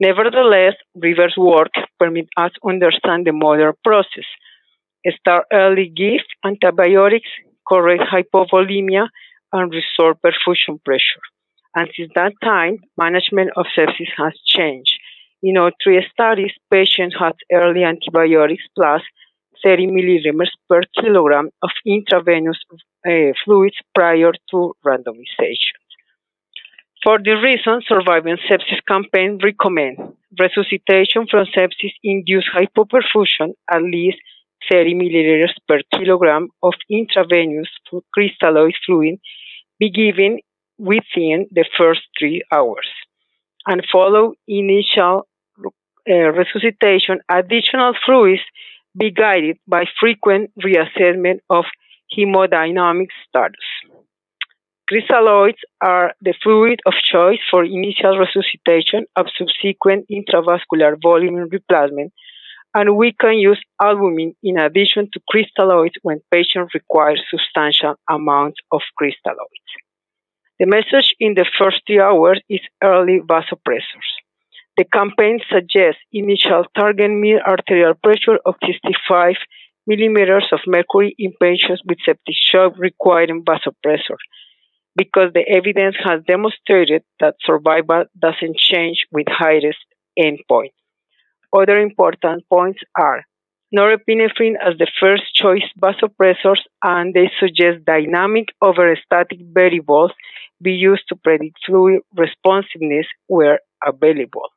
Nevertheless, 0.00 0.74
Rivers' 0.94 1.34
work 1.36 1.72
permits 1.98 2.28
us 2.36 2.52
understand 2.64 3.26
the 3.26 3.32
modern 3.32 3.74
process. 3.84 4.24
Start 5.20 5.46
early, 5.52 5.88
give 5.88 6.20
antibiotics, 6.44 7.28
correct 7.66 8.04
hypovolemia, 8.12 9.08
and 9.52 9.72
restore 9.72 10.14
perfusion 10.14 10.82
pressure. 10.84 11.22
And 11.74 11.88
since 11.96 12.10
that 12.14 12.32
time, 12.42 12.78
management 12.96 13.50
of 13.56 13.66
sepsis 13.76 14.12
has 14.16 14.34
changed. 14.44 14.92
In 15.42 15.56
all 15.56 15.70
three 15.82 16.04
studies, 16.12 16.52
patients 16.70 17.16
had 17.18 17.34
early 17.52 17.84
antibiotics 17.84 18.64
plus 18.74 19.02
30 19.64 19.86
milligrams 19.86 20.50
per 20.68 20.82
kilogram 21.00 21.50
of 21.62 21.70
intravenous 21.86 22.58
uh, 23.06 23.32
fluids 23.44 23.76
prior 23.94 24.32
to 24.50 24.74
randomization. 24.84 25.78
For 27.04 27.18
this 27.18 27.40
reason, 27.42 27.80
Surviving 27.86 28.38
Sepsis 28.48 28.80
campaign 28.86 29.38
recommend 29.42 29.98
resuscitation 30.38 31.26
from 31.30 31.46
sepsis-induced 31.46 32.48
hypoperfusion 32.54 33.54
at 33.70 33.82
least 33.82 34.18
30 34.70 34.94
milliliters 34.94 35.54
per 35.66 35.80
kilogram 35.94 36.48
of 36.62 36.74
intravenous 36.90 37.68
crystalloid 38.16 38.72
fluid 38.84 39.20
be 39.78 39.90
given 39.90 40.40
within 40.78 41.46
the 41.52 41.64
first 41.76 42.02
three 42.18 42.42
hours 42.52 42.88
and 43.66 43.84
follow 43.92 44.34
initial 44.48 45.28
uh, 46.10 46.12
resuscitation, 46.12 47.20
additional 47.28 47.92
fluids 48.04 48.42
be 48.96 49.10
guided 49.10 49.58
by 49.68 49.84
frequent 50.00 50.50
reassessment 50.64 51.38
of 51.48 51.64
hemodynamic 52.16 53.08
status. 53.28 53.97
Crystalloids 54.90 55.60
are 55.82 56.14
the 56.22 56.32
fluid 56.42 56.80
of 56.86 56.94
choice 57.04 57.40
for 57.50 57.62
initial 57.62 58.16
resuscitation 58.16 59.04
of 59.16 59.26
subsequent 59.36 60.06
intravascular 60.10 60.96
volume 61.02 61.34
replacement, 61.34 62.10
and 62.72 62.96
we 62.96 63.12
can 63.12 63.34
use 63.34 63.60
albumin 63.82 64.34
in 64.42 64.56
addition 64.56 65.10
to 65.12 65.20
crystalloids 65.30 65.96
when 66.00 66.22
patients 66.30 66.72
require 66.72 67.16
substantial 67.30 67.96
amounts 68.08 68.60
of 68.72 68.80
crystalloids. 68.98 69.68
The 70.58 70.64
message 70.64 71.14
in 71.20 71.34
the 71.34 71.44
first 71.58 71.82
three 71.86 72.00
hours 72.00 72.40
is 72.48 72.60
early 72.82 73.20
vasopressors. 73.20 74.08
The 74.78 74.84
campaign 74.84 75.40
suggests 75.52 76.00
initial 76.14 76.64
target 76.74 77.10
mean 77.10 77.40
arterial 77.46 77.92
pressure 78.02 78.38
of 78.46 78.54
65 78.64 79.34
millimeters 79.86 80.48
of 80.50 80.60
mercury 80.66 81.14
in 81.18 81.34
patients 81.42 81.82
with 81.84 81.98
septic 82.06 82.36
shock 82.40 82.72
requiring 82.78 83.44
vasopressor 83.44 84.16
because 84.98 85.32
the 85.34 85.46
evidence 85.48 85.96
has 86.04 86.22
demonstrated 86.26 87.02
that 87.20 87.36
survival 87.40 88.04
doesn't 88.18 88.56
change 88.58 89.06
with 89.12 89.26
highest 89.28 89.78
endpoint. 90.18 90.74
Other 91.56 91.78
important 91.80 92.44
points 92.50 92.80
are 92.98 93.22
norepinephrine 93.74 94.56
as 94.68 94.74
the 94.78 94.90
first 95.00 95.34
choice 95.34 95.68
vasopressors, 95.80 96.62
and 96.82 97.14
they 97.14 97.30
suggest 97.40 97.84
dynamic 97.84 98.48
over 98.62 98.96
static 99.04 99.40
variables 99.52 100.12
be 100.60 100.72
used 100.72 101.04
to 101.08 101.16
predict 101.16 101.58
fluid 101.66 102.00
responsiveness 102.16 103.06
where 103.28 103.60
available 103.86 104.48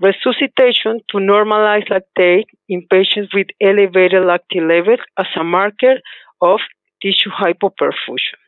resuscitation 0.00 1.00
to 1.10 1.18
normalize 1.18 1.86
lactate 1.94 2.48
in 2.68 2.86
patients 2.90 3.32
with 3.34 3.46
elevated 3.60 4.22
lactate 4.30 4.68
levels 4.74 5.00
as 5.18 5.26
a 5.36 5.44
marker 5.44 5.96
of 6.40 6.60
tissue 7.00 7.30
hypoperfusion. 7.30 8.41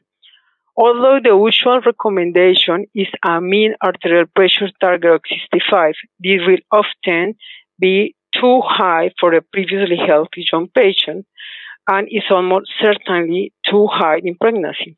Although 0.76 1.20
the 1.22 1.36
usual 1.36 1.80
recommendation 1.80 2.86
is 2.94 3.06
a 3.24 3.40
mean 3.40 3.74
arterial 3.82 4.26
pressure 4.34 4.70
target 4.80 5.10
of 5.10 5.20
65, 5.28 5.94
this 6.18 6.40
will 6.46 6.58
often 6.72 7.36
be 7.78 8.16
too 8.34 8.60
high 8.64 9.12
for 9.20 9.32
a 9.34 9.42
previously 9.42 9.96
healthy 9.96 10.44
young 10.52 10.68
patient 10.68 11.26
and 11.88 12.08
is 12.10 12.24
almost 12.30 12.72
certainly 12.80 13.52
too 13.68 13.86
high 13.86 14.18
in 14.18 14.34
pregnancy. 14.34 14.96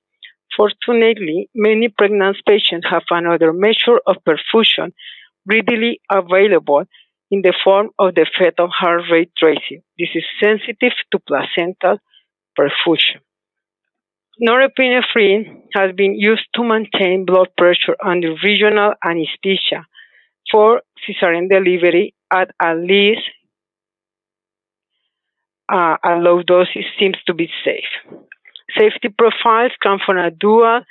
Fortunately, 0.56 1.50
many 1.54 1.88
pregnant 1.88 2.38
patients 2.46 2.86
have 2.88 3.04
another 3.10 3.52
measure 3.52 4.00
of 4.06 4.16
perfusion 4.26 4.92
readily 5.44 6.00
available 6.10 6.84
in 7.30 7.42
the 7.42 7.52
form 7.62 7.90
of 7.98 8.14
the 8.14 8.26
fetal 8.38 8.68
heart 8.68 9.02
rate 9.10 9.32
tracing. 9.36 9.82
This 9.98 10.08
is 10.14 10.24
sensitive 10.40 10.92
to 11.12 11.18
placental 11.18 11.98
perfusion. 12.58 13.20
Norepinephrine 14.40 15.62
has 15.74 15.94
been 15.96 16.14
used 16.14 16.46
to 16.54 16.62
maintain 16.62 17.24
blood 17.24 17.48
pressure 17.56 17.96
under 18.04 18.34
regional 18.44 18.92
anesthesia 19.02 19.86
for 20.50 20.82
cesarean 21.02 21.48
delivery 21.48 22.14
at 22.30 22.50
at 22.60 22.76
least 22.76 23.22
uh, 25.72 25.96
a 26.04 26.16
low 26.16 26.42
dose 26.42 26.68
seems 26.98 27.16
to 27.26 27.32
be 27.32 27.48
safe. 27.64 27.92
Safety 28.78 29.08
profiles 29.08 29.72
come 29.82 29.98
from 30.04 30.18
a 30.18 30.30
dual 30.30 30.82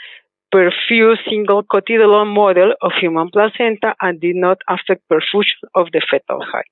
perfused 0.54 1.24
single 1.30 1.64
cotyledon 1.64 2.34
model 2.34 2.74
of 2.82 2.94
human 3.00 3.30
placenta 3.30 3.94
and 4.02 4.20
did 4.20 4.36
not 4.36 4.58
affect 4.68 5.04
perfusion 5.08 5.62
of 5.76 5.92
the 5.92 6.02
fetal 6.10 6.44
height. 6.52 6.66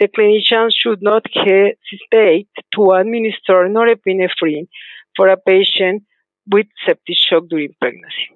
The 0.00 0.08
clinician 0.08 0.70
should 0.76 1.00
not 1.00 1.24
hesitate 1.32 2.48
to 2.74 2.90
administer 2.92 3.68
norepinephrine 3.68 4.68
for 5.16 5.28
a 5.28 5.36
patient 5.36 6.02
with 6.50 6.66
septic 6.86 7.16
shock 7.16 7.44
during 7.48 7.74
pregnancy. 7.80 8.30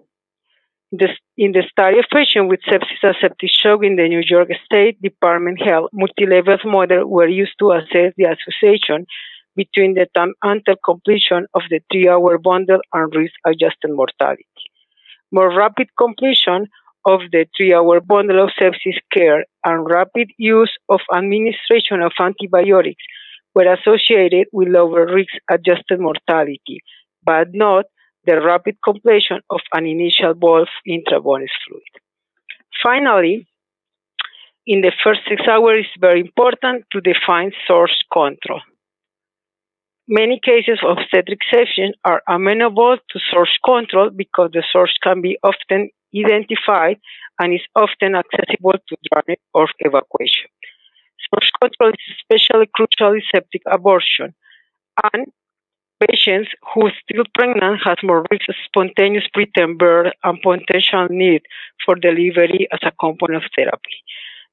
in 1.37 1.53
the 1.53 1.65
study 1.71 1.99
of 1.99 2.07
patients 2.11 2.49
with 2.49 2.61
sepsis 2.63 3.03
and 3.03 3.17
septic 3.21 3.51
shock 3.51 3.85
in 3.85 3.97
the 3.97 4.09
New 4.09 4.23
York 4.27 4.49
State 4.65 5.01
Department 5.03 5.61
of 5.61 5.67
Health, 5.67 5.91
multi-level 5.93 6.59
models 6.65 7.05
were 7.07 7.29
used 7.29 7.57
to 7.59 7.73
assess 7.73 8.13
the 8.17 8.25
association 8.35 9.07
between 9.55 9.95
the 9.95 10.07
time 10.15 10.33
until 10.43 10.77
completion 10.85 11.47
of 11.53 11.63
the 11.69 11.81
three-hour 11.91 12.39
bundle 12.39 12.81
and 12.93 13.15
risk-adjusted 13.15 13.91
mortality. 13.91 14.47
More 15.31 15.55
rapid 15.55 15.89
completion 15.99 16.69
of 17.05 17.21
the 17.33 17.47
three-hour 17.57 18.01
bundle 18.01 18.43
of 18.45 18.51
sepsis 18.59 18.99
care 19.13 19.45
and 19.65 19.89
rapid 19.91 20.31
use 20.39 20.75
of 20.89 21.01
administration 21.15 22.01
of 22.03 22.13
antibiotics 22.19 23.03
were 23.55 23.73
associated 23.73 24.47
with 24.53 24.69
lower 24.69 25.07
risk-adjusted 25.07 26.01
mortality, 26.01 26.81
but 27.25 27.49
not 27.53 27.87
the 28.25 28.41
rapid 28.41 28.77
completion 28.85 29.41
of 29.51 29.61
an 29.73 29.87
initial 29.87 30.35
bulk 30.35 30.69
intravenous 30.87 31.51
fluid. 31.67 31.93
Finally, 32.83 33.47
in 34.67 34.83
the 34.83 34.93
first 35.03 35.21
six 35.29 35.43
hours, 35.49 35.87
it's 35.87 36.01
very 36.01 36.21
important 36.21 36.85
to 36.93 37.01
define 37.01 37.53
source 37.67 38.05
control. 38.13 38.61
Many 40.07 40.41
cases 40.43 40.79
of 40.83 40.99
obstetric 40.99 41.41
sepsis 41.53 41.93
are 42.05 42.23
amenable 42.29 42.97
to 42.97 43.19
source 43.31 43.59
control 43.65 44.11
because 44.11 44.51
the 44.53 44.65
source 44.73 44.95
can 45.03 45.21
be 45.21 45.39
often 45.43 45.91
identified 46.15 46.99
and 47.39 47.53
is 47.53 47.61
often 47.75 48.15
accessible 48.15 48.73
to 48.89 48.97
drainage 49.11 49.41
or 49.55 49.69
evacuation. 49.81 50.49
Source 51.27 51.51
control 51.61 51.91
is 51.91 52.17
especially 52.17 52.69
crucial 52.73 53.15
in 53.15 53.23
septic 53.33 53.63
abortion, 53.67 54.35
and 55.13 55.27
patients 56.07 56.51
who 56.73 56.87
are 56.87 56.93
still 57.03 57.25
pregnant 57.35 57.81
have 57.85 57.99
more 58.03 58.25
risk 58.31 58.49
of 58.49 58.55
spontaneous 58.65 59.25
preterm 59.35 59.77
birth 59.77 60.13
and 60.23 60.41
potential 60.43 61.07
need 61.11 61.43
for 61.85 61.97
delivery 61.97 62.69
as 62.73 62.81
a 62.83 62.93
component 62.93 63.45
of 63.45 63.51
therapy. 63.55 63.99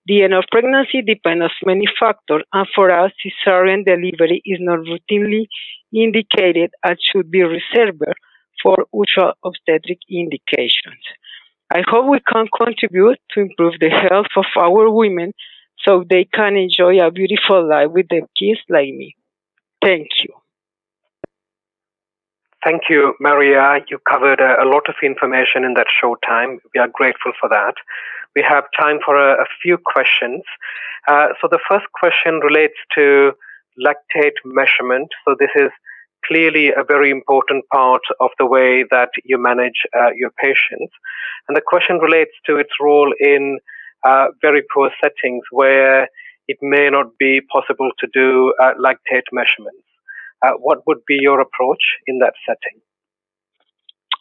The 0.07 0.23
end 0.23 0.33
of 0.33 0.45
pregnancy 0.51 1.01
depends 1.01 1.43
on 1.43 1.49
many 1.65 1.85
factors, 1.99 2.43
and 2.53 2.67
for 2.75 2.91
us, 2.91 3.11
cesarean 3.21 3.85
delivery 3.85 4.41
is 4.45 4.59
not 4.61 4.79
routinely 4.79 5.47
indicated 5.93 6.71
and 6.83 6.97
should 7.01 7.31
be 7.31 7.41
reserved 7.41 8.03
for 8.61 8.85
usual 8.93 9.33
obstetric 9.43 9.99
indications. 10.09 11.03
I 11.73 11.81
hope 11.87 12.05
we 12.07 12.19
can 12.19 12.47
contribute 12.55 13.19
to 13.31 13.41
improve 13.41 13.79
the 13.79 13.89
health 13.89 14.33
of 14.35 14.45
our 14.55 14.89
women 14.91 15.33
so 15.83 16.03
they 16.09 16.25
can 16.25 16.55
enjoy 16.55 16.99
a 16.99 17.11
beautiful 17.11 17.67
life 17.67 17.91
with 17.91 18.07
their 18.09 18.27
kids 18.37 18.59
like 18.69 18.89
me. 18.89 19.15
Thank 19.83 20.07
you. 20.23 20.33
Thank 22.63 22.83
you, 22.89 23.13
Maria. 23.19 23.77
You 23.89 23.99
covered 24.09 24.39
a, 24.39 24.63
a, 24.63 24.65
lot 24.65 24.89
of 24.89 24.95
information 25.03 25.63
in 25.63 25.75
that 25.75 25.85
short 26.01 26.19
time. 26.27 26.59
We 26.73 26.79
are 26.79 26.87
grateful 26.87 27.33
for 27.39 27.47
that 27.49 27.75
we 28.35 28.43
have 28.47 28.65
time 28.79 28.99
for 29.03 29.15
a, 29.15 29.41
a 29.41 29.45
few 29.61 29.77
questions. 29.77 30.43
Uh, 31.07 31.27
so 31.41 31.47
the 31.49 31.59
first 31.69 31.85
question 31.93 32.39
relates 32.43 32.75
to 32.95 33.31
lactate 33.79 34.35
measurement. 34.43 35.09
So 35.25 35.35
this 35.39 35.51
is 35.55 35.71
clearly 36.25 36.69
a 36.69 36.83
very 36.83 37.11
important 37.11 37.65
part 37.71 38.01
of 38.19 38.31
the 38.39 38.45
way 38.45 38.83
that 38.91 39.09
you 39.23 39.37
manage 39.37 39.85
uh, 39.97 40.09
your 40.15 40.31
patients. 40.31 40.91
And 41.47 41.55
the 41.55 41.61
question 41.65 41.97
relates 41.99 42.31
to 42.47 42.57
its 42.57 42.71
role 42.81 43.13
in 43.19 43.59
uh, 44.05 44.27
very 44.41 44.63
poor 44.73 44.89
settings 45.03 45.43
where 45.51 46.07
it 46.47 46.57
may 46.61 46.89
not 46.89 47.07
be 47.17 47.41
possible 47.51 47.89
to 47.99 48.07
do 48.13 48.53
uh, 48.61 48.73
lactate 48.79 49.27
measurements. 49.31 49.87
Uh, 50.45 50.51
what 50.59 50.85
would 50.85 50.99
be 51.07 51.17
your 51.19 51.39
approach 51.41 51.83
in 52.07 52.19
that 52.19 52.33
setting? 52.45 52.79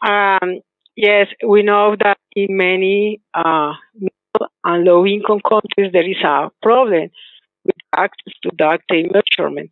Um, 0.03 0.61
Yes, 0.97 1.26
we 1.45 1.62
know 1.62 1.97
that 1.99 2.18
in 2.37 2.57
many 2.57 3.20
uh, 3.35 3.72
and 4.64 4.85
low 4.85 5.05
income 5.05 5.41
countries, 5.49 5.91
there 5.93 6.09
is 6.09 6.22
a 6.24 6.51
problem 6.62 7.11
with 7.64 7.76
access 7.97 8.35
to 8.45 8.51
data 8.57 9.11
measurement. 9.12 9.70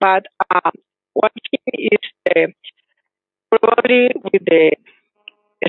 But 0.00 0.24
um, 0.50 0.72
one 1.12 1.30
thing 1.50 1.88
is 1.92 2.54
probably 3.50 4.08
with 4.32 4.42
the 4.46 4.72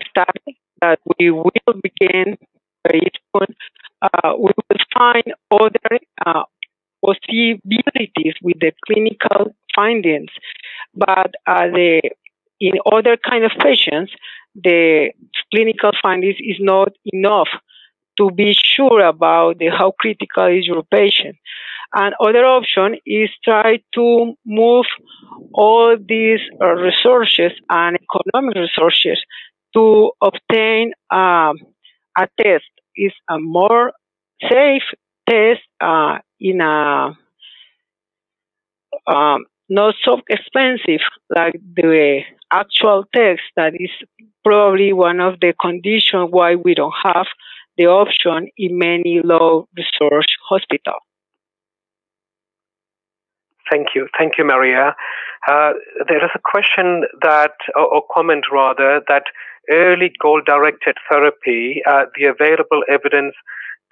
study 0.09 0.57
that 0.81 0.99
we 1.19 1.31
will 1.31 1.51
begin 1.81 2.37
soon, 2.91 3.55
uh, 4.01 4.33
we 4.37 4.51
will 4.69 4.79
find 4.97 5.23
other 5.51 5.99
uh, 6.25 6.43
possibilities 7.05 8.33
with 8.41 8.59
the 8.59 8.71
clinical 8.85 9.55
findings. 9.75 10.31
But 10.93 11.33
uh, 11.47 11.67
the 11.67 12.01
in 12.59 12.73
other 12.91 13.17
kind 13.17 13.43
of 13.43 13.51
patients, 13.59 14.13
the 14.55 15.11
clinical 15.53 15.91
findings 16.01 16.35
is 16.39 16.57
not 16.59 16.89
enough 17.11 17.49
to 18.17 18.29
be 18.31 18.53
sure 18.53 19.01
about 19.01 19.57
the, 19.57 19.67
how 19.67 19.91
critical 19.99 20.45
is 20.45 20.65
your 20.65 20.83
patient. 20.83 21.35
And 21.93 22.15
other 22.19 22.45
option 22.45 22.95
is 23.05 23.29
try 23.43 23.81
to 23.95 24.33
move 24.45 24.85
all 25.53 25.97
these 25.97 26.39
uh, 26.61 26.67
resources 26.67 27.51
and 27.69 27.97
economic 27.97 28.55
resources 28.55 29.19
to 29.75 30.11
obtain 30.21 30.93
um, 31.11 31.57
a 32.17 32.27
test. 32.41 32.65
Is 32.95 33.13
a 33.27 33.39
more 33.39 33.91
safe 34.49 34.83
test 35.27 35.61
uh, 35.81 36.19
in 36.39 36.61
a 36.61 37.17
um, 39.07 39.45
not 39.69 39.95
so 40.03 40.21
expensive 40.29 41.01
like 41.35 41.59
the 41.75 42.21
actual 42.51 43.05
test 43.13 43.41
that 43.55 43.73
is 43.73 43.89
probably 44.43 44.93
one 44.93 45.19
of 45.19 45.39
the 45.39 45.53
conditions 45.59 46.29
why 46.29 46.55
we 46.55 46.75
don't 46.75 46.93
have 47.03 47.25
the 47.77 47.85
option 47.87 48.49
in 48.57 48.77
many 48.77 49.21
low 49.23 49.67
resource 49.75 50.27
hospitals. 50.47 51.01
Thank 53.71 53.87
you. 53.95 54.07
Thank 54.17 54.37
you, 54.37 54.43
Maria. 54.43 54.95
Uh, 55.47 55.71
there 56.07 56.23
is 56.23 56.31
a 56.35 56.39
question 56.43 57.03
that, 57.21 57.55
or, 57.75 57.95
or, 57.95 58.03
comment 58.13 58.45
rather, 58.51 59.01
that 59.07 59.23
early 59.69 60.11
goal 60.21 60.41
directed 60.45 60.95
therapy, 61.09 61.81
uh, 61.87 62.05
the 62.17 62.25
available 62.25 62.83
evidence 62.89 63.35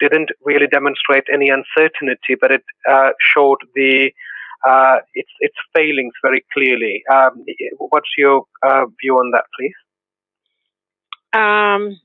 didn't 0.00 0.30
really 0.44 0.66
demonstrate 0.66 1.24
any 1.32 1.48
uncertainty, 1.48 2.34
but 2.40 2.50
it 2.50 2.64
uh, 2.90 3.10
showed 3.34 3.58
the 3.74 4.10
uh, 4.66 4.98
its 5.14 5.30
its 5.40 5.56
failings 5.74 6.12
very 6.22 6.44
clearly. 6.52 7.02
Um, 7.12 7.44
what's 7.78 8.10
your 8.16 8.44
uh, 8.64 8.84
view 9.00 9.14
on 9.14 9.30
that, 9.32 9.44
please? 9.58 9.74
Um, 11.32 11.98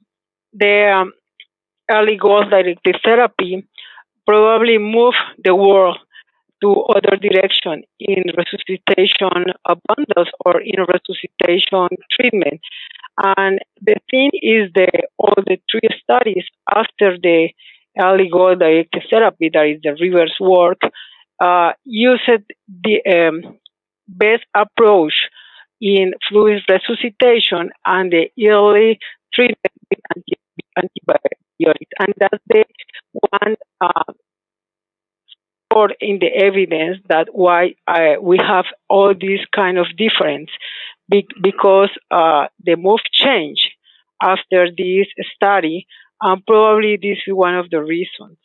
the 0.54 0.92
um, 0.92 1.14
early 1.92 2.18
goal 2.18 2.50
directed 2.50 2.98
therapy 3.04 3.68
probably 4.26 4.78
moved 4.78 5.18
the 5.44 5.56
world 5.56 5.98
to 6.62 6.74
other 6.96 7.18
direction 7.18 7.84
in 8.00 8.24
resuscitation 8.36 9.54
abundance 9.66 10.30
or 10.46 10.62
in 10.62 10.80
resuscitation 10.88 11.88
treatment. 12.12 12.62
And 13.18 13.60
the 13.82 13.96
thing 14.10 14.32
is 14.42 14.72
that 14.76 15.08
all 15.18 15.36
the 15.46 15.58
three 15.72 15.90
studies 16.02 16.46
after 16.74 17.18
the 17.18 17.50
early 18.00 18.30
therapy, 19.10 19.50
that 19.54 19.66
is 19.66 19.82
the 19.84 19.96
Rivers' 20.00 20.38
work, 20.40 20.82
uh, 21.40 21.74
used 21.86 22.30
the 22.68 23.02
um, 23.06 23.58
best 24.08 24.46
approach 24.56 25.14
in 25.82 26.14
fluid 26.30 26.64
resuscitation 26.70 27.70
and 27.86 28.12
the 28.12 28.30
early 28.48 29.00
treatment 29.34 29.74
with 29.90 30.00
antibiotics. 30.78 31.92
And 32.00 32.14
that's 32.20 32.44
the 32.48 32.66
one 33.32 33.56
uh, 33.82 34.14
in 36.00 36.20
the 36.20 36.32
evidence 36.50 36.98
that 37.10 37.28
why 37.32 37.62
uh, 37.88 38.16
we 38.22 38.38
have 38.38 38.66
all 38.90 39.14
these 39.14 39.44
kind 39.56 39.78
of 39.78 39.88
difference 39.98 40.50
be- 41.10 41.28
because 41.42 41.92
uh, 42.12 42.46
the 42.64 42.76
move 42.76 43.04
change 43.12 43.62
after 44.22 44.68
this 44.82 45.08
study, 45.36 45.86
and 46.22 46.46
probably 46.46 46.98
this 46.98 47.20
is 47.28 47.34
one 47.34 47.56
of 47.56 47.70
the 47.70 47.82
reasons. 47.82 48.38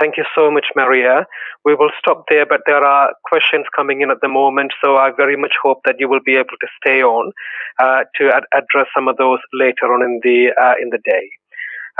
Thank 0.00 0.16
you 0.16 0.24
so 0.36 0.50
much, 0.50 0.66
Maria. 0.74 1.24
We 1.64 1.74
will 1.76 1.90
stop 1.98 2.24
there, 2.28 2.44
but 2.46 2.62
there 2.66 2.84
are 2.84 3.14
questions 3.24 3.64
coming 3.76 4.00
in 4.00 4.10
at 4.10 4.20
the 4.20 4.28
moment, 4.28 4.72
so 4.82 4.96
I 4.96 5.10
very 5.16 5.36
much 5.36 5.54
hope 5.62 5.78
that 5.84 5.96
you 6.00 6.08
will 6.08 6.24
be 6.24 6.34
able 6.34 6.58
to 6.60 6.68
stay 6.80 7.00
on 7.02 7.30
uh, 7.78 8.02
to 8.16 8.22
ad- 8.34 8.50
address 8.52 8.88
some 8.94 9.06
of 9.06 9.16
those 9.16 9.38
later 9.52 9.86
on 9.94 10.02
in 10.02 10.20
the 10.24 10.50
uh, 10.60 10.74
in 10.82 10.90
the 10.90 10.98
day. 11.04 11.26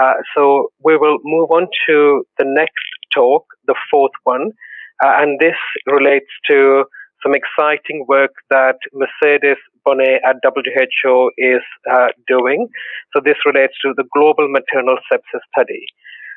Uh, 0.03 0.15
so 0.37 0.73
we 0.85 0.97
will 0.97 1.19
move 1.23 1.51
on 1.53 1.69
to 1.87 2.25
the 2.39 2.45
next 2.45 2.85
talk, 3.15 3.45
the 3.67 3.75
fourth 3.91 4.13
one, 4.25 4.51
uh, 5.05 5.15
and 5.19 5.39
this 5.41 5.57
relates 5.87 6.31
to 6.51 6.85
some 7.23 7.35
exciting 7.35 8.05
work 8.09 8.33
that 8.51 8.77
Mercedes 8.93 9.57
Bonet 9.87 10.19
at 10.27 10.37
WHO 10.45 11.31
is 11.39 11.63
uh, 11.91 12.09
doing. 12.29 12.69
So 13.15 13.21
this 13.25 13.37
relates 13.47 13.75
to 13.83 13.95
the 13.97 14.05
global 14.15 14.49
maternal 14.49 14.97
sepsis 15.11 15.41
study. 15.57 15.85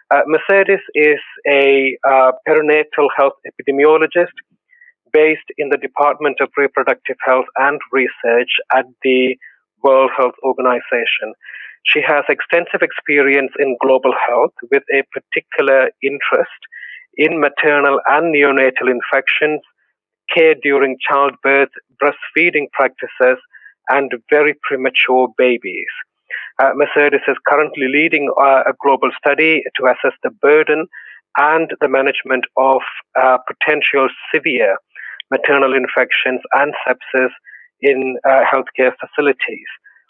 Uh, 0.10 0.22
Mercedes 0.26 0.84
is 0.96 1.20
a 1.46 1.98
uh, 2.08 2.32
perinatal 2.48 3.10
health 3.18 3.34
epidemiologist 3.46 4.36
based 5.12 5.50
in 5.58 5.70
the 5.70 5.78
Department 5.78 6.38
of 6.40 6.50
Reproductive 6.58 7.18
Health 7.26 7.46
and 7.58 7.80
Research 7.92 8.52
at 8.74 8.86
the 9.04 9.36
World 9.84 10.12
Health 10.18 10.36
Organization. 10.44 11.34
She 11.88 12.02
has 12.06 12.26
extensive 12.28 12.82
experience 12.82 13.52
in 13.60 13.78
global 13.82 14.14
health 14.28 14.54
with 14.72 14.84
a 14.94 15.04
particular 15.12 15.90
interest 16.04 16.62
in 17.16 17.40
maternal 17.40 18.00
and 18.08 18.36
neonatal 18.36 18.92
infections, 18.92 19.62
care 20.34 20.56
during 20.62 20.98
childbirth, 21.00 21.70
breastfeeding 22.02 22.70
practices, 22.74 23.40
and 23.90 24.12
very 24.30 24.54
premature 24.64 25.30
babies. 25.38 25.88
Uh, 26.62 26.72
Mercedes 26.76 27.22
is 27.28 27.38
currently 27.48 27.88
leading 27.88 28.30
uh, 28.38 28.64
a 28.68 28.74
global 28.84 29.10
study 29.18 29.64
to 29.78 29.86
assess 29.86 30.18
the 30.24 30.32
burden 30.42 30.88
and 31.38 31.72
the 31.80 31.88
management 31.88 32.46
of 32.58 32.82
uh, 33.20 33.38
potential 33.48 34.10
severe 34.34 34.78
maternal 35.32 35.74
infections 35.74 36.42
and 36.54 36.74
sepsis 36.86 37.30
in 37.82 38.18
uh, 38.28 38.42
healthcare 38.52 38.92
facilities. 39.00 39.68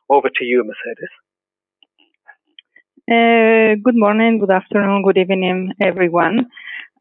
Over 0.09 0.29
to 0.29 0.45
you, 0.45 0.63
Mercedes. 0.63 1.09
Uh, 3.09 3.79
good 3.81 3.95
morning, 3.95 4.37
good 4.37 4.51
afternoon, 4.51 5.01
good 5.01 5.17
evening, 5.17 5.71
everyone. 5.81 6.45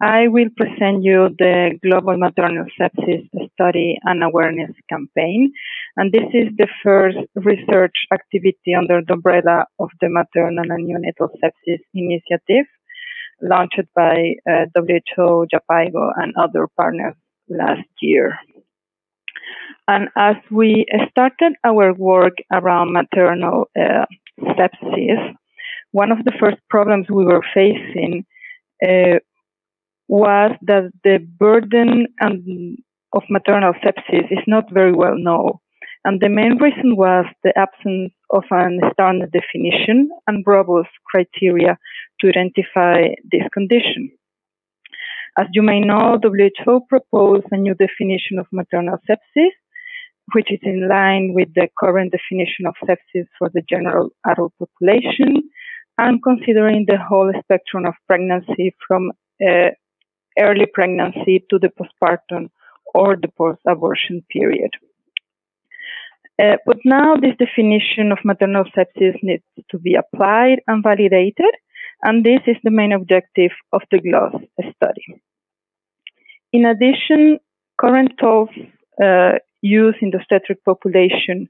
I 0.00 0.28
will 0.28 0.50
present 0.56 1.02
you 1.02 1.30
the 1.36 1.80
Global 1.82 2.16
Maternal 2.16 2.66
Sepsis 2.78 3.26
Study 3.54 3.98
and 4.04 4.22
Awareness 4.22 4.70
Campaign. 4.88 5.52
And 5.96 6.12
this 6.12 6.28
is 6.32 6.56
the 6.56 6.68
first 6.84 7.18
research 7.34 7.96
activity 8.12 8.72
under 8.78 9.00
the 9.04 9.14
umbrella 9.14 9.64
of 9.80 9.90
the 10.00 10.08
Maternal 10.08 10.70
and 10.70 10.86
Neonatal 10.86 11.30
Sepsis 11.42 11.80
Initiative, 11.92 12.66
launched 13.42 13.88
by 13.96 14.36
uh, 14.48 14.66
WHO, 14.76 15.48
Jhpiego, 15.52 16.12
and 16.14 16.32
other 16.36 16.68
partners 16.76 17.16
last 17.48 17.88
year. 18.00 18.38
And 19.88 20.08
as 20.14 20.36
we 20.52 20.86
started 21.10 21.54
our 21.64 21.92
work 21.94 22.34
around 22.52 22.92
maternal 22.92 23.68
uh, 23.76 24.06
sepsis, 24.38 25.34
one 26.02 26.12
of 26.12 26.22
the 26.26 26.36
first 26.38 26.58
problems 26.68 27.06
we 27.08 27.24
were 27.24 27.44
facing 27.54 28.26
uh, 28.86 29.18
was 30.08 30.50
that 30.70 30.84
the 31.04 31.16
burden 31.44 32.06
of 33.16 33.22
maternal 33.30 33.72
sepsis 33.82 34.26
is 34.30 34.44
not 34.46 34.64
very 34.70 34.92
well 34.92 35.16
known. 35.16 35.52
And 36.04 36.20
the 36.20 36.28
main 36.28 36.58
reason 36.58 36.96
was 36.96 37.24
the 37.42 37.54
absence 37.56 38.12
of 38.28 38.44
an 38.50 38.78
standard 38.92 39.32
definition 39.32 40.10
and 40.26 40.44
robust 40.46 40.94
criteria 41.10 41.78
to 42.20 42.28
identify 42.28 42.98
this 43.32 43.46
condition. 43.54 44.10
As 45.38 45.46
you 45.52 45.62
may 45.62 45.80
know, 45.80 46.18
WHO 46.22 46.74
proposed 46.90 47.46
a 47.50 47.56
new 47.56 47.74
definition 47.74 48.38
of 48.38 48.46
maternal 48.52 48.98
sepsis, 49.08 49.56
which 50.34 50.52
is 50.52 50.60
in 50.62 50.88
line 50.88 51.32
with 51.32 51.48
the 51.54 51.68
current 51.80 52.12
definition 52.12 52.66
of 52.66 52.74
sepsis 52.86 53.26
for 53.38 53.48
the 53.54 53.62
general 53.72 54.10
adult 54.30 54.52
population 54.58 55.30
and 55.98 56.22
considering 56.22 56.84
the 56.86 56.98
whole 56.98 57.32
spectrum 57.42 57.86
of 57.86 57.94
pregnancy 58.06 58.74
from 58.86 59.12
uh, 59.46 59.70
early 60.38 60.66
pregnancy 60.72 61.44
to 61.50 61.58
the 61.58 61.70
postpartum 61.70 62.50
or 62.94 63.16
the 63.16 63.28
post-abortion 63.36 64.24
period. 64.30 64.70
Uh, 66.42 66.56
but 66.66 66.76
now 66.84 67.16
this 67.16 67.34
definition 67.38 68.12
of 68.12 68.18
maternal 68.24 68.64
sepsis 68.76 69.16
needs 69.22 69.42
to 69.70 69.78
be 69.78 69.94
applied 69.94 70.60
and 70.66 70.82
validated, 70.82 71.54
and 72.02 72.24
this 72.24 72.40
is 72.46 72.56
the 72.62 72.70
main 72.70 72.92
objective 72.92 73.52
of 73.72 73.80
the 73.90 73.98
GLOSS 73.98 74.42
study. 74.76 75.22
In 76.52 76.66
addition, 76.66 77.38
current 77.80 78.12
tools 78.20 78.50
uh, 79.02 79.32
used 79.62 79.98
in 80.02 80.10
the 80.10 80.18
obstetric 80.18 80.62
population 80.64 81.48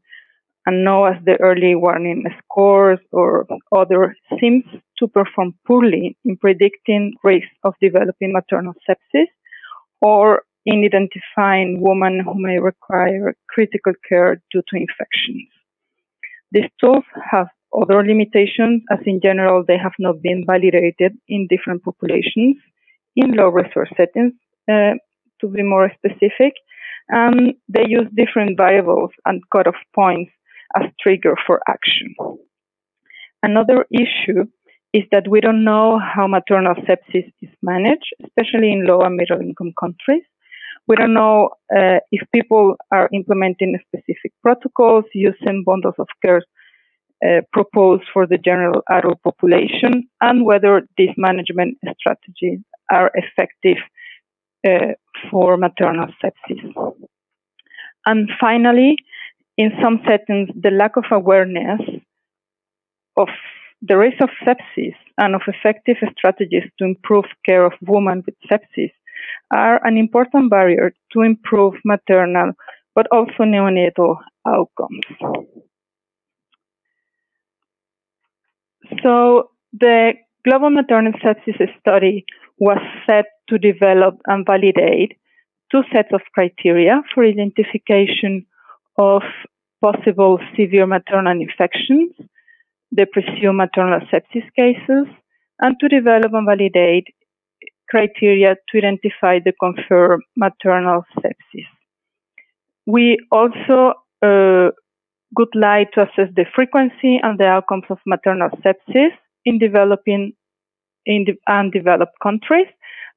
and 0.67 0.85
known 0.85 1.15
as 1.15 1.25
the 1.25 1.37
early 1.41 1.75
warning 1.75 2.25
scores 2.43 2.99
or 3.13 3.47
other 3.75 4.17
SIMS 4.41 4.65
to 4.99 5.07
perform 5.07 5.55
poorly 5.67 6.17
in 6.25 6.37
predicting 6.37 7.15
risk 7.23 7.47
of 7.63 7.75
developing 7.81 8.33
maternal 8.33 8.75
sepsis 8.89 9.27
or 10.01 10.43
in 10.67 10.85
identifying 10.85 11.81
women 11.81 12.21
who 12.25 12.35
may 12.35 12.59
require 12.59 13.35
critical 13.49 13.93
care 14.09 14.43
due 14.53 14.63
to 14.69 14.77
infections. 14.77 15.49
These 16.51 16.71
tools 16.81 17.05
have 17.31 17.47
other 17.81 18.05
limitations, 18.05 18.83
as 18.91 18.99
in 19.07 19.21
general, 19.23 19.65
they 19.67 19.79
have 19.79 19.93
not 20.01 20.21
been 20.23 20.45
validated 20.47 21.13
in 21.29 21.47
different 21.49 21.85
populations 21.85 22.57
in 23.15 23.33
low 23.33 23.49
resource 23.49 23.91
settings, 23.97 24.33
uh, 24.69 24.95
to 25.41 25.49
be 25.49 25.63
more 25.63 25.91
specific. 25.95 26.55
They 27.11 27.85
use 27.87 28.09
different 28.15 28.57
variables 28.57 29.11
and 29.25 29.43
cutoff 29.53 29.77
points 29.95 30.33
as 30.75 30.91
trigger 31.01 31.35
for 31.47 31.61
action. 31.69 32.15
Another 33.43 33.87
issue 33.93 34.45
is 34.93 35.05
that 35.13 35.29
we 35.29 35.41
don't 35.41 35.65
know 35.65 35.99
how 35.99 36.27
maternal 36.27 36.75
sepsis 36.75 37.31
is 37.43 37.51
managed, 37.63 38.11
especially 38.25 38.73
in 38.73 38.87
low 38.87 39.01
and 39.01 39.17
middle 39.17 39.41
income 39.41 39.73
countries. 39.79 40.23
We 40.89 40.97
don't 40.97 41.15
know 41.15 41.51
uh, 41.77 41.99
if 42.13 42.23
people 42.33 42.77
are 42.93 43.09
implementing 43.13 43.79
specific 43.89 44.33
protocols, 44.43 45.05
using 45.13 45.65
bundles 45.67 45.97
of 45.99 46.09
care 46.25 46.43
uh, 47.25 47.41
proposed 47.53 48.05
for 48.13 48.27
the 48.27 48.39
general 48.39 48.83
adult 48.91 49.23
population, 49.23 50.09
and 50.21 50.45
whether 50.45 50.83
these 50.97 51.15
management 51.17 51.79
strategies 51.99 52.61
are 52.91 53.11
effective 53.15 53.79
uh, 54.67 54.93
for 55.31 55.57
maternal 55.57 56.09
sepsis. 56.23 56.63
And 58.07 58.31
finally, 58.41 58.97
in 59.57 59.73
some 59.83 60.01
settings, 60.07 60.51
the 60.61 60.71
lack 60.71 60.97
of 60.97 61.05
awareness 61.11 61.81
of 63.17 63.29
the 63.83 63.97
risk 63.97 64.21
of 64.21 64.31
sepsis 64.45 64.95
and 65.19 65.35
of 65.35 65.43
effective 65.47 65.97
strategies 66.17 66.65
to 66.79 66.85
improve 66.85 67.25
care 67.45 67.65
of 67.65 67.73
women 67.83 68.23
with 68.27 68.35
sepsis 68.51 68.91
are 69.51 69.85
an 69.87 69.97
important 69.97 70.51
barrier 70.51 70.93
to 71.13 71.21
improve 71.23 71.75
maternal 71.85 72.53
but 72.95 73.07
also 73.13 73.43
neonatal 73.45 74.17
outcomes. 74.47 75.05
So 79.03 79.51
the 79.73 80.15
Global 80.45 80.71
Maternal 80.71 81.13
Sepsis 81.15 81.69
Study 81.81 82.25
was 82.59 82.79
set 83.07 83.27
to 83.49 83.59
develop 83.59 84.21
and 84.27 84.47
validate 84.47 85.19
two 85.71 85.83
sets 85.93 86.09
of 86.13 86.21
criteria 86.33 87.03
for 87.13 87.25
identification 87.25 88.47
of 88.99 89.23
possible 89.83 90.39
severe 90.57 90.87
maternal 90.87 91.41
infections, 91.41 92.13
the 92.93 93.07
presumed 93.07 93.59
maternal 93.59 94.01
sepsis 94.13 94.47
cases, 94.57 95.07
and 95.61 95.77
to 95.81 95.89
develop 95.89 96.33
and 96.33 96.47
validate 96.47 97.07
criteria 97.89 98.57
to 98.69 98.79
identify 98.79 99.39
the 99.39 99.53
confirmed 99.61 100.23
maternal 100.37 101.05
sepsis. 101.19 101.69
We 102.87 103.19
also 103.31 103.95
uh, 104.23 104.71
would 105.37 105.55
like 105.55 105.93
to 105.93 106.03
assess 106.03 106.33
the 106.35 106.47
frequency 106.55 107.19
and 107.23 107.39
the 107.39 107.47
outcomes 107.47 107.85
of 107.91 107.99
maternal 108.07 108.51
sepsis 108.65 109.11
in 109.45 109.59
developing 109.59 110.33
in 111.05 111.25
the 111.27 111.35
undeveloped 111.53 112.19
countries 112.23 112.67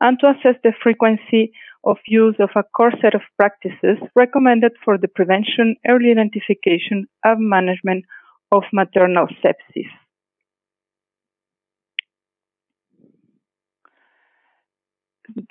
and 0.01 0.19
to 0.19 0.29
assess 0.29 0.55
the 0.63 0.73
frequency 0.81 1.51
of 1.83 1.97
use 2.07 2.35
of 2.39 2.49
a 2.55 2.63
core 2.63 2.91
set 3.01 3.15
of 3.15 3.21
practices 3.37 3.97
recommended 4.15 4.73
for 4.83 4.97
the 4.97 5.07
prevention, 5.07 5.75
early 5.87 6.11
identification, 6.11 7.07
and 7.23 7.49
management 7.49 8.05
of 8.51 8.63
maternal 8.73 9.27
sepsis. 9.43 9.89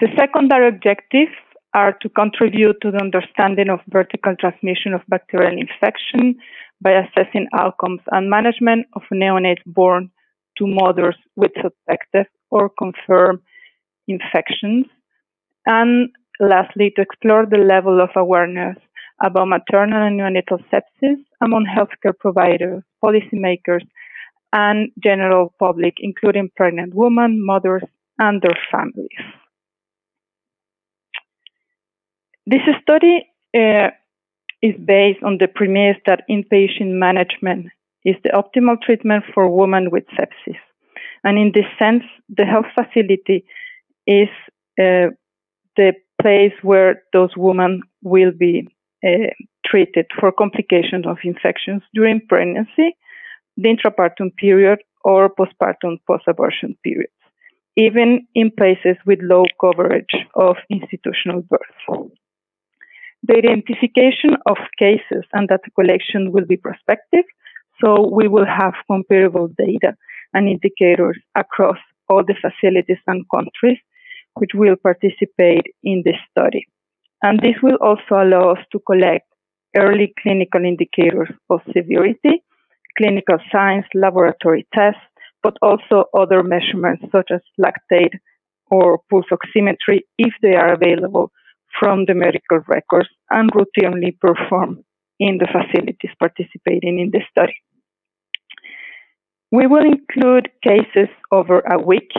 The 0.01 0.09
secondary 0.19 0.69
objectives 0.69 1.33
are 1.75 1.93
to 2.03 2.09
contribute 2.09 2.77
to 2.83 2.91
the 2.91 2.99
understanding 2.99 3.69
of 3.69 3.81
vertical 3.89 4.35
transmission 4.39 4.93
of 4.95 5.03
bacterial 5.09 5.57
infection 5.57 6.37
by 6.81 6.93
assessing 6.93 7.47
outcomes 7.57 8.01
and 8.11 8.31
management 8.31 8.87
of 8.95 9.03
neonates 9.13 9.63
born 9.67 10.11
to 10.59 10.67
mothers 10.67 11.17
with 11.37 11.53
suspected 11.63 12.27
or 12.51 12.71
confirmed 12.71 13.41
infections. 14.07 14.87
And 15.69 16.09
lastly, 16.41 16.93
to 16.97 17.03
explore 17.03 17.45
the 17.45 17.59
level 17.59 18.01
of 18.01 18.09
awareness 18.17 18.77
about 19.23 19.49
maternal 19.49 20.03
and 20.03 20.19
neonatal 20.19 20.65
sepsis 20.73 21.19
among 21.43 21.67
healthcare 21.67 22.17
providers, 22.19 22.83
policymakers, 23.05 23.85
and 24.53 24.91
general 25.05 25.53
public, 25.59 25.95
including 25.99 26.49
pregnant 26.57 26.95
women, 26.95 27.45
mothers, 27.45 27.83
and 28.19 28.41
their 28.41 28.57
families. 28.73 29.09
This 32.47 32.63
study 32.81 33.29
uh, 33.55 33.91
is 34.63 34.75
based 34.83 35.23
on 35.23 35.37
the 35.39 35.49
premise 35.49 35.99
that 36.07 36.25
inpatient 36.31 36.93
management 36.99 37.67
is 38.07 38.17
the 38.25 38.31
optimal 38.31 38.81
treatment 38.81 39.25
for 39.35 39.55
women 39.55 39.91
with 39.91 40.05
sepsis. 40.19 40.57
And 41.25 41.39
in 41.39 41.53
this 41.55 41.67
sense, 41.79 42.05
the 42.31 42.47
health 42.47 42.67
facility 42.75 43.45
is 44.07 44.29
uh, 44.81 45.09
the 45.79 45.95
place 46.21 46.53
where 46.63 47.03
those 47.13 47.31
women 47.37 47.81
will 48.03 48.33
be 48.33 48.69
uh, 49.07 49.31
treated 49.65 50.07
for 50.19 50.33
complications 50.33 51.07
of 51.07 51.19
infections 51.23 51.83
during 51.95 52.21
pregnancy, 52.29 52.97
the 53.57 53.69
intrapartum 53.75 54.35
period, 54.37 54.81
or 55.05 55.31
postpartum 55.31 55.97
post-abortion 56.07 56.77
periods, 56.83 57.13
even 57.77 58.27
in 58.35 58.51
places 58.51 58.97
with 59.07 59.21
low 59.23 59.45
coverage 59.61 60.15
of 60.35 60.57
institutional 60.69 61.43
birth. 61.43 62.11
The 63.23 63.37
identification 63.37 64.37
of 64.47 64.57
cases 64.79 65.25
and 65.33 65.49
data 65.49 65.71
collection 65.79 66.33
will 66.33 66.47
be 66.47 66.57
prospective, 66.57 67.25
so 67.83 68.11
we 68.13 68.27
will 68.27 68.47
have 68.47 68.75
comparable 68.91 69.49
data 69.57 69.97
and 70.35 70.49
indicators 70.49 71.19
across 71.37 71.79
all 72.09 72.25
the 72.25 72.35
facilities 72.35 73.03
and 73.07 73.25
countries 73.33 73.79
which 74.39 74.53
will 74.55 74.77
participate 74.77 75.67
in 75.83 76.03
this 76.05 76.17
study. 76.31 76.65
And 77.23 77.41
this 77.41 77.57
will 77.63 77.79
also 77.81 78.15
allow 78.23 78.53
us 78.53 78.65
to 78.73 78.79
collect 78.87 79.27
early 79.77 80.15
clinical 80.23 80.65
indicators 80.65 81.31
of 81.51 81.61
severity, 81.75 82.43
clinical 82.97 83.39
signs, 83.53 83.85
laboratory 83.95 84.67
tests, 84.75 85.01
but 85.43 85.57
also 85.63 86.05
other 86.17 86.43
measurements 86.43 87.05
such 87.13 87.31
as 87.33 87.41
lactate 87.61 88.15
or 88.71 89.01
pulse 89.11 89.27
oximetry 89.33 90.01
if 90.19 90.33
they 90.43 90.55
are 90.55 90.73
available 90.73 91.31
from 91.79 92.05
the 92.07 92.15
medical 92.15 92.61
records 92.67 93.09
and 93.31 93.51
routinely 93.53 94.19
performed 94.21 94.83
in 95.21 95.39
the 95.39 95.47
facilities 95.47 96.11
participating 96.19 96.99
in 96.99 97.11
the 97.13 97.21
study. 97.31 97.55
We 99.51 99.67
will 99.67 99.85
include 99.85 100.51
cases 100.63 101.09
over 101.31 101.61
a 101.61 101.79
week 101.79 102.11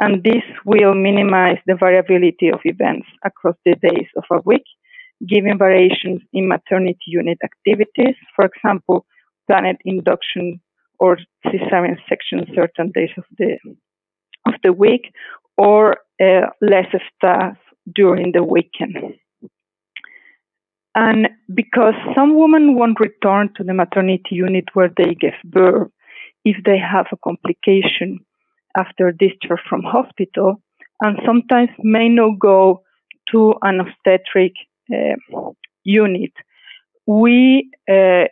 and 0.00 0.22
this 0.24 0.42
will 0.64 0.94
minimize 0.94 1.58
the 1.66 1.76
variability 1.76 2.48
of 2.52 2.60
events 2.64 3.06
across 3.24 3.56
the 3.64 3.74
days 3.76 4.08
of 4.16 4.24
a 4.30 4.40
week, 4.44 4.64
given 5.26 5.58
variations 5.58 6.20
in 6.32 6.48
maternity 6.48 7.06
unit 7.06 7.38
activities, 7.44 8.16
for 8.34 8.44
example, 8.46 9.06
planned 9.48 9.78
induction 9.84 10.60
or 10.98 11.18
cesarean 11.46 11.96
section 12.08 12.46
certain 12.54 12.90
days 12.94 13.10
of 13.16 13.24
the 13.38 13.58
of 14.46 14.54
the 14.62 14.72
week, 14.72 15.12
or 15.56 15.96
uh, 16.22 16.46
less 16.60 16.86
staff 17.16 17.56
during 17.94 18.32
the 18.32 18.42
weekend. 18.42 18.96
And 20.94 21.28
because 21.52 21.94
some 22.14 22.36
women 22.38 22.76
won't 22.76 23.00
return 23.00 23.50
to 23.56 23.64
the 23.64 23.74
maternity 23.74 24.32
unit 24.32 24.66
where 24.74 24.90
they 24.96 25.14
gave 25.14 25.32
birth 25.44 25.90
if 26.44 26.56
they 26.64 26.78
have 26.78 27.06
a 27.10 27.16
complication 27.16 28.20
after 28.76 29.12
discharge 29.12 29.60
from 29.68 29.82
hospital 29.82 30.60
and 31.00 31.18
sometimes 31.26 31.70
may 31.80 32.08
not 32.08 32.38
go 32.38 32.82
to 33.30 33.54
an 33.62 33.80
obstetric 33.80 34.52
uh, 34.92 35.50
unit. 35.82 36.32
We 37.06 37.70
uh, 37.90 38.24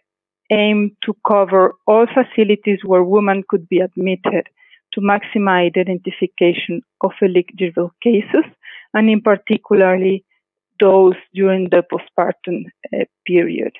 aim 0.50 0.96
to 1.04 1.16
cover 1.26 1.74
all 1.86 2.06
facilities 2.06 2.80
where 2.84 3.02
women 3.02 3.42
could 3.48 3.68
be 3.68 3.78
admitted 3.80 4.48
to 4.94 5.00
maximize 5.00 5.76
identification 5.76 6.82
of 7.00 7.12
eligible 7.22 7.92
cases, 8.02 8.44
and 8.92 9.08
in 9.08 9.22
particularly 9.22 10.24
those 10.80 11.14
during 11.34 11.70
the 11.70 11.82
postpartum 11.90 12.64
uh, 12.92 13.04
period. 13.26 13.72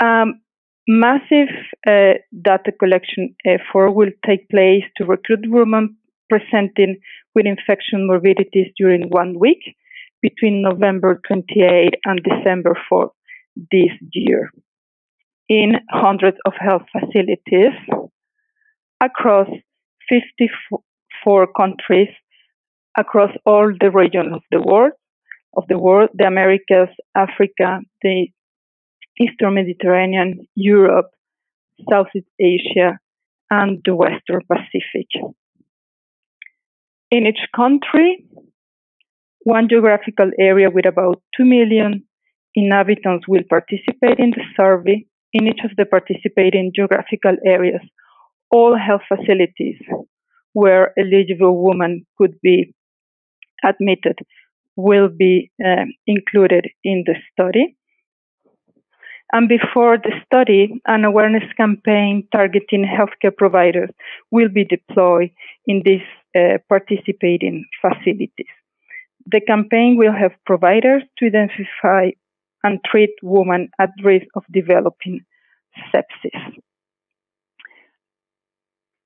Um, 0.00 0.40
massive 0.86 1.48
uh, 1.86 2.14
data 2.42 2.72
collection 2.78 3.34
effort 3.44 3.92
will 3.92 4.10
take 4.26 4.48
place 4.48 4.84
to 4.96 5.04
recruit 5.04 5.40
women 5.46 5.96
presenting 6.28 6.98
with 7.34 7.46
infection 7.46 8.06
morbidities 8.06 8.68
during 8.76 9.08
one 9.08 9.38
week 9.38 9.76
between 10.22 10.62
November 10.62 11.20
28 11.26 11.94
and 12.04 12.20
December 12.22 12.76
4 12.88 13.10
this 13.70 13.92
year. 14.12 14.50
In 15.48 15.74
hundreds 15.90 16.38
of 16.46 16.54
health 16.58 16.82
facilities 16.92 17.74
across 19.02 19.48
54 20.08 21.48
countries 21.54 22.08
across 22.96 23.30
all 23.44 23.72
the 23.80 23.90
regions 23.90 24.32
of 24.32 24.42
the 24.50 24.62
world, 24.62 24.92
of 25.56 25.64
the 25.68 25.78
world, 25.78 26.10
the 26.14 26.26
Americas, 26.26 26.88
Africa, 27.14 27.80
the 28.02 28.28
Eastern 29.20 29.54
Mediterranean, 29.54 30.46
Europe, 30.54 31.10
Southeast 31.90 32.26
Asia, 32.40 32.98
and 33.50 33.80
the 33.84 33.94
Western 33.94 34.40
Pacific. 34.48 35.08
In 37.10 37.26
each 37.26 37.46
country, 37.54 38.26
one 39.44 39.68
geographical 39.68 40.30
area 40.38 40.70
with 40.70 40.86
about 40.86 41.22
2 41.36 41.44
million 41.44 42.04
inhabitants 42.54 43.28
will 43.28 43.42
participate 43.48 44.18
in 44.18 44.30
the 44.30 44.42
survey. 44.56 45.04
In 45.32 45.46
each 45.48 45.60
of 45.64 45.72
the 45.76 45.84
participating 45.84 46.72
geographical 46.74 47.36
areas, 47.44 47.82
all 48.50 48.76
health 48.76 49.02
facilities 49.08 49.80
where 50.52 50.92
eligible 50.98 51.62
women 51.62 52.06
could 52.16 52.40
be 52.40 52.72
admitted 53.64 54.18
will 54.76 55.08
be 55.08 55.50
uh, 55.64 55.84
included 56.06 56.68
in 56.82 57.04
the 57.06 57.14
study. 57.32 57.76
And 59.32 59.48
before 59.48 59.98
the 59.98 60.12
study, 60.26 60.80
an 60.86 61.04
awareness 61.04 61.44
campaign 61.56 62.28
targeting 62.30 62.84
healthcare 62.84 63.36
providers 63.36 63.90
will 64.30 64.48
be 64.48 64.64
deployed 64.64 65.30
in 65.66 65.82
these 65.84 66.02
uh, 66.36 66.58
participating 66.68 67.64
facilities. 67.80 68.54
The 69.26 69.40
campaign 69.40 69.96
will 69.96 70.12
help 70.12 70.32
providers 70.44 71.02
to 71.18 71.26
identify 71.26 72.10
and 72.62 72.80
treat 72.84 73.10
women 73.22 73.70
at 73.78 73.90
risk 74.02 74.26
of 74.34 74.44
developing 74.52 75.20
sepsis. 75.92 76.58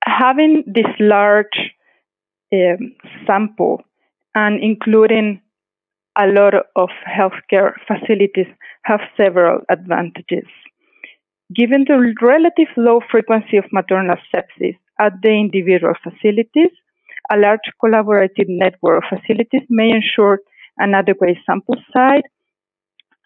Having 0.05 0.65
this 0.67 0.87
large 0.99 1.73
um, 2.53 2.95
sample 3.27 3.83
and 4.35 4.63
including 4.63 5.41
a 6.19 6.27
lot 6.27 6.55
of 6.77 6.89
healthcare 7.07 7.73
facilities 7.87 8.47
have 8.83 9.01
several 9.17 9.61
advantages. 9.71 10.47
Given 11.55 11.85
the 11.87 12.15
relative 12.21 12.69
low 12.77 13.01
frequency 13.11 13.57
of 13.57 13.65
maternal 13.73 14.17
sepsis 14.35 14.77
at 15.01 15.13
the 15.23 15.31
individual 15.31 15.95
facilities, 16.03 16.75
a 17.31 17.37
large 17.37 17.71
collaborative 17.83 18.49
network 18.49 19.05
of 19.05 19.19
facilities 19.19 19.63
may 19.69 19.91
ensure 19.91 20.41
an 20.79 20.95
adequate 20.95 21.39
sample 21.47 21.77
size 21.93 22.23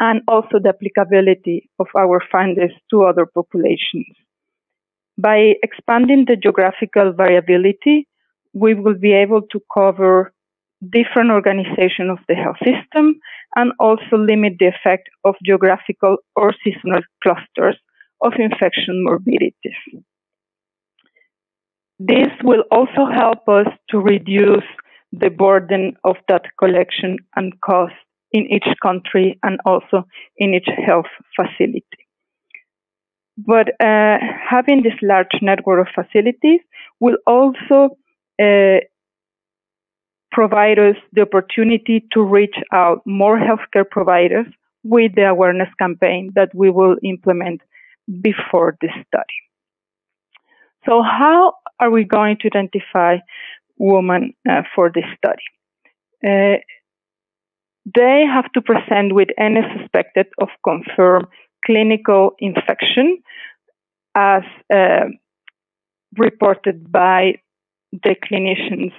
and 0.01 0.21
also 0.29 0.59
the 0.63 0.71
applicability 0.71 1.71
of 1.79 1.87
our 1.97 2.21
findings 2.31 2.73
to 2.91 3.05
other 3.05 3.27
populations. 3.27 4.17
By 5.19 5.55
expanding 5.63 6.25
the 6.27 6.37
geographical 6.37 7.13
variability, 7.13 8.09
we 8.53 8.75
will 8.75 8.99
be 8.99 9.13
able 9.13 9.43
to 9.53 9.61
cover 9.73 10.33
different 10.91 11.31
organization 11.31 12.11
of 12.11 12.19
the 12.29 12.35
health 12.35 12.57
system 12.65 13.21
and 13.57 13.73
also 13.79 14.17
limit 14.17 14.55
the 14.59 14.67
effect 14.67 15.09
of 15.25 15.35
geographical 15.45 16.17
or 16.35 16.53
seasonal 16.65 17.03
clusters 17.23 17.77
of 18.23 18.33
infection 18.39 19.05
morbidities. 19.05 19.81
This 21.99 22.31
will 22.43 22.65
also 22.71 23.07
help 23.15 23.49
us 23.49 23.69
to 23.91 23.99
reduce 23.99 24.65
the 25.13 25.31
burden 25.31 25.95
of 26.05 26.17
that 26.29 26.43
collection 26.59 27.19
and 27.37 27.53
cost 27.61 27.95
in 28.33 28.51
each 28.51 28.67
country 28.83 29.39
and 29.43 29.61
also 29.67 30.05
in 30.39 30.55
each 30.55 30.69
health 30.87 31.07
facility. 31.37 31.85
But 33.37 33.69
uh, 33.81 34.19
having 34.49 34.83
this 34.83 34.99
large 35.03 35.39
network 35.41 35.87
of 35.87 36.05
facilities 36.05 36.61
will 37.01 37.17
also 37.27 37.97
uh, 38.41 38.81
provide 40.33 40.79
us 40.79 40.97
the 41.13 41.23
opportunity 41.23 42.05
to 42.13 42.23
reach 42.23 42.57
out 42.73 43.03
more 43.07 43.39
healthcare 43.39 43.89
providers 43.89 44.47
with 44.83 45.15
the 45.15 45.29
awareness 45.29 45.69
campaign 45.79 46.33
that 46.35 46.53
we 46.55 46.71
will 46.71 46.97
implement 47.05 47.61
before 48.21 48.77
this 48.81 48.91
study. 49.07 49.39
So, 50.85 51.03
how 51.03 51.55
are 51.79 51.91
we 51.91 52.05
going 52.05 52.39
to 52.41 52.49
identify 52.49 53.19
women 53.79 54.35
uh, 54.51 54.63
for 54.75 54.91
this 54.93 55.05
study? 55.17 55.45
Uh, 56.27 56.59
they 57.95 58.25
have 58.27 58.51
to 58.53 58.61
present 58.61 59.15
with 59.15 59.29
any 59.39 59.61
suspected 59.77 60.27
of 60.41 60.49
confirmed 60.65 61.27
clinical 61.65 62.33
infection 62.39 63.23
as 64.15 64.43
uh, 64.73 65.07
reported 66.17 66.91
by 66.91 67.35
the 67.93 68.15
clinicians 68.25 68.93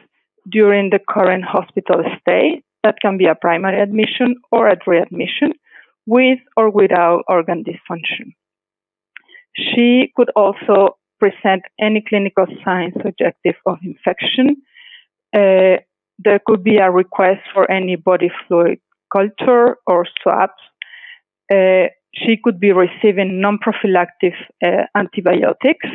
during 0.49 0.89
the 0.89 0.99
current 0.99 1.43
hospital 1.43 2.03
stay. 2.21 2.61
That 2.83 2.95
can 3.01 3.17
be 3.17 3.25
a 3.25 3.35
primary 3.35 3.81
admission 3.81 4.35
or 4.51 4.67
a 4.67 4.77
readmission 4.85 5.53
with 6.05 6.39
or 6.57 6.69
without 6.69 7.23
organ 7.29 7.63
dysfunction. 7.63 8.33
She 9.55 10.11
could 10.15 10.29
also 10.35 10.97
present 11.19 11.63
any 11.79 12.03
clinical 12.07 12.45
signs 12.65 12.93
suggestive 13.01 13.55
of 13.65 13.77
infection. 13.83 14.57
Uh, 15.33 15.77
there 16.19 16.39
could 16.45 16.63
be 16.63 16.77
a 16.77 16.91
request 16.91 17.41
for 17.53 17.69
any 17.71 17.95
body 17.95 18.29
fluid 18.47 18.79
culture 19.11 19.77
or 19.87 20.05
swabs. 20.21 20.61
Uh, 21.51 21.87
she 22.13 22.37
could 22.43 22.59
be 22.59 22.71
receiving 22.71 23.39
non 23.39 23.57
prophylactic 23.59 24.33
uh, 24.63 24.85
antibiotics. 24.95 25.87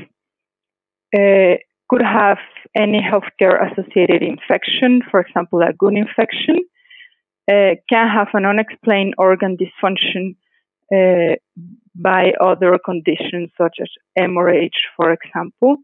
Could 1.89 2.03
have 2.03 2.39
any 2.77 3.01
healthcare 3.01 3.57
associated 3.71 4.23
infection, 4.23 5.01
for 5.11 5.21
example, 5.21 5.61
a 5.63 5.73
gun 5.73 5.97
infection, 5.97 6.59
uh, 7.51 7.77
can 7.89 8.09
have 8.09 8.29
an 8.35 8.45
unexplained 8.45 9.15
organ 9.17 9.57
dysfunction 9.57 10.37
uh, 10.95 11.37
by 11.95 12.33
other 12.41 12.79
conditions 12.85 13.51
such 13.57 13.77
as 13.81 13.89
hemorrhage, 14.17 14.81
for 14.97 15.13
example, 15.13 15.77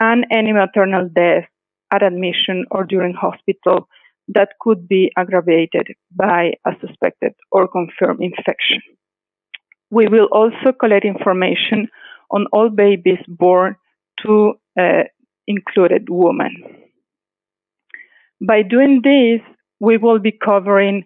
and 0.00 0.26
any 0.30 0.52
maternal 0.52 1.08
death 1.08 1.44
at 1.92 2.02
admission 2.02 2.64
or 2.70 2.84
during 2.84 3.12
hospital 3.12 3.88
that 4.28 4.48
could 4.60 4.88
be 4.88 5.12
aggravated 5.16 5.88
by 6.14 6.52
a 6.66 6.72
suspected 6.80 7.32
or 7.52 7.68
confirmed 7.68 8.20
infection. 8.20 8.80
We 9.90 10.08
will 10.08 10.28
also 10.32 10.72
collect 10.78 11.04
information 11.04 11.88
on 12.30 12.46
all 12.52 12.70
babies 12.70 13.22
born 13.28 13.76
to 14.22 14.54
uh, 14.80 15.04
included 15.46 16.08
women. 16.08 16.62
By 18.40 18.62
doing 18.62 19.00
this, 19.02 19.40
we 19.80 19.96
will 19.96 20.18
be 20.18 20.32
covering 20.32 21.04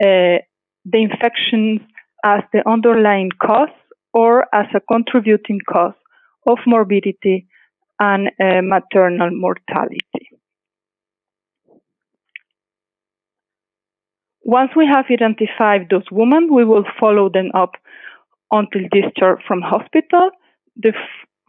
uh, 0.00 0.38
the 0.84 1.02
infections 1.08 1.80
as 2.24 2.42
the 2.52 2.68
underlying 2.68 3.30
cause 3.42 3.68
or 4.12 4.46
as 4.54 4.66
a 4.74 4.80
contributing 4.80 5.60
cause 5.70 5.94
of 6.46 6.58
morbidity 6.66 7.46
and 8.00 8.28
uh, 8.40 8.62
maternal 8.62 9.30
mortality. 9.30 10.30
Once 14.42 14.70
we 14.74 14.86
have 14.86 15.04
identified 15.10 15.88
those 15.90 16.10
women, 16.10 16.48
we 16.52 16.64
will 16.64 16.84
follow 16.98 17.28
them 17.28 17.50
up 17.54 17.72
until 18.50 18.80
discharge 18.90 19.40
from 19.46 19.60
hospital. 19.60 20.30
The 20.76 20.92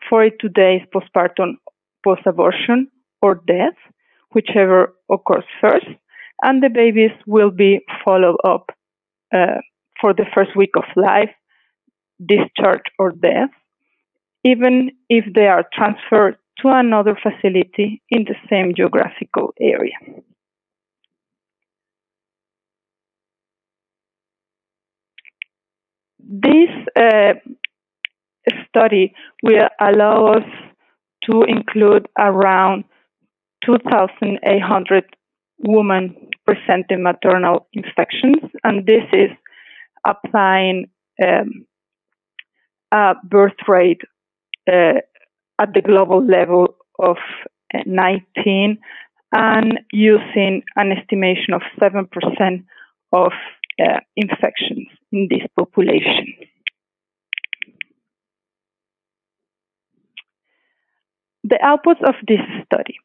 42 0.10 0.50
days 0.50 0.82
postpartum 0.94 1.56
post 2.04 2.22
abortion 2.26 2.90
or 3.22 3.36
death, 3.36 3.76
whichever 4.32 4.94
occurs 5.12 5.44
first, 5.62 5.88
and 6.42 6.64
the 6.64 6.70
babies 6.70 7.12
will 7.28 7.52
be 7.52 7.82
followed 8.04 8.38
up 8.46 8.70
uh, 9.34 9.60
for 10.00 10.14
the 10.14 10.26
first 10.34 10.56
week 10.56 10.72
of 10.76 10.84
life, 10.96 11.30
discharge 12.26 12.86
or 12.98 13.12
death, 13.12 13.50
even 14.44 14.92
if 15.10 15.26
they 15.34 15.48
are 15.48 15.66
transferred 15.74 16.38
to 16.62 16.70
another 16.70 17.18
facility 17.22 18.02
in 18.10 18.26
the 18.26 18.36
same 18.50 18.74
geographical 18.76 19.54
area. 19.60 19.96
This 26.20 26.70
uh, 26.96 27.34
study 28.68 29.14
will 29.42 29.68
allow 29.82 30.34
us 30.34 30.44
to 31.30 31.44
include 31.44 32.08
around 32.18 32.84
2,800 33.66 35.04
women 35.60 36.16
presenting 36.46 37.04
maternal 37.04 37.68
infections, 37.74 38.38
and 38.64 38.86
this 38.86 39.04
is 39.14 39.30
applying 40.06 40.90
um, 41.24 41.66
a 42.92 43.14
birth 43.24 43.68
rate 43.68 44.02
uh, 44.68 45.00
at 45.60 45.74
the 45.74 45.82
global 45.82 46.26
level 46.26 46.76
of 46.98 47.18
uh, 47.74 47.80
19 47.86 48.78
and 49.32 49.80
using 49.92 50.64
an 50.76 50.92
estimation 50.92 51.54
of 51.54 51.62
7% 51.80 52.08
of 53.12 53.32
uh, 53.80 54.00
infections 54.16 54.88
in 55.12 55.28
this 55.30 55.42
population. 55.58 56.34
The 61.50 61.58
outputs 61.64 62.08
of 62.08 62.16
this 62.28 62.42
study. 62.66 62.98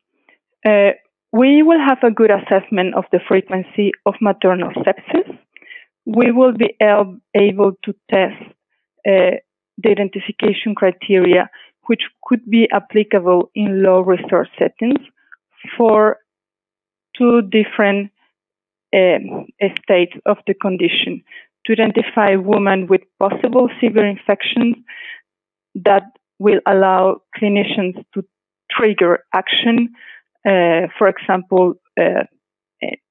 Uh, 0.67 0.93
we 1.33 1.63
will 1.63 1.81
have 1.81 1.99
a 2.03 2.11
good 2.11 2.31
assessment 2.31 2.95
of 2.95 3.05
the 3.11 3.21
frequency 3.27 3.93
of 4.07 4.15
maternal 4.21 4.71
sepsis. 4.85 5.29
We 6.07 6.31
will 6.31 6.53
be 6.53 6.77
able 6.81 7.73
to 7.85 7.95
test 8.11 8.43
uh, 9.07 9.41
the 9.79 9.91
identification 9.91 10.75
criteria 10.75 11.51
which 11.87 12.03
could 12.25 12.49
be 12.49 12.69
applicable 12.71 13.51
in 13.55 13.83
low 13.83 14.01
resource 14.01 14.49
settings 14.59 15.01
for 15.77 16.19
two 17.17 17.43
different 17.43 18.11
um, 18.95 19.47
states 19.83 20.15
of 20.27 20.39
the 20.47 20.55
condition 20.55 21.23
to 21.67 21.73
identify 21.73 22.37
women 22.37 22.87
with 22.87 23.01
possible 23.19 23.69
severe 23.83 24.07
infections 24.07 24.77
that 25.75 26.05
will 26.39 26.61
allow 26.67 27.21
clinicians 27.37 28.05
to 28.13 28.25
trigger 28.71 29.25
action, 29.35 29.89
uh, 30.47 30.89
for 30.99 31.09
example, 31.09 31.75
uh, 32.01 32.25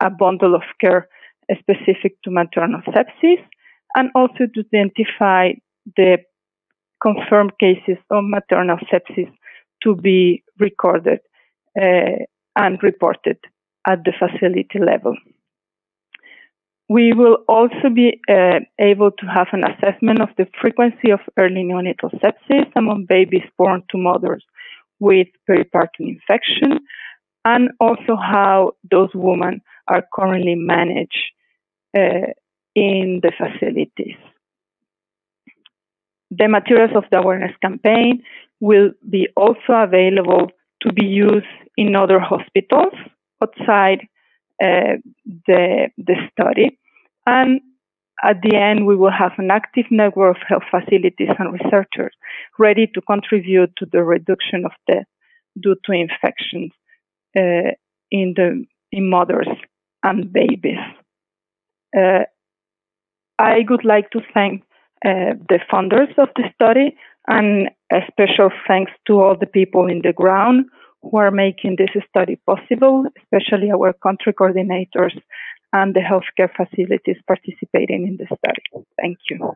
a 0.02 0.10
bundle 0.10 0.56
of 0.56 0.64
care 0.80 1.08
specific 1.60 2.22
to 2.24 2.32
maternal 2.32 2.82
sepsis, 2.88 3.44
and 3.96 4.10
also 4.16 4.46
to 4.54 4.64
identify 4.74 5.52
the 5.98 6.18
confirmed 7.02 7.52
cases 7.60 7.98
of 8.10 8.24
maternal 8.24 8.78
sepsis 8.92 9.32
to 9.84 9.96
be 9.96 10.44
recorded 10.60 11.20
uh, 11.80 12.24
and 12.56 12.82
reported 12.82 13.38
at 13.88 14.04
the 14.06 14.14
facility 14.18 14.80
level. 14.80 15.16
We 16.90 17.14
will 17.14 17.38
also 17.48 17.90
be 17.94 18.22
uh, 18.30 18.60
able 18.80 19.12
to 19.12 19.26
have 19.26 19.48
an 19.52 19.64
assessment 19.64 20.22
of 20.22 20.30
the 20.38 20.48
frequency 20.62 21.12
of 21.12 21.20
early 21.38 21.64
neonatal 21.64 22.12
sepsis 22.22 22.72
among 22.76 23.06
babies 23.08 23.48
born 23.58 23.84
to 23.90 23.98
mothers 23.98 24.44
with 25.08 25.28
peripartum 25.46 26.06
infection, 26.16 26.72
and 27.44 27.64
also 27.80 28.16
how 28.16 28.72
those 28.90 29.10
women 29.14 29.62
are 29.88 30.04
currently 30.16 30.56
managed 30.56 31.26
uh, 31.98 32.32
in 32.76 33.20
the 33.22 33.34
facilities. 33.42 34.20
The 36.32 36.48
materials 36.48 36.96
of 36.96 37.04
the 37.12 37.18
awareness 37.20 37.56
campaign 37.62 38.24
will 38.60 38.92
be 39.16 39.28
also 39.36 39.74
available 39.88 40.46
to 40.84 40.94
be 40.94 41.06
used 41.06 41.56
in 41.78 41.96
other 41.96 42.20
hospitals 42.20 42.96
outside 43.42 44.02
uh, 44.64 44.96
the, 45.48 45.90
the 45.98 46.16
study. 46.32 46.80
And 47.26 47.62
at 48.24 48.42
the 48.42 48.56
end, 48.56 48.86
we 48.86 48.96
will 48.96 49.12
have 49.12 49.34
an 49.38 49.52
active 49.52 49.86
network 49.92 50.38
of 50.38 50.42
health 50.48 50.64
facilities 50.72 51.30
and 51.38 51.54
researchers 51.54 52.14
ready 52.58 52.88
to 52.94 53.02
contribute 53.02 53.72
to 53.78 53.86
the 53.92 54.04
reduction 54.04 54.66
of 54.66 54.72
death 54.88 55.06
due 55.62 55.76
to 55.86 55.92
infections 55.92 56.72
uh, 57.36 57.72
in 58.12 58.34
the 58.36 58.66
in 58.92 59.10
mothers 59.10 59.48
and 60.04 60.32
babies. 60.32 60.80
Uh, 61.96 62.24
I 63.40 63.66
would 63.70 63.84
like 63.84 64.12
to 64.12 64.22
thank 64.34 64.64
uh, 65.06 65.34
the 65.50 65.60
funders 65.72 66.18
of 66.18 66.30
the 66.36 66.44
study 66.56 66.96
and 67.28 67.70
a 67.92 68.00
special 68.12 68.50
thanks 68.68 68.92
to 69.08 69.22
all 69.22 69.36
the 69.38 69.48
people 69.48 69.88
in 69.88 70.02
the 70.04 70.14
ground 70.14 70.66
who 71.02 71.18
are 71.18 71.32
making 71.32 71.76
this 71.78 72.04
study 72.10 72.38
possible, 72.46 73.06
especially 73.18 73.72
our 73.72 73.94
country 73.94 74.34
coordinators 74.34 75.20
and 75.74 75.94
the 75.94 76.00
healthcare 76.00 76.50
facilities 76.56 77.18
participating 77.28 78.08
in 78.08 78.18
the 78.18 78.26
study. 78.26 78.86
Thank 79.02 79.18
you. 79.30 79.54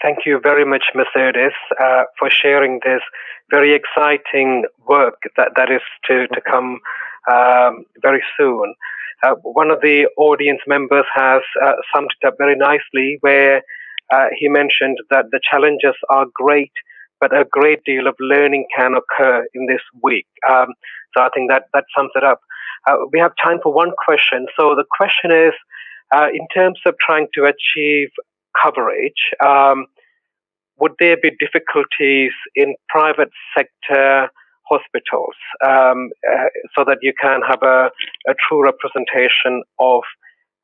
Thank 0.00 0.18
you 0.24 0.38
very 0.40 0.64
much, 0.64 0.84
Mercedes, 0.94 1.52
uh, 1.80 2.04
for 2.18 2.30
sharing 2.30 2.78
this 2.84 3.02
very 3.50 3.74
exciting 3.74 4.64
work 4.86 5.20
that, 5.36 5.50
that 5.56 5.70
is 5.72 5.80
to, 6.06 6.28
to 6.28 6.40
come 6.40 6.78
um, 7.30 7.84
very 8.00 8.22
soon. 8.38 8.74
Uh, 9.24 9.34
one 9.42 9.72
of 9.72 9.80
the 9.80 10.06
audience 10.16 10.60
members 10.68 11.04
has 11.12 11.42
uh, 11.60 11.72
summed 11.92 12.10
it 12.22 12.26
up 12.28 12.34
very 12.38 12.54
nicely, 12.54 13.18
where 13.22 13.62
uh, 14.12 14.26
he 14.38 14.48
mentioned 14.48 14.98
that 15.10 15.26
the 15.32 15.40
challenges 15.50 15.96
are 16.08 16.26
great, 16.32 16.72
but 17.20 17.36
a 17.36 17.44
great 17.50 17.84
deal 17.84 18.06
of 18.06 18.14
learning 18.20 18.66
can 18.76 18.94
occur 18.94 19.46
in 19.54 19.66
this 19.66 19.82
week. 20.02 20.26
Um, 20.48 20.68
so 21.16 21.22
I 21.22 21.28
think 21.34 21.50
that, 21.50 21.64
that 21.74 21.84
sums 21.96 22.10
it 22.14 22.24
up. 22.24 22.40
Uh, 22.86 22.96
we 23.12 23.18
have 23.18 23.32
time 23.42 23.58
for 23.62 23.72
one 23.72 23.92
question. 24.04 24.46
So 24.58 24.74
the 24.74 24.84
question 24.96 25.30
is, 25.30 25.52
uh, 26.14 26.28
in 26.32 26.46
terms 26.54 26.80
of 26.86 26.94
trying 27.04 27.26
to 27.34 27.44
achieve 27.44 28.08
coverage, 28.60 29.32
um, 29.44 29.86
would 30.78 30.92
there 30.98 31.16
be 31.16 31.30
difficulties 31.38 32.32
in 32.54 32.76
private 32.88 33.30
sector 33.56 34.30
hospitals 34.68 35.34
um, 35.64 36.10
uh, 36.30 36.44
so 36.76 36.84
that 36.84 36.98
you 37.02 37.12
can 37.20 37.40
have 37.46 37.62
a, 37.62 37.90
a 38.28 38.34
true 38.48 38.62
representation 38.62 39.62
of 39.80 40.02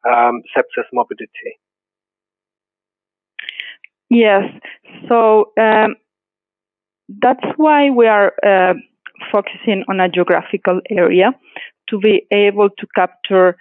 um, 0.08 0.42
sepsis 0.56 0.84
morbidity? 0.92 1.58
Yes. 4.10 4.44
So 5.08 5.52
um, 5.58 5.96
that's 7.08 7.44
why 7.56 7.90
we 7.90 8.06
are 8.06 8.32
uh, 8.46 8.74
focusing 9.32 9.84
on 9.88 10.00
a 10.00 10.08
geographical 10.08 10.80
area 10.90 11.32
to 11.90 11.98
be 11.98 12.26
able 12.30 12.68
to 12.70 12.86
capture 12.94 13.56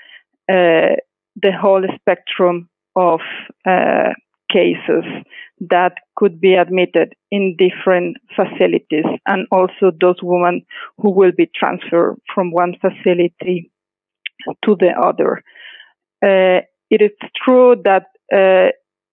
uh, 0.50 0.96
the 1.36 1.52
whole 1.52 1.84
spectrum 2.00 2.70
of 2.96 3.20
uh, 3.68 4.14
cases 4.52 5.04
that 5.60 5.94
could 6.16 6.40
be 6.40 6.54
admitted 6.54 7.14
in 7.32 7.58
different 7.58 8.18
facilities 8.36 9.06
and 9.26 9.48
also 9.52 9.92
those 10.00 10.18
women 10.22 10.66
who 10.98 11.12
will 11.12 11.32
be 11.36 11.50
transferred 11.56 12.16
from 12.34 12.52
one 12.52 12.76
facility 12.80 13.72
to 14.64 14.76
the 14.80 14.92
other. 15.02 15.42
Uh, 16.24 16.62
it 16.90 17.02
is 17.02 17.12
true 17.44 17.76
that 17.84 18.08
uh, 18.34 18.72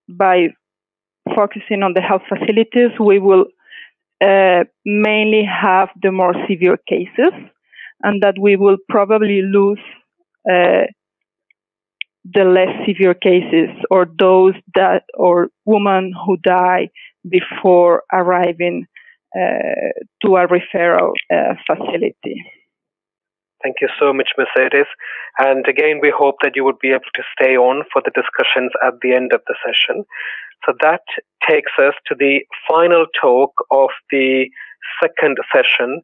by 0.09 0.49
focusing 1.35 1.83
on 1.83 1.95
the 1.95 2.01
health 2.01 2.23
facilities, 2.29 2.91
we 2.99 3.19
will 3.19 3.47
uh, 4.23 4.65
mainly 4.85 5.45
have 5.45 5.89
the 6.03 6.13
more 6.13 6.35
severe 6.49 6.77
cases 6.89 7.33
and 8.03 8.23
that 8.23 8.35
we 8.39 8.57
will 8.57 8.77
probably 8.89 9.43
lose 9.43 9.81
uh, 10.51 10.85
the 12.25 12.45
less 12.45 12.69
severe 12.87 13.15
cases 13.15 13.71
or 13.91 14.07
those 14.19 14.55
that 14.75 15.05
or 15.15 15.49
women 15.65 16.13
who 16.27 16.37
die 16.39 16.91
before 17.29 18.03
arriving 18.13 18.87
uh, 19.35 19.91
to 20.23 20.37
a 20.37 20.47
referral 20.47 21.13
uh, 21.33 21.55
facility. 21.67 22.45
Thank 23.63 23.77
you 23.81 23.89
so 23.99 24.13
much, 24.13 24.31
Mercedes. 24.39 24.87
And 25.39 25.67
again, 25.69 26.01
we 26.01 26.13
hope 26.17 26.37
that 26.43 26.53
you 26.57 26.65
would 26.65 26.79
be 26.79 26.91
able 26.91 27.13
to 27.15 27.23
stay 27.39 27.57
on 27.57 27.85
for 27.93 28.03
the 28.03 28.11
discussions 28.11 28.73
at 28.85 28.95
the 29.03 29.13
end 29.13 29.33
of 29.33 29.43
the 29.47 29.55
session. 29.65 30.05
So 30.67 30.75
that 30.81 31.03
takes 31.49 31.73
us 31.79 31.95
to 32.07 32.15
the 32.19 32.41
final 32.69 33.07
talk 33.21 33.53
of 33.71 33.89
the 34.11 34.47
second 35.03 35.39
session 35.55 36.03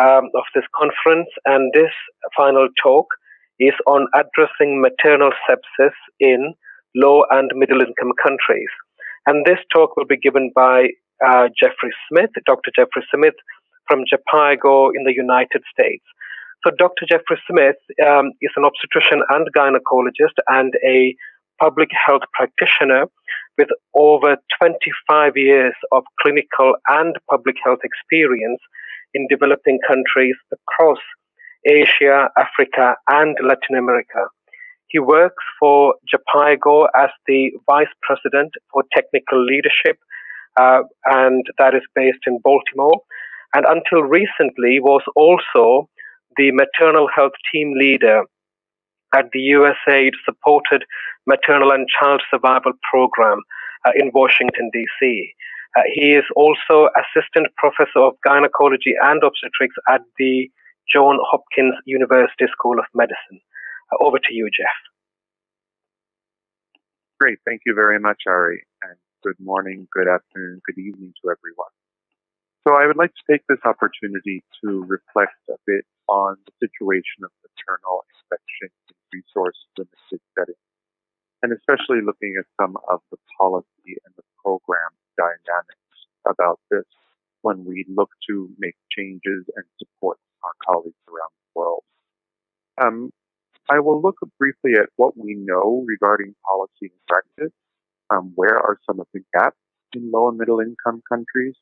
um, 0.00 0.30
of 0.34 0.44
this 0.54 0.64
conference. 0.74 1.28
And 1.44 1.72
this 1.74 1.92
final 2.36 2.68
talk 2.82 3.06
is 3.60 3.74
on 3.86 4.06
addressing 4.14 4.80
maternal 4.80 5.30
sepsis 5.48 5.94
in 6.20 6.54
low 6.94 7.24
and 7.30 7.50
middle 7.54 7.80
income 7.80 8.12
countries. 8.22 8.70
And 9.26 9.44
this 9.44 9.58
talk 9.72 9.96
will 9.96 10.06
be 10.06 10.16
given 10.16 10.52
by 10.54 10.88
uh, 11.24 11.48
Jeffrey 11.60 11.92
Smith, 12.08 12.30
Dr. 12.46 12.70
Jeffrey 12.74 13.04
Smith 13.14 13.34
from 13.86 14.04
Jhpiego 14.10 14.90
in 14.94 15.04
the 15.04 15.14
United 15.14 15.62
States. 15.72 16.04
So, 16.66 16.72
Dr. 16.76 17.06
Jeffrey 17.08 17.40
Smith 17.48 17.76
um, 18.04 18.32
is 18.42 18.50
an 18.56 18.64
obstetrician 18.64 19.22
and 19.30 19.46
gynecologist 19.56 20.34
and 20.48 20.74
a 20.84 21.14
public 21.60 21.88
health 22.06 22.22
practitioner 22.32 23.06
with 23.56 23.68
over 23.94 24.36
25 24.58 25.32
years 25.36 25.74
of 25.92 26.04
clinical 26.20 26.74
and 26.88 27.16
public 27.28 27.56
health 27.64 27.80
experience 27.84 28.60
in 29.14 29.26
developing 29.28 29.78
countries 29.86 30.36
across 30.52 30.98
Asia, 31.64 32.30
Africa, 32.36 32.94
and 33.08 33.36
Latin 33.42 33.76
America. 33.76 34.26
He 34.88 34.98
works 34.98 35.44
for 35.60 35.94
Jhpiego 36.08 36.88
as 36.96 37.10
the 37.26 37.50
Vice 37.66 37.92
President 38.02 38.52
for 38.72 38.84
Technical 38.94 39.44
Leadership, 39.44 39.98
uh, 40.58 40.80
and 41.04 41.44
that 41.58 41.74
is 41.74 41.82
based 41.94 42.24
in 42.26 42.38
Baltimore. 42.42 43.02
And 43.54 43.66
until 43.66 44.02
recently, 44.02 44.80
was 44.80 45.02
also 45.14 45.88
the 46.36 46.52
maternal 46.52 47.08
health 47.14 47.32
team 47.52 47.74
leader 47.76 48.22
at 49.14 49.26
the 49.32 49.40
USAID 49.40 50.12
supported 50.24 50.84
maternal 51.26 51.70
and 51.72 51.86
child 51.88 52.22
survival 52.30 52.72
program 52.90 53.40
uh, 53.86 53.92
in 53.96 54.10
Washington, 54.14 54.70
D.C. 54.72 55.34
Uh, 55.76 55.82
he 55.94 56.12
is 56.14 56.24
also 56.34 56.88
assistant 56.96 57.48
professor 57.56 58.00
of 58.00 58.14
gynecology 58.26 58.94
and 59.02 59.22
obstetrics 59.22 59.76
at 59.88 60.00
the 60.18 60.50
Johns 60.92 61.20
Hopkins 61.30 61.74
University 61.84 62.46
School 62.52 62.78
of 62.78 62.86
Medicine. 62.94 63.40
Uh, 63.92 64.04
over 64.04 64.18
to 64.18 64.34
you, 64.34 64.48
Jeff. 64.48 64.78
Great. 67.20 67.38
Thank 67.44 67.62
you 67.66 67.74
very 67.74 67.98
much, 67.98 68.22
Arri. 68.28 68.62
And 68.82 68.96
good 69.24 69.36
morning, 69.40 69.88
good 69.92 70.08
afternoon, 70.08 70.60
good 70.64 70.78
evening 70.78 71.12
to 71.22 71.30
everyone. 71.30 71.74
So 72.66 72.74
I 72.74 72.86
would 72.86 72.96
like 72.96 73.10
to 73.10 73.32
take 73.32 73.42
this 73.48 73.58
opportunity 73.64 74.44
to 74.62 74.84
reflect 74.84 75.34
a 75.50 75.58
bit 75.66 75.84
on 76.08 76.36
the 76.46 76.52
situation 76.62 77.24
of 77.24 77.30
maternal 77.42 78.04
infection 78.12 78.70
in 78.88 78.94
resource 79.12 79.56
limited 79.76 80.20
settings, 80.38 80.68
and 81.42 81.52
especially 81.52 82.00
looking 82.04 82.34
at 82.38 82.46
some 82.60 82.76
of 82.90 83.00
the 83.10 83.18
policy 83.38 83.98
and 84.04 84.14
the 84.16 84.24
program 84.42 84.90
dynamics 85.16 85.98
about 86.26 86.60
this 86.70 86.84
when 87.42 87.64
we 87.64 87.84
look 87.88 88.10
to 88.28 88.50
make 88.58 88.74
changes 88.90 89.44
and 89.54 89.64
support 89.78 90.18
our 90.44 90.52
colleagues 90.66 90.98
around 91.08 91.32
the 91.32 91.52
world. 91.54 91.84
Um, 92.80 93.10
I 93.70 93.80
will 93.80 94.00
look 94.00 94.16
briefly 94.38 94.72
at 94.74 94.88
what 94.96 95.16
we 95.16 95.34
know 95.34 95.84
regarding 95.86 96.34
policy 96.46 96.92
and 96.92 97.06
practice. 97.06 97.54
Um, 98.10 98.32
where 98.34 98.56
are 98.56 98.78
some 98.86 99.00
of 99.00 99.06
the 99.12 99.20
gaps 99.34 99.56
in 99.94 100.10
low 100.10 100.28
and 100.28 100.38
middle 100.38 100.60
income 100.60 101.02
countries? 101.08 101.54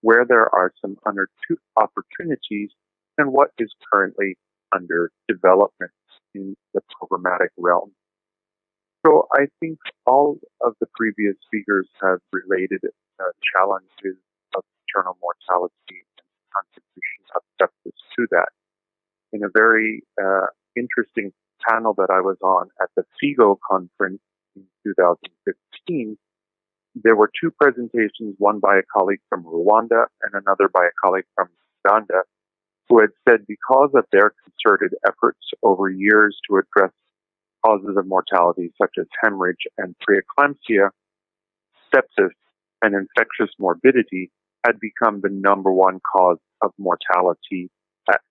Where 0.00 0.24
there 0.24 0.48
are 0.54 0.72
some 0.80 0.96
under 1.04 1.28
opportunities 1.76 2.70
and 3.18 3.32
what 3.32 3.50
is 3.58 3.70
currently 3.92 4.38
under 4.74 5.10
development 5.28 5.92
in 6.34 6.56
the 6.74 6.80
programmatic 6.94 7.50
realm. 7.56 7.92
So 9.06 9.28
I 9.32 9.46
think 9.60 9.78
all 10.06 10.38
of 10.60 10.74
the 10.80 10.86
previous 10.94 11.36
speakers 11.46 11.88
have 12.02 12.18
related 12.32 12.80
uh, 13.18 13.24
challenges 13.54 14.20
of 14.54 14.62
maternal 14.86 15.16
mortality 15.22 16.04
and 16.04 16.26
contribution 16.52 17.24
of 17.34 17.42
sepsis 17.60 17.96
to 18.16 18.26
that. 18.32 18.48
In 19.32 19.42
a 19.44 19.48
very 19.52 20.02
uh, 20.20 20.46
interesting 20.76 21.32
panel 21.66 21.94
that 21.94 22.10
I 22.10 22.20
was 22.20 22.36
on 22.42 22.68
at 22.82 22.90
the 22.96 23.04
FIGO 23.22 23.56
conference 23.68 24.20
in 24.56 24.64
2015, 24.84 26.18
there 26.94 27.16
were 27.16 27.30
two 27.40 27.50
presentations, 27.50 28.34
one 28.38 28.58
by 28.58 28.78
a 28.78 28.82
colleague 28.92 29.20
from 29.28 29.44
Rwanda 29.44 30.06
and 30.22 30.34
another 30.34 30.68
by 30.68 30.84
a 30.86 30.94
colleague 31.02 31.26
from 31.34 31.48
Uganda, 31.84 32.22
who 32.90 33.00
had 33.00 33.10
said 33.26 33.46
because 33.46 33.90
of 33.94 34.04
their 34.10 34.34
concerted 34.44 34.92
efforts 35.06 35.38
over 35.62 35.88
years 35.88 36.36
to 36.50 36.56
address 36.56 36.92
causes 37.64 37.96
of 37.96 38.06
mortality 38.06 38.72
such 38.80 38.90
as 38.98 39.06
hemorrhage 39.22 39.64
and 39.78 39.94
preeclampsia, 40.02 40.90
sepsis, 41.94 42.30
and 42.82 42.94
infectious 42.94 43.54
morbidity 43.58 44.30
had 44.66 44.80
become 44.80 45.20
the 45.22 45.30
number 45.30 45.72
one 45.72 46.00
cause 46.00 46.38
of 46.62 46.72
mortality, 46.78 47.70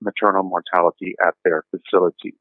maternal 0.02 0.44
mortality 0.44 1.16
at 1.26 1.36
their 1.46 1.64
facility. 1.72 2.36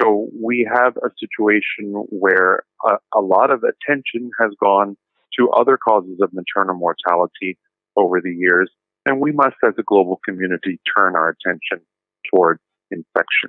So 0.00 0.28
we 0.40 0.68
have 0.72 0.96
a 0.96 1.10
situation 1.18 1.92
where 2.08 2.62
a, 2.84 2.96
a 3.14 3.20
lot 3.20 3.50
of 3.50 3.64
attention 3.64 4.30
has 4.40 4.52
gone 4.62 4.96
to 5.38 5.50
other 5.50 5.76
causes 5.76 6.20
of 6.22 6.32
maternal 6.32 6.76
mortality 6.76 7.58
over 7.96 8.20
the 8.20 8.32
years, 8.32 8.70
and 9.08 9.20
we 9.20 9.32
must, 9.32 9.56
as 9.66 9.72
a 9.78 9.82
global 9.82 10.20
community, 10.22 10.78
turn 10.94 11.16
our 11.16 11.30
attention 11.30 11.82
towards 12.30 12.60
infection. 12.90 13.48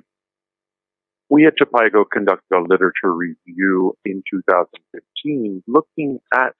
We 1.28 1.46
at 1.46 1.52
Jhpiego 1.58 2.04
conducted 2.10 2.56
a 2.56 2.62
literature 2.62 3.14
review 3.14 3.94
in 4.06 4.22
2015 4.32 5.62
looking 5.68 6.18
at 6.34 6.54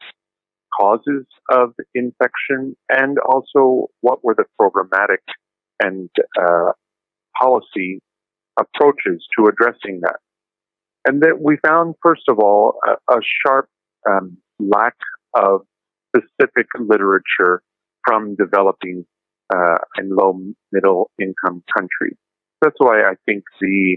causes 0.78 1.24
of 1.50 1.72
infection 1.94 2.76
and 2.90 3.16
also 3.18 3.86
what 4.02 4.22
were 4.22 4.34
the 4.34 4.44
programmatic 4.60 5.24
and 5.82 6.10
uh, 6.38 6.72
policy 7.40 8.02
approaches 8.58 9.26
to 9.38 9.46
addressing 9.46 10.00
that. 10.02 10.18
And 11.06 11.22
that 11.22 11.40
we 11.40 11.56
found, 11.66 11.94
first 12.02 12.24
of 12.28 12.38
all, 12.38 12.74
a, 12.86 13.14
a 13.14 13.20
sharp 13.46 13.66
um, 14.06 14.36
lack 14.58 14.96
of 15.34 15.62
specific 16.14 16.66
literature 16.78 17.62
from 18.04 18.36
developing 18.36 19.04
uh, 19.54 19.78
and 19.96 20.10
low 20.10 20.38
middle 20.72 21.10
income 21.20 21.62
countries. 21.76 22.16
That's 22.60 22.76
why 22.78 23.02
I 23.02 23.14
think 23.26 23.44
the 23.60 23.96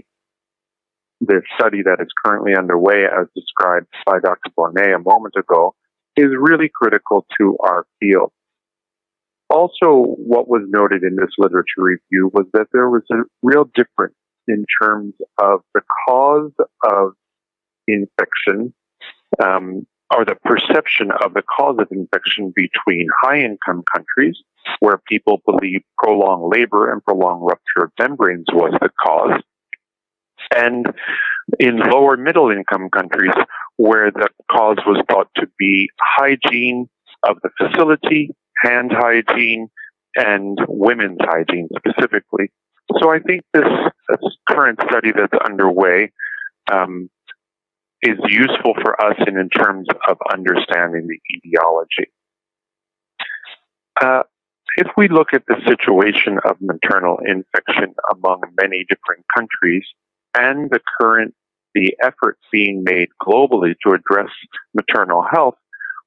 the 1.20 1.42
study 1.58 1.82
that 1.84 1.98
is 2.00 2.08
currently 2.24 2.52
underway, 2.56 3.04
as 3.04 3.28
described 3.34 3.86
by 4.04 4.18
Dr. 4.22 4.50
Bonet 4.58 4.94
a 4.94 4.98
moment 4.98 5.34
ago, 5.38 5.74
is 6.16 6.26
really 6.38 6.70
critical 6.74 7.24
to 7.40 7.56
our 7.60 7.86
field. 8.00 8.32
Also, 9.48 10.16
what 10.18 10.48
was 10.48 10.62
noted 10.68 11.02
in 11.02 11.16
this 11.16 11.30
literature 11.38 11.64
review 11.78 12.30
was 12.32 12.46
that 12.52 12.66
there 12.72 12.90
was 12.90 13.02
a 13.12 13.18
real 13.42 13.70
difference 13.74 14.16
in 14.48 14.64
terms 14.82 15.14
of 15.40 15.60
the 15.74 15.80
cause 16.06 16.52
of 16.84 17.12
infection 17.86 18.74
um, 19.42 19.86
or 20.12 20.24
the 20.24 20.36
perception 20.44 21.10
of 21.24 21.34
the 21.34 21.42
cause 21.42 21.76
of 21.78 21.88
infection 21.90 22.52
between 22.54 23.08
high 23.22 23.40
income 23.40 23.82
countries, 23.94 24.36
where 24.80 25.00
people 25.08 25.40
believe 25.46 25.82
prolonged 25.98 26.52
labor 26.54 26.92
and 26.92 27.04
prolonged 27.04 27.42
rupture 27.42 27.84
of 27.84 27.92
membranes 27.98 28.46
was 28.52 28.72
the 28.80 28.90
cause, 29.04 29.40
and 30.54 30.86
in 31.58 31.78
lower 31.78 32.16
middle 32.16 32.50
income 32.50 32.88
countries, 32.90 33.32
where 33.76 34.10
the 34.10 34.28
cause 34.50 34.78
was 34.86 35.02
thought 35.10 35.28
to 35.36 35.46
be 35.58 35.88
hygiene 36.00 36.88
of 37.26 37.38
the 37.42 37.50
facility, 37.58 38.30
hand 38.62 38.92
hygiene, 38.92 39.68
and 40.16 40.58
women's 40.68 41.18
hygiene 41.20 41.68
specifically. 41.76 42.52
So 43.00 43.10
I 43.10 43.18
think 43.18 43.42
this, 43.52 43.64
this 44.08 44.36
current 44.48 44.78
study 44.88 45.12
that's 45.12 45.44
underway 45.44 46.12
um, 46.70 47.10
is 48.04 48.18
useful 48.28 48.74
for 48.82 49.00
us 49.02 49.16
in, 49.26 49.38
in 49.38 49.48
terms 49.48 49.88
of 50.08 50.18
understanding 50.30 51.08
the 51.08 51.18
etiology. 51.34 52.12
Uh, 54.00 54.22
if 54.76 54.88
we 54.96 55.08
look 55.08 55.28
at 55.32 55.44
the 55.46 55.56
situation 55.66 56.38
of 56.44 56.56
maternal 56.60 57.18
infection 57.24 57.94
among 58.12 58.42
many 58.60 58.84
different 58.88 59.24
countries 59.34 59.84
and 60.36 60.70
the 60.70 60.80
current 61.00 61.34
the 61.74 61.96
efforts 62.00 62.40
being 62.52 62.84
made 62.84 63.08
globally 63.20 63.74
to 63.84 63.94
address 63.94 64.30
maternal 64.74 65.24
health, 65.28 65.56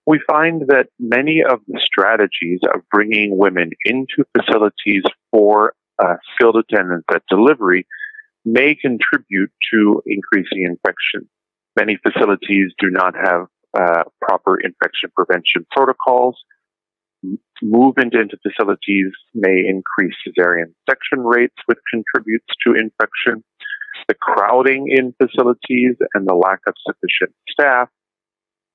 we 0.06 0.20
find 0.26 0.68
that 0.68 0.88
many 0.98 1.44
of 1.44 1.60
the 1.68 1.80
strategies 1.84 2.62
of 2.74 2.82
bringing 2.90 3.38
women 3.38 3.72
into 3.84 4.24
facilities 4.38 5.04
for 5.30 5.74
uh, 6.02 6.16
skilled 6.34 6.56
attendance 6.56 7.04
at 7.14 7.22
delivery 7.30 7.86
may 8.46 8.76
contribute 8.76 9.52
to 9.74 10.02
increasing 10.06 10.64
infection. 10.64 11.28
Many 11.78 11.98
facilities 12.02 12.72
do 12.80 12.90
not 12.90 13.14
have 13.16 13.48
uh, 13.78 14.04
proper 14.20 14.60
infection 14.60 15.12
prevention 15.16 15.66
protocols. 15.70 16.36
Movement 17.62 18.14
into 18.16 18.38
facilities 18.42 19.12
may 19.36 19.64
increase 19.68 20.16
cesarean 20.26 20.74
section 20.90 21.24
rates, 21.24 21.56
which 21.68 21.78
contributes 21.92 22.48
to 22.66 22.74
infection. 22.74 23.44
The 24.08 24.16
crowding 24.16 24.88
in 24.90 25.14
facilities 25.22 25.96
and 26.14 26.28
the 26.28 26.34
lack 26.34 26.60
of 26.68 26.74
sufficient 26.86 27.36
staff 27.50 27.90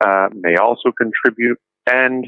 uh, 0.05 0.29
may 0.33 0.57
also 0.57 0.93
contribute. 0.97 1.59
And 1.91 2.27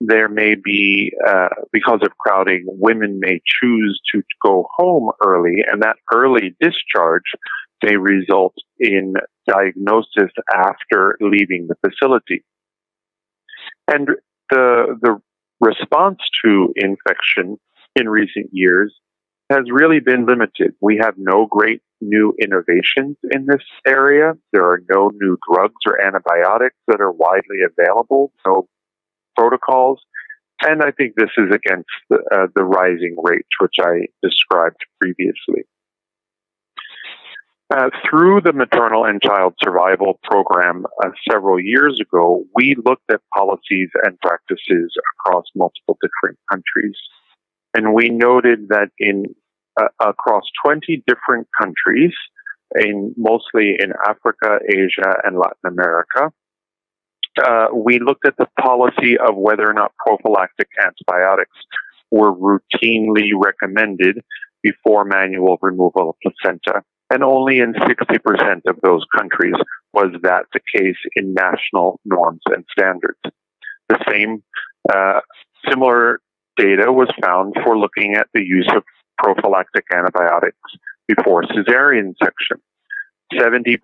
there 0.00 0.28
may 0.28 0.54
be, 0.54 1.12
uh, 1.26 1.48
because 1.72 2.00
of 2.02 2.16
crowding, 2.18 2.64
women 2.66 3.20
may 3.20 3.40
choose 3.60 4.00
to 4.14 4.22
go 4.44 4.66
home 4.76 5.10
early, 5.24 5.62
and 5.70 5.82
that 5.82 5.96
early 6.12 6.56
discharge 6.60 7.30
may 7.82 7.96
result 7.96 8.54
in 8.78 9.14
diagnosis 9.50 10.32
after 10.54 11.16
leaving 11.20 11.68
the 11.68 11.76
facility. 11.88 12.44
And 13.88 14.08
the, 14.50 14.98
the 15.02 15.20
response 15.60 16.18
to 16.44 16.72
infection 16.76 17.58
in 17.96 18.08
recent 18.08 18.50
years 18.52 18.94
has 19.50 19.64
really 19.70 20.00
been 20.00 20.26
limited. 20.26 20.74
We 20.80 21.00
have 21.02 21.14
no 21.16 21.46
great 21.46 21.82
new 22.00 22.34
innovations 22.40 23.16
in 23.30 23.46
this 23.46 23.64
area. 23.86 24.32
There 24.52 24.64
are 24.64 24.80
no 24.88 25.10
new 25.12 25.36
drugs 25.50 25.82
or 25.86 26.00
antibiotics 26.00 26.76
that 26.86 27.00
are 27.00 27.12
widely 27.12 27.58
available, 27.66 28.32
no 28.46 28.68
protocols. 29.36 30.00
And 30.62 30.82
I 30.82 30.92
think 30.92 31.14
this 31.16 31.30
is 31.36 31.52
against 31.52 31.90
the, 32.08 32.18
uh, 32.32 32.46
the 32.54 32.64
rising 32.64 33.16
rates, 33.22 33.48
which 33.60 33.76
I 33.80 34.06
described 34.22 34.76
previously. 35.00 35.64
Uh, 37.72 37.88
through 38.08 38.40
the 38.40 38.52
maternal 38.52 39.04
and 39.04 39.22
child 39.22 39.54
survival 39.62 40.18
program 40.24 40.84
uh, 41.04 41.10
several 41.30 41.60
years 41.60 42.00
ago, 42.00 42.44
we 42.56 42.74
looked 42.84 43.08
at 43.12 43.20
policies 43.32 43.88
and 44.02 44.18
practices 44.18 44.92
across 45.14 45.44
multiple 45.54 45.96
different 46.02 46.36
countries. 46.50 46.96
And 47.72 47.94
we 47.94 48.08
noted 48.08 48.70
that 48.70 48.88
in 48.98 49.26
uh, 49.80 49.86
across 50.00 50.42
20 50.64 51.04
different 51.06 51.46
countries, 51.60 52.12
in 52.74 53.14
mostly 53.16 53.76
in 53.78 53.92
Africa, 54.04 54.58
Asia, 54.68 55.14
and 55.22 55.38
Latin 55.38 55.66
America, 55.66 56.32
uh, 57.40 57.66
we 57.72 58.00
looked 58.00 58.26
at 58.26 58.36
the 58.36 58.48
policy 58.60 59.16
of 59.16 59.36
whether 59.36 59.68
or 59.68 59.74
not 59.74 59.92
prophylactic 60.04 60.68
antibiotics 60.84 61.56
were 62.10 62.34
routinely 62.34 63.30
recommended 63.40 64.18
before 64.60 65.04
manual 65.04 65.56
removal 65.62 66.10
of 66.10 66.16
placenta. 66.20 66.82
And 67.12 67.24
only 67.24 67.58
in 67.58 67.72
60% 67.74 68.60
of 68.68 68.76
those 68.82 69.04
countries 69.16 69.54
was 69.92 70.12
that 70.22 70.44
the 70.52 70.60
case 70.74 70.96
in 71.16 71.34
national 71.34 72.00
norms 72.04 72.42
and 72.46 72.64
standards. 72.70 73.18
The 73.88 73.98
same, 74.08 74.42
uh, 74.92 75.20
similar 75.68 76.20
data 76.56 76.92
was 76.92 77.08
found 77.20 77.54
for 77.64 77.76
looking 77.76 78.14
at 78.14 78.28
the 78.32 78.42
use 78.42 78.68
of 78.74 78.84
prophylactic 79.18 79.84
antibiotics 79.92 80.56
before 81.08 81.42
cesarean 81.42 82.14
section. 82.22 82.58
70% 83.34 83.78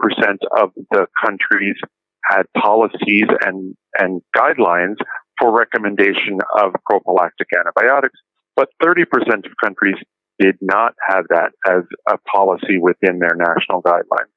of 0.57 0.71
the 0.91 1.07
countries 1.25 1.77
had 2.25 2.43
policies 2.57 3.27
and, 3.45 3.77
and 3.99 4.23
guidelines 4.37 4.97
for 5.39 5.57
recommendation 5.57 6.39
of 6.59 6.73
prophylactic 6.85 7.49
antibiotics, 7.57 8.19
but 8.57 8.69
30% 8.83 9.05
of 9.47 9.53
countries 9.63 9.97
did 10.39 10.57
not 10.61 10.95
have 11.09 11.25
that 11.31 11.53
as 11.67 11.83
a 12.09 12.19
policy 12.19 12.79
within 12.79 13.19
their 13.19 13.35
national 13.35 13.83
guidelines. 13.83 14.33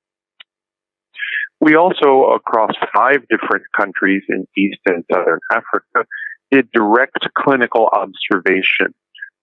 We 1.61 1.75
also, 1.75 2.31
across 2.35 2.71
five 2.93 3.27
different 3.29 3.65
countries 3.77 4.23
in 4.29 4.47
East 4.57 4.79
and 4.85 5.03
Southern 5.11 5.39
Africa, 5.51 6.07
did 6.51 6.71
direct 6.71 7.27
clinical 7.37 7.89
observation 7.91 8.93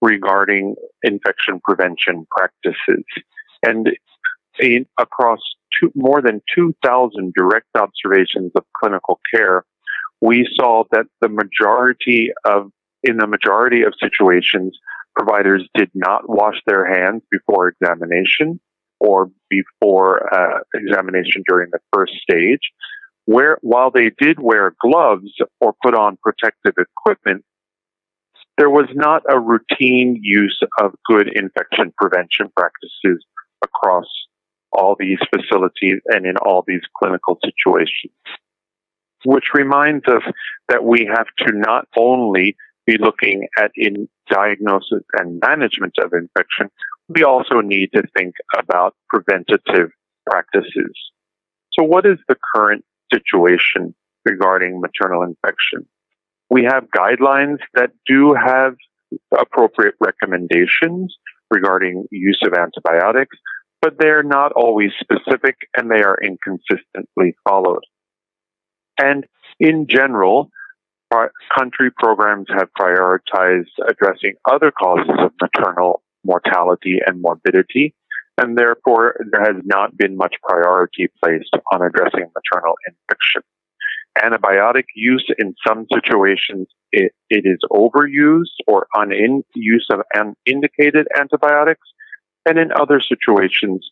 regarding 0.01 0.77
infection 1.03 1.61
prevention 1.63 2.27
practices. 2.31 3.05
And 3.63 3.91
in, 4.59 4.87
across 4.99 5.41
two, 5.79 5.93
more 5.95 6.23
than 6.23 6.41
2,000 6.55 7.35
direct 7.35 7.69
observations 7.75 8.53
of 8.55 8.65
clinical 8.81 9.21
care, 9.33 9.65
we 10.21 10.49
saw 10.55 10.85
that 10.93 11.07
the 11.21 11.29
majority 11.29 12.31
of, 12.45 12.71
in 13.03 13.19
the 13.19 13.27
majority 13.27 13.83
of 13.83 13.93
situations, 14.01 14.79
providers 15.17 15.67
did 15.75 15.91
not 15.95 16.29
wash 16.29 16.57
their 16.67 16.87
hands 16.87 17.23
before 17.31 17.69
examination 17.69 18.61
or 19.01 19.31
before 19.49 20.33
uh, 20.33 20.61
examination 20.75 21.43
during 21.49 21.71
the 21.71 21.79
first 21.93 22.13
stage. 22.15 22.61
Where, 23.25 23.59
while 23.63 23.91
they 23.91 24.11
did 24.17 24.39
wear 24.39 24.75
gloves 24.81 25.33
or 25.61 25.75
put 25.83 25.95
on 25.95 26.19
protective 26.23 26.75
equipment, 26.79 27.45
there 28.57 28.71
was 28.71 28.87
not 28.95 29.23
a 29.29 29.39
routine 29.39 30.21
use 30.23 30.59
of 30.81 30.95
good 31.05 31.29
infection 31.29 31.93
prevention 31.99 32.51
practices 32.57 33.25
across 33.65 34.07
all 34.73 34.97
these 34.99 35.19
facilities 35.35 36.01
and 36.07 36.27
in 36.27 36.37
all 36.37 36.65
these 36.67 36.83
clinical 36.97 37.39
situations. 37.45 38.13
Which 39.25 39.55
reminds 39.55 40.07
us 40.07 40.23
that 40.69 40.85
we 40.85 41.11
have 41.13 41.27
to 41.39 41.53
not 41.53 41.89
only 41.97 42.57
be 42.87 42.97
looking 42.99 43.49
at 43.59 43.71
in 43.75 44.09
diagnosis 44.31 45.03
and 45.19 45.41
management 45.41 45.95
of 46.03 46.13
infection, 46.13 46.71
we 47.09 47.25
also 47.25 47.61
need 47.61 47.91
to 47.95 48.03
think 48.17 48.35
about 48.57 48.95
preventative 49.09 49.91
practices. 50.29 50.93
So 51.73 51.85
what 51.85 52.07
is 52.07 52.19
the 52.29 52.37
current 52.55 52.85
situation 53.13 53.95
regarding 54.25 54.81
maternal 54.81 55.23
infection? 55.23 55.87
We 56.49 56.65
have 56.65 56.85
guidelines 56.97 57.59
that 57.75 57.91
do 58.07 58.35
have 58.35 58.75
appropriate 59.37 59.95
recommendations 60.01 61.17
regarding 61.51 62.07
use 62.11 62.41
of 62.45 62.55
antibiotics, 62.55 63.37
but 63.81 63.95
they're 63.99 64.23
not 64.23 64.53
always 64.53 64.91
specific 65.01 65.57
and 65.77 65.91
they 65.91 66.03
are 66.03 66.19
inconsistently 66.23 67.37
followed. 67.49 67.85
And 68.99 69.27
in 69.61 69.87
general, 69.89 70.51
country 71.57 71.91
programs 71.91 72.47
have 72.51 72.69
prioritized 72.79 73.71
addressing 73.89 74.35
other 74.51 74.71
causes 74.71 75.15
of 75.19 75.33
maternal 75.41 76.03
mortality 76.25 76.99
and 77.05 77.23
morbidity, 77.23 77.95
and 78.39 78.59
therefore 78.59 79.17
there 79.31 79.45
has 79.45 79.63
not 79.65 79.97
been 79.97 80.17
much 80.17 80.35
priority 80.43 81.09
placed 81.23 81.57
on 81.73 81.83
addressing 81.83 82.31
maternal 82.35 82.75
infection. 82.87 83.43
Antibiotic 84.19 84.85
use 84.95 85.27
in 85.39 85.55
some 85.67 85.87
situations 85.93 86.69
it, 86.91 87.13
it 87.29 87.45
is 87.45 87.59
overused 87.71 88.57
or 88.67 88.87
use 89.55 89.87
of 89.91 90.01
unindicated 90.15 91.07
antibiotics, 91.19 91.87
and 92.47 92.59
in 92.59 92.73
other 92.73 93.01
situations 93.01 93.91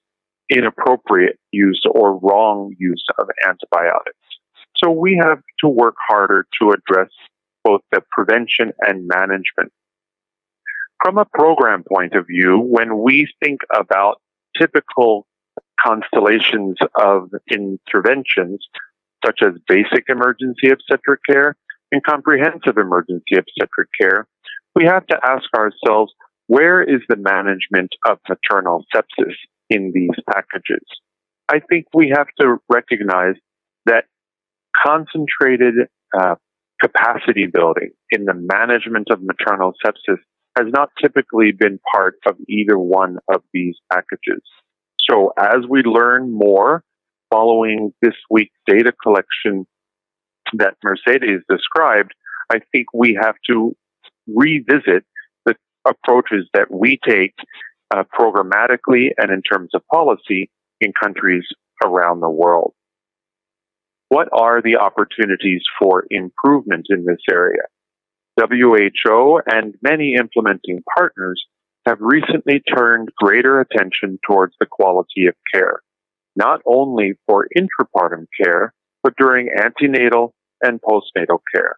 inappropriate 0.49 1.39
use 1.53 1.82
or 1.91 2.19
wrong 2.19 2.74
use 2.78 3.05
of 3.19 3.28
antibiotics. 3.47 4.19
So 4.85 4.90
we 4.90 5.19
have 5.23 5.40
to 5.61 5.69
work 5.69 5.94
harder 6.06 6.47
to 6.61 6.73
address 6.73 7.09
both 7.65 7.81
the 7.90 8.02
prevention 8.11 8.73
and 8.81 9.09
management. 9.09 9.73
From 11.02 11.16
a 11.16 11.24
program 11.24 11.85
point 11.90 12.15
of 12.15 12.27
view, 12.27 12.59
when 12.59 13.02
we 13.02 13.27
think 13.43 13.61
about 13.74 14.20
typical 14.59 15.27
constellations 15.81 16.77
of 16.98 17.31
interventions, 17.51 18.66
such 19.24 19.40
as 19.43 19.52
basic 19.66 20.05
emergency 20.09 20.69
obstetric 20.69 21.20
care 21.27 21.56
and 21.90 22.02
comprehensive 22.05 22.77
emergency 22.77 23.36
obstetric 23.39 23.89
care, 23.98 24.27
we 24.74 24.85
have 24.85 25.06
to 25.06 25.19
ask 25.24 25.44
ourselves, 25.56 26.12
where 26.47 26.82
is 26.82 27.01
the 27.09 27.16
management 27.16 27.90
of 28.06 28.19
maternal 28.28 28.85
sepsis 28.94 29.35
in 29.70 29.93
these 29.94 30.11
packages? 30.31 30.85
I 31.48 31.61
think 31.61 31.86
we 31.94 32.11
have 32.11 32.28
to 32.40 32.59
recognize 32.69 33.36
that 33.86 34.05
concentrated 34.85 35.75
uh, 36.19 36.35
capacity 36.81 37.47
building 37.47 37.91
in 38.11 38.25
the 38.25 38.35
management 38.35 39.09
of 39.11 39.23
maternal 39.23 39.73
sepsis 39.85 40.19
has 40.57 40.67
not 40.73 40.91
typically 41.01 41.53
been 41.53 41.81
part 41.95 42.17
of 42.27 42.37
either 42.49 42.79
one 42.79 43.19
of 43.33 43.43
these 43.53 43.75
packages. 43.93 44.43
So 45.11 45.33
as 45.39 45.67
we 45.69 45.83
learn 45.83 46.33
more 46.33 46.83
following 47.31 47.93
this 48.01 48.15
week's 48.31 48.57
data 48.67 48.93
collection 49.03 49.67
that 50.55 50.77
Mercedes 50.85 51.41
described, 51.49 52.13
I 52.53 52.61
think 52.73 52.87
we 52.95 53.19
have 53.21 53.35
to 53.51 53.75
revisit 54.27 55.05
the 55.45 55.57
approaches 55.87 56.49
that 56.55 56.71
we 56.71 56.99
take 57.07 57.35
uh, 57.93 58.05
programmatically 58.19 59.11
and 59.19 59.31
in 59.31 59.43
terms 59.43 59.71
of 59.75 59.83
policy 59.93 60.51
in 60.81 60.93
countries 61.01 61.45
around 61.85 62.21
the 62.21 62.31
world. 62.31 62.75
What 64.09 64.28
are 64.32 64.62
the 64.62 64.76
opportunities 64.76 65.62
for 65.78 66.06
improvement 66.10 66.86
in 66.90 67.05
this 67.05 67.20
area? 67.31 67.62
WHO 68.39 69.40
and 69.47 69.74
many 69.82 70.14
implementing 70.18 70.82
partners 70.97 71.44
have 71.86 71.98
recently 72.01 72.60
turned 72.60 73.10
greater 73.16 73.60
attention 73.60 74.18
towards 74.26 74.55
the 74.59 74.66
quality 74.66 75.26
of 75.26 75.35
care, 75.52 75.81
not 76.35 76.60
only 76.66 77.14
for 77.26 77.47
intrapartum 77.56 78.26
care, 78.40 78.72
but 79.02 79.14
during 79.16 79.51
antenatal 79.56 80.35
and 80.62 80.81
postnatal 80.81 81.39
care. 81.55 81.76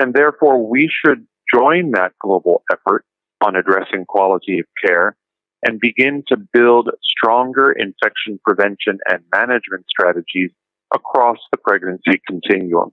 And 0.00 0.14
therefore, 0.14 0.66
we 0.68 0.90
should 0.90 1.26
join 1.52 1.92
that 1.92 2.12
global 2.20 2.62
effort 2.72 3.04
on 3.44 3.56
addressing 3.56 4.06
quality 4.06 4.60
of 4.60 4.66
care 4.84 5.16
and 5.64 5.78
begin 5.78 6.24
to 6.28 6.36
build 6.52 6.90
stronger 7.02 7.70
infection 7.70 8.40
prevention 8.44 8.98
and 9.06 9.22
management 9.32 9.84
strategies 9.88 10.50
across 10.94 11.38
the 11.50 11.58
pregnancy 11.58 12.20
continuum. 12.26 12.90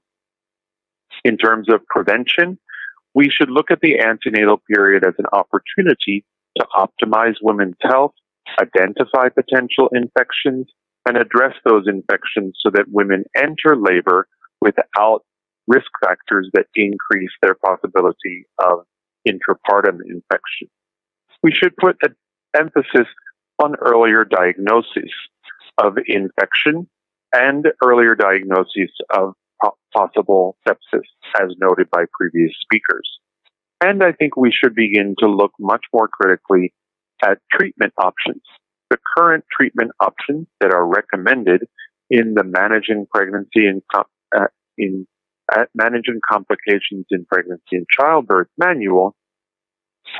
In 1.24 1.38
terms 1.38 1.68
of 1.70 1.86
prevention, 1.88 2.58
we 3.14 3.30
should 3.30 3.50
look 3.50 3.72
at 3.72 3.82
the 3.82 4.00
antenatal 4.00 4.62
period 4.70 5.04
as 5.04 5.16
an 5.18 5.26
opportunity 5.34 6.26
to 6.58 6.66
optimize 6.76 7.36
women's 7.42 7.76
health, 7.82 8.14
identify 8.60 9.30
potential 9.30 9.90
infections, 9.92 10.68
and 11.08 11.18
address 11.18 11.54
those 11.66 11.88
infections 11.88 12.58
so 12.60 12.70
that 12.70 12.86
women 12.88 13.24
enter 13.36 13.76
labor 13.76 14.28
without 14.62 15.24
risk 15.68 15.90
factors 16.04 16.50
that 16.54 16.66
increase 16.76 17.32
their 17.42 17.56
possibility 17.56 18.46
of 18.60 18.80
intrapartum 19.28 20.00
infection. 20.06 20.68
We 21.42 21.52
should 21.52 21.76
put 21.78 21.98
an 22.02 22.16
emphasis 22.56 23.08
on 23.62 23.76
earlier 23.76 24.26
diagnosis 24.26 25.12
of 25.78 25.98
infection 26.08 26.88
and 27.34 27.66
earlier 27.84 28.16
diagnosis 28.16 28.92
of 29.14 29.34
possible 29.94 30.58
sepsis, 30.68 31.04
as 31.42 31.50
noted 31.60 31.90
by 31.90 32.06
previous 32.18 32.52
speakers. 32.62 33.10
And 33.84 34.04
I 34.04 34.12
think 34.12 34.36
we 34.36 34.52
should 34.52 34.76
begin 34.76 35.16
to 35.20 35.28
look 35.28 35.52
much 35.60 35.84
more 35.94 36.08
critically 36.08 36.74
at 37.24 37.40
treatment 37.52 37.94
options. 37.98 38.42
The 38.90 38.98
current 39.18 39.46
treatment 39.52 39.92
options 40.00 40.48
that 40.60 40.74
are 40.74 40.86
recommended 40.86 41.64
in 42.10 42.34
the 42.34 42.44
managing 42.44 43.06
pregnancy 43.14 43.68
and 43.68 43.82
uh, 43.96 44.46
in 44.78 45.06
managing 45.74 46.20
complications 46.30 47.06
in 47.12 47.26
pregnancy 47.26 47.74
and 47.74 47.86
childbirth 47.90 48.48
manual 48.58 49.16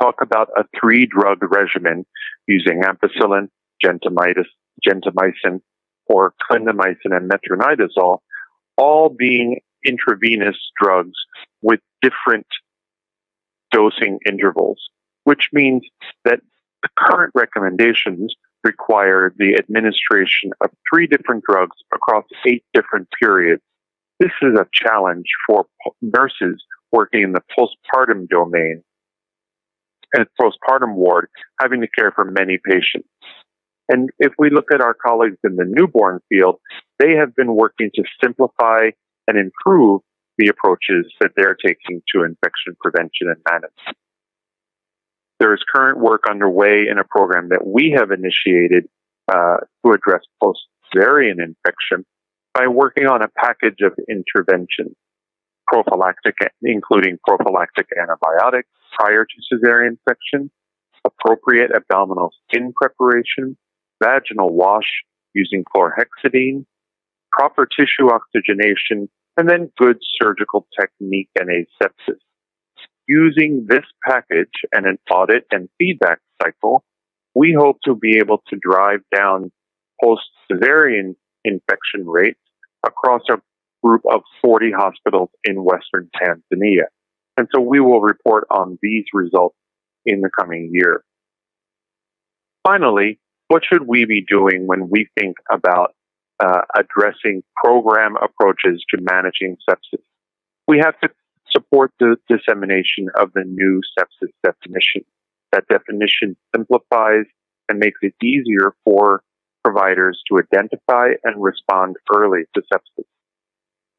talk 0.00 0.16
about 0.22 0.48
a 0.56 0.64
three 0.78 1.06
drug 1.06 1.38
regimen 1.42 2.06
using 2.46 2.82
ampicillin, 2.82 3.48
gentamicin, 3.84 5.60
or 6.10 6.34
clindamycin 6.50 7.12
and 7.16 7.30
metronidazole 7.30 8.18
all 8.76 9.08
being 9.08 9.60
intravenous 9.86 10.56
drugs 10.80 11.14
with 11.62 11.80
different 12.02 12.46
dosing 13.70 14.18
intervals, 14.26 14.80
which 15.24 15.48
means 15.52 15.82
that 16.24 16.40
the 16.82 16.88
current 16.98 17.30
recommendations 17.34 18.34
require 18.64 19.32
the 19.38 19.54
administration 19.56 20.50
of 20.60 20.70
three 20.92 21.06
different 21.06 21.44
drugs 21.48 21.76
across 21.94 22.24
eight 22.46 22.64
different 22.74 23.08
periods. 23.22 23.62
This 24.18 24.32
is 24.42 24.58
a 24.58 24.66
challenge 24.72 25.26
for 25.46 25.66
nurses 26.02 26.62
working 26.92 27.22
in 27.22 27.32
the 27.32 27.42
postpartum 27.56 28.28
domain. 28.28 28.82
and 30.12 30.26
postpartum 30.40 30.94
ward, 30.94 31.28
having 31.60 31.80
to 31.80 31.88
care 31.96 32.10
for 32.10 32.24
many 32.24 32.58
patients. 32.58 33.08
And 33.90 34.10
if 34.20 34.32
we 34.38 34.50
look 34.50 34.66
at 34.72 34.80
our 34.80 34.94
colleagues 34.94 35.38
in 35.42 35.56
the 35.56 35.64
newborn 35.66 36.20
field, 36.28 36.60
they 37.00 37.16
have 37.16 37.34
been 37.34 37.56
working 37.56 37.90
to 37.96 38.04
simplify 38.22 38.90
and 39.26 39.36
improve 39.36 40.02
the 40.38 40.46
approaches 40.46 41.12
that 41.20 41.32
they're 41.36 41.56
taking 41.56 42.00
to 42.14 42.22
infection 42.22 42.76
prevention 42.80 43.26
and 43.26 43.36
management. 43.50 43.96
There 45.40 45.52
is 45.54 45.60
current 45.74 45.98
work 45.98 46.24
underway 46.30 46.86
in 46.88 46.98
a 46.98 47.04
program 47.04 47.48
that 47.48 47.66
we 47.66 47.94
have 47.96 48.12
initiated 48.12 48.86
uh, 49.26 49.56
to 49.84 49.92
address 49.92 50.22
post 50.40 50.60
cesarean 50.94 51.42
infection 51.42 52.06
by 52.54 52.68
working 52.68 53.06
on 53.06 53.22
a 53.22 53.28
package 53.28 53.80
of 53.82 53.92
interventions, 54.08 54.94
prophylactic, 55.66 56.36
including 56.62 57.18
prophylactic 57.26 57.86
antibiotics 58.00 58.68
prior 58.96 59.24
to 59.24 59.56
cesarean 59.56 59.96
infection, 59.98 60.50
appropriate 61.04 61.70
abdominal 61.74 62.30
skin 62.48 62.72
preparation, 62.76 63.56
vaginal 64.02 64.54
wash 64.54 65.04
using 65.34 65.64
chlorhexidine, 65.64 66.64
proper 67.32 67.66
tissue 67.66 68.10
oxygenation, 68.10 69.08
and 69.36 69.48
then 69.48 69.70
good 69.78 69.98
surgical 70.20 70.66
technique 70.78 71.30
and 71.38 71.48
asepsis. 71.48 72.18
Using 73.06 73.66
this 73.68 73.84
package 74.06 74.48
and 74.72 74.86
an 74.86 74.98
audit 75.10 75.46
and 75.50 75.68
feedback 75.78 76.20
cycle, 76.42 76.84
we 77.34 77.56
hope 77.58 77.78
to 77.84 77.94
be 77.94 78.18
able 78.18 78.42
to 78.48 78.58
drive 78.60 79.00
down 79.14 79.50
post 80.02 80.22
cesarean 80.50 81.14
infection 81.44 82.06
rates 82.06 82.40
across 82.84 83.22
a 83.30 83.40
group 83.84 84.02
of 84.10 84.22
40 84.42 84.72
hospitals 84.76 85.30
in 85.44 85.64
Western 85.64 86.10
Tanzania. 86.20 86.84
And 87.36 87.48
so 87.54 87.60
we 87.60 87.80
will 87.80 88.00
report 88.00 88.46
on 88.50 88.78
these 88.82 89.04
results 89.14 89.56
in 90.04 90.20
the 90.20 90.30
coming 90.38 90.70
year. 90.72 91.02
Finally, 92.66 93.18
what 93.50 93.64
should 93.64 93.88
we 93.88 94.04
be 94.04 94.24
doing 94.24 94.68
when 94.68 94.88
we 94.88 95.08
think 95.18 95.36
about 95.50 95.92
uh, 96.38 96.60
addressing 96.76 97.42
program 97.56 98.14
approaches 98.16 98.84
to 98.90 99.00
managing 99.00 99.56
sepsis? 99.68 100.04
We 100.68 100.78
have 100.78 100.98
to 101.00 101.08
support 101.50 101.90
the 101.98 102.14
dissemination 102.28 103.08
of 103.16 103.32
the 103.34 103.42
new 103.44 103.80
sepsis 103.98 104.30
definition. 104.44 105.04
That 105.50 105.64
definition 105.68 106.36
simplifies 106.54 107.24
and 107.68 107.80
makes 107.80 107.98
it 108.02 108.14
easier 108.22 108.72
for 108.84 109.24
providers 109.64 110.22
to 110.28 110.38
identify 110.38 111.08
and 111.24 111.42
respond 111.42 111.96
early 112.14 112.42
to 112.54 112.62
sepsis. 112.72 113.04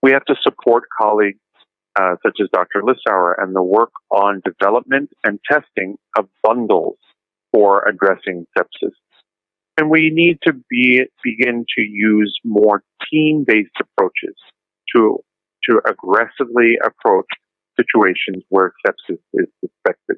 We 0.01 0.11
have 0.11 0.23
to 0.25 0.35
support 0.41 0.83
colleagues 0.97 1.39
uh, 1.99 2.15
such 2.25 2.37
as 2.41 2.47
Dr. 2.53 2.83
Lissauer 2.83 3.33
and 3.37 3.53
the 3.53 3.61
work 3.61 3.91
on 4.11 4.41
development 4.45 5.09
and 5.25 5.41
testing 5.45 5.97
of 6.17 6.29
bundles 6.41 6.99
for 7.51 7.85
addressing 7.85 8.47
sepsis. 8.57 8.93
And 9.77 9.89
we 9.89 10.09
need 10.11 10.39
to 10.43 10.53
be, 10.69 11.03
begin 11.23 11.65
to 11.77 11.81
use 11.81 12.37
more 12.43 12.83
team-based 13.09 13.77
approaches 13.79 14.35
to, 14.95 15.19
to 15.69 15.81
aggressively 15.87 16.77
approach 16.83 17.27
situations 17.79 18.43
where 18.49 18.73
sepsis 18.85 19.19
is 19.33 19.47
suspected. 19.59 20.17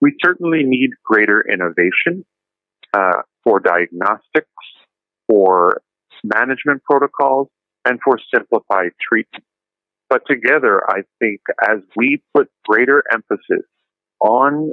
We 0.00 0.16
certainly 0.24 0.64
need 0.64 0.90
greater 1.04 1.44
innovation 1.48 2.24
uh, 2.92 3.22
for 3.44 3.60
diagnostics, 3.60 4.48
for 5.28 5.80
management 6.24 6.82
protocols, 6.84 7.48
and 7.84 7.98
for 8.04 8.18
simplified 8.34 8.90
treatment. 9.00 9.44
But 10.08 10.22
together, 10.28 10.82
I 10.88 11.02
think 11.20 11.40
as 11.62 11.78
we 11.96 12.20
put 12.34 12.48
greater 12.66 13.04
emphasis 13.12 13.66
on 14.20 14.72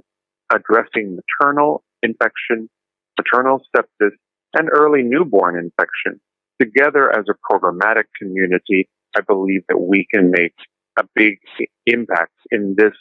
addressing 0.51 1.17
maternal 1.17 1.83
infection, 2.01 2.69
maternal 3.17 3.61
sepsis, 3.75 4.11
and 4.53 4.69
early 4.71 5.03
newborn 5.03 5.57
infection, 5.57 6.19
together 6.59 7.11
as 7.11 7.25
a 7.29 7.53
programmatic 7.53 8.05
community, 8.19 8.89
I 9.15 9.21
believe 9.21 9.61
that 9.69 9.77
we 9.77 10.07
can 10.11 10.31
make 10.31 10.53
a 10.99 11.03
big 11.15 11.39
impact 11.85 12.33
in 12.51 12.75
this 12.77 12.93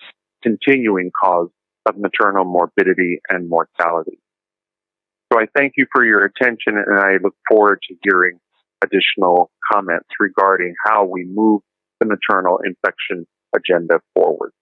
continuing 0.43 1.11
cause 1.23 1.49
of 1.87 1.97
maternal 1.99 2.45
morbidity 2.45 3.21
and 3.29 3.49
mortality. 3.49 4.19
So 5.33 5.41
I 5.41 5.47
thank 5.57 5.75
you 5.77 5.87
for 5.93 6.05
your 6.05 6.25
attention 6.25 6.77
and 6.77 6.99
I 6.99 7.15
look 7.23 7.35
forward 7.49 7.81
to 7.89 7.97
hearing 8.03 8.39
additional 8.85 9.51
comments 9.73 10.09
regarding 10.21 10.75
how 10.85 11.05
we 11.05 11.25
move 11.25 11.63
the 12.01 12.07
maternal 12.07 12.61
infection 12.65 13.27
agenda 13.55 14.01
forward. 14.15 14.53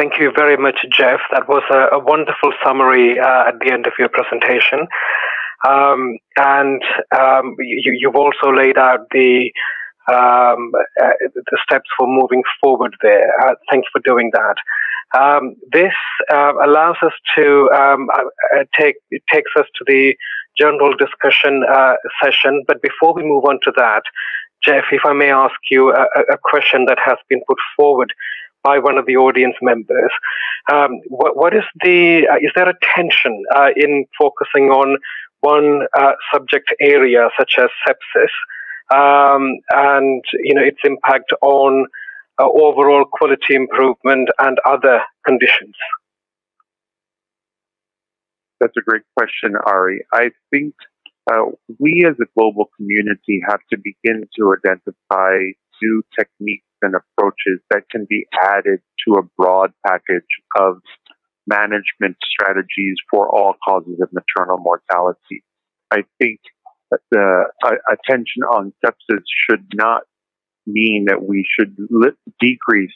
Thank 0.00 0.18
you 0.18 0.32
very 0.34 0.56
much, 0.56 0.86
Jeff. 0.90 1.20
That 1.30 1.46
was 1.46 1.62
a, 1.70 1.96
a 1.96 1.98
wonderful 1.98 2.54
summary 2.64 3.20
uh, 3.20 3.48
at 3.48 3.60
the 3.60 3.70
end 3.70 3.86
of 3.86 3.92
your 3.98 4.08
presentation. 4.08 4.88
Um, 5.68 6.16
and 6.38 6.82
um, 7.14 7.54
you, 7.58 8.08
have 8.08 8.16
also 8.16 8.50
laid 8.50 8.78
out 8.78 9.00
the 9.10 9.52
um, 10.10 10.72
uh, 11.02 11.12
the 11.34 11.58
steps 11.62 11.90
for 11.98 12.06
moving 12.06 12.42
forward 12.62 12.96
there. 13.02 13.28
Uh, 13.42 13.56
thank 13.70 13.84
you 13.84 13.90
for 13.92 14.00
doing 14.00 14.32
that. 14.32 14.54
Um, 15.20 15.54
this 15.70 15.92
uh, 16.32 16.54
allows 16.64 16.96
us 17.02 17.12
to 17.36 17.68
um, 17.74 18.08
uh, 18.14 18.22
uh, 18.58 18.64
take 18.80 18.96
it 19.10 19.22
takes 19.30 19.50
us 19.58 19.66
to 19.76 19.84
the 19.86 20.16
general 20.56 20.96
discussion 20.96 21.62
uh, 21.70 21.96
session. 22.24 22.64
But 22.66 22.80
before 22.80 23.12
we 23.12 23.22
move 23.22 23.44
on 23.44 23.60
to 23.64 23.72
that, 23.76 24.04
Jeff, 24.64 24.84
if 24.92 25.02
I 25.04 25.12
may 25.12 25.30
ask 25.30 25.56
you 25.70 25.92
a, 25.92 26.06
a 26.32 26.38
question 26.42 26.86
that 26.86 26.98
has 27.04 27.18
been 27.28 27.42
put 27.46 27.58
forward 27.76 28.14
by 28.62 28.78
one 28.78 28.98
of 28.98 29.06
the 29.06 29.16
audience 29.16 29.56
members, 29.62 30.12
um, 30.72 31.00
what, 31.08 31.36
what 31.36 31.54
is 31.54 31.64
the 31.82 32.20
is 32.42 32.50
there 32.54 32.68
a 32.68 32.74
tension 32.94 33.42
in 33.76 34.06
focusing 34.18 34.70
on 34.70 34.98
one 35.40 35.86
subject 36.32 36.72
area 36.80 37.28
such 37.38 37.54
as 37.58 37.68
sepsis? 37.86 38.32
Um, 38.92 39.58
and 39.70 40.22
you 40.42 40.54
know 40.54 40.62
its 40.62 40.80
impact 40.84 41.32
on 41.42 41.86
uh, 42.40 42.48
overall 42.48 43.04
quality 43.04 43.54
improvement 43.54 44.28
and 44.38 44.58
other 44.64 45.00
conditions? 45.26 45.74
That's 48.60 48.76
a 48.76 48.82
great 48.82 49.02
question, 49.16 49.54
Arri. 49.66 49.98
I 50.12 50.30
think 50.50 50.74
uh, 51.32 51.46
we 51.78 52.04
as 52.06 52.16
a 52.20 52.26
global 52.36 52.68
community 52.76 53.40
have 53.48 53.60
to 53.70 53.78
begin 53.78 54.28
to 54.36 54.54
identify 54.58 55.38
new 55.82 56.02
techniques 56.18 56.64
and 56.82 56.94
approaches 56.94 57.60
that 57.70 57.88
can 57.90 58.06
be 58.08 58.26
added 58.42 58.80
to 59.06 59.14
a 59.14 59.22
broad 59.36 59.72
package 59.86 60.24
of 60.58 60.80
management 61.46 62.16
strategies 62.22 62.96
for 63.10 63.28
all 63.28 63.54
causes 63.66 63.98
of 64.00 64.08
maternal 64.12 64.58
mortality. 64.58 65.42
I 65.90 66.04
think 66.18 66.40
the 67.10 67.44
uh, 67.64 67.70
attention 67.90 68.42
on 68.42 68.72
sepsis 68.84 69.22
should 69.48 69.66
not 69.74 70.02
mean 70.66 71.06
that 71.08 71.22
we 71.22 71.46
should 71.58 71.76
li- 71.90 72.10
decrease 72.40 72.92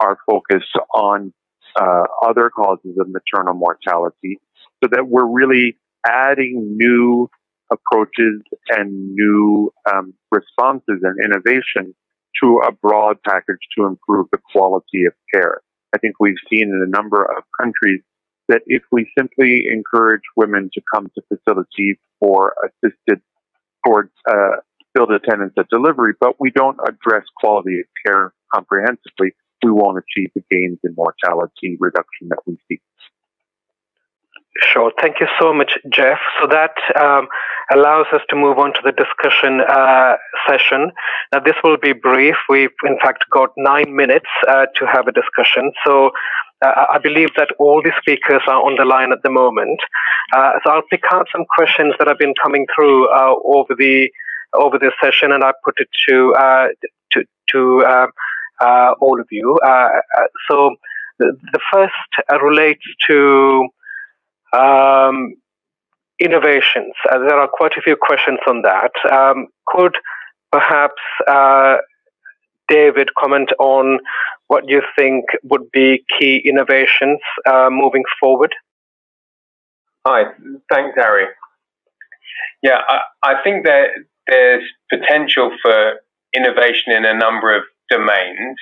our 0.00 0.18
focus 0.26 0.64
on 0.94 1.32
uh, 1.76 2.04
other 2.24 2.50
causes 2.50 2.96
of 2.98 3.08
maternal 3.08 3.54
mortality 3.54 4.40
so 4.82 4.88
that 4.90 5.06
we're 5.08 5.26
really 5.26 5.76
adding 6.06 6.76
new 6.76 7.28
approaches 7.70 8.40
and 8.70 9.14
new 9.14 9.70
um, 9.92 10.14
responses 10.30 11.02
and 11.02 11.18
innovation 11.22 11.94
to 12.42 12.60
a 12.66 12.72
broad 12.72 13.16
package 13.26 13.60
to 13.76 13.86
improve 13.86 14.26
the 14.32 14.38
quality 14.52 15.04
of 15.06 15.12
care. 15.32 15.60
I 15.94 15.98
think 15.98 16.16
we've 16.20 16.36
seen 16.50 16.64
in 16.64 16.84
a 16.86 16.90
number 16.90 17.24
of 17.24 17.44
countries 17.60 18.00
that 18.48 18.62
if 18.66 18.82
we 18.90 19.10
simply 19.16 19.64
encourage 19.70 20.22
women 20.36 20.70
to 20.74 20.80
come 20.92 21.10
to 21.14 21.22
facilities 21.28 21.96
for 22.18 22.54
assisted 22.64 23.20
for 23.84 24.10
uh, 24.28 24.56
skilled 24.90 25.12
attendance 25.12 25.52
at 25.58 25.68
delivery, 25.70 26.14
but 26.18 26.36
we 26.40 26.50
don't 26.50 26.78
address 26.86 27.24
quality 27.36 27.80
of 27.80 27.86
care 28.04 28.32
comprehensively, 28.54 29.32
we 29.62 29.70
won't 29.70 29.98
achieve 29.98 30.30
the 30.34 30.42
gains 30.50 30.78
in 30.84 30.94
mortality 30.96 31.76
reduction 31.78 32.28
that 32.28 32.38
we 32.46 32.56
seek. 32.68 32.80
Sure. 34.60 34.92
Thank 35.00 35.20
you 35.20 35.28
so 35.40 35.52
much, 35.52 35.78
Jeff. 35.92 36.18
So 36.40 36.48
that 36.48 36.74
um, 37.00 37.28
allows 37.72 38.06
us 38.12 38.22
to 38.30 38.36
move 38.36 38.58
on 38.58 38.72
to 38.72 38.80
the 38.82 38.90
discussion 38.90 39.60
uh, 39.60 40.16
session. 40.48 40.90
Now, 41.32 41.40
this 41.40 41.54
will 41.62 41.76
be 41.76 41.92
brief. 41.92 42.34
We've, 42.48 42.74
in 42.84 42.98
fact, 43.00 43.24
got 43.30 43.50
nine 43.56 43.94
minutes 43.94 44.26
uh, 44.48 44.66
to 44.76 44.86
have 44.86 45.06
a 45.06 45.12
discussion. 45.12 45.70
So 45.86 46.10
uh, 46.64 46.86
I 46.90 46.98
believe 46.98 47.28
that 47.36 47.50
all 47.60 47.82
the 47.82 47.92
speakers 48.00 48.42
are 48.48 48.60
on 48.60 48.74
the 48.76 48.84
line 48.84 49.12
at 49.12 49.22
the 49.22 49.30
moment. 49.30 49.78
Uh, 50.34 50.52
so 50.64 50.72
I'll 50.72 50.88
pick 50.90 51.02
out 51.12 51.28
some 51.30 51.44
questions 51.54 51.94
that 52.00 52.08
have 52.08 52.18
been 52.18 52.34
coming 52.42 52.66
through 52.74 53.08
uh, 53.10 53.34
over 53.44 53.74
the 53.78 54.10
over 54.54 54.78
this 54.78 54.92
session, 55.00 55.30
and 55.30 55.44
I 55.44 55.52
put 55.64 55.74
it 55.78 55.88
to 56.08 56.34
uh, 56.34 56.66
to 57.12 57.24
to 57.52 57.84
uh, 58.60 58.92
all 59.00 59.20
of 59.20 59.26
you. 59.30 59.56
so 60.50 60.74
the, 61.18 61.36
the 61.52 61.60
first 61.72 62.42
relates 62.42 62.82
to 63.08 63.68
um, 64.52 65.34
innovations. 66.20 66.94
there 67.10 67.38
are 67.38 67.48
quite 67.48 67.72
a 67.76 67.82
few 67.82 67.96
questions 68.00 68.38
on 68.46 68.62
that. 68.62 68.92
Um, 69.10 69.48
could 69.66 69.96
perhaps 70.50 71.00
David 72.68 73.10
comment 73.18 73.50
on 73.58 73.98
what 74.48 74.68
you 74.68 74.82
think 74.96 75.24
would 75.44 75.70
be 75.72 76.04
key 76.18 76.42
innovations 76.44 77.20
uh, 77.46 77.68
moving 77.70 78.04
forward? 78.20 78.54
Hi, 80.06 80.24
thanks, 80.72 80.94
Harry. 80.96 81.26
Yeah, 82.62 82.78
I, 82.88 83.00
I 83.22 83.42
think 83.42 83.64
that 83.66 83.88
there's 84.26 84.64
potential 84.90 85.50
for 85.62 85.94
innovation 86.34 86.92
in 86.92 87.04
a 87.04 87.14
number 87.14 87.56
of 87.56 87.62
domains, 87.90 88.56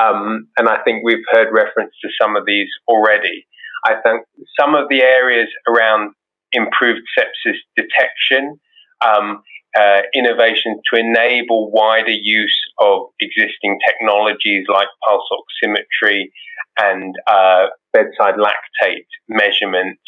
um, 0.00 0.48
and 0.56 0.68
I 0.68 0.78
think 0.84 1.02
we've 1.04 1.24
heard 1.30 1.48
reference 1.52 1.92
to 2.02 2.08
some 2.20 2.36
of 2.36 2.44
these 2.46 2.68
already. 2.88 3.46
I 3.84 3.94
think 4.02 4.24
some 4.58 4.74
of 4.74 4.88
the 4.88 5.02
areas 5.02 5.48
around 5.68 6.12
improved 6.52 7.02
sepsis 7.18 7.56
detection, 7.76 8.58
um, 9.04 9.42
uh, 9.78 10.00
innovation 10.14 10.80
to 10.90 10.98
enable 10.98 11.70
wider 11.70 12.10
use 12.10 12.58
of 12.80 13.08
existing 13.20 13.78
technologies 13.86 14.64
like 14.72 14.88
pulse 15.06 15.28
oximetry 15.30 16.30
and 16.78 17.14
uh, 17.26 17.66
bedside 17.92 18.34
lactate 18.36 19.06
measurements, 19.28 20.02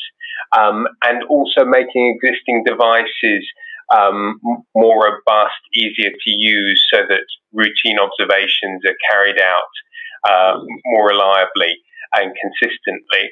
um, 0.56 0.86
and 1.04 1.22
also 1.24 1.64
making 1.64 2.18
existing 2.22 2.64
devices 2.64 3.46
um, 3.94 4.38
more 4.74 5.02
robust, 5.02 5.60
easier 5.74 6.10
to 6.10 6.30
use, 6.30 6.86
so 6.92 7.00
that 7.08 7.24
routine 7.52 7.98
observations 7.98 8.82
are 8.86 8.96
carried 9.10 9.40
out 9.40 10.30
uh, 10.30 10.58
more 10.86 11.08
reliably 11.08 11.74
and 12.14 12.32
consistently. 12.40 13.30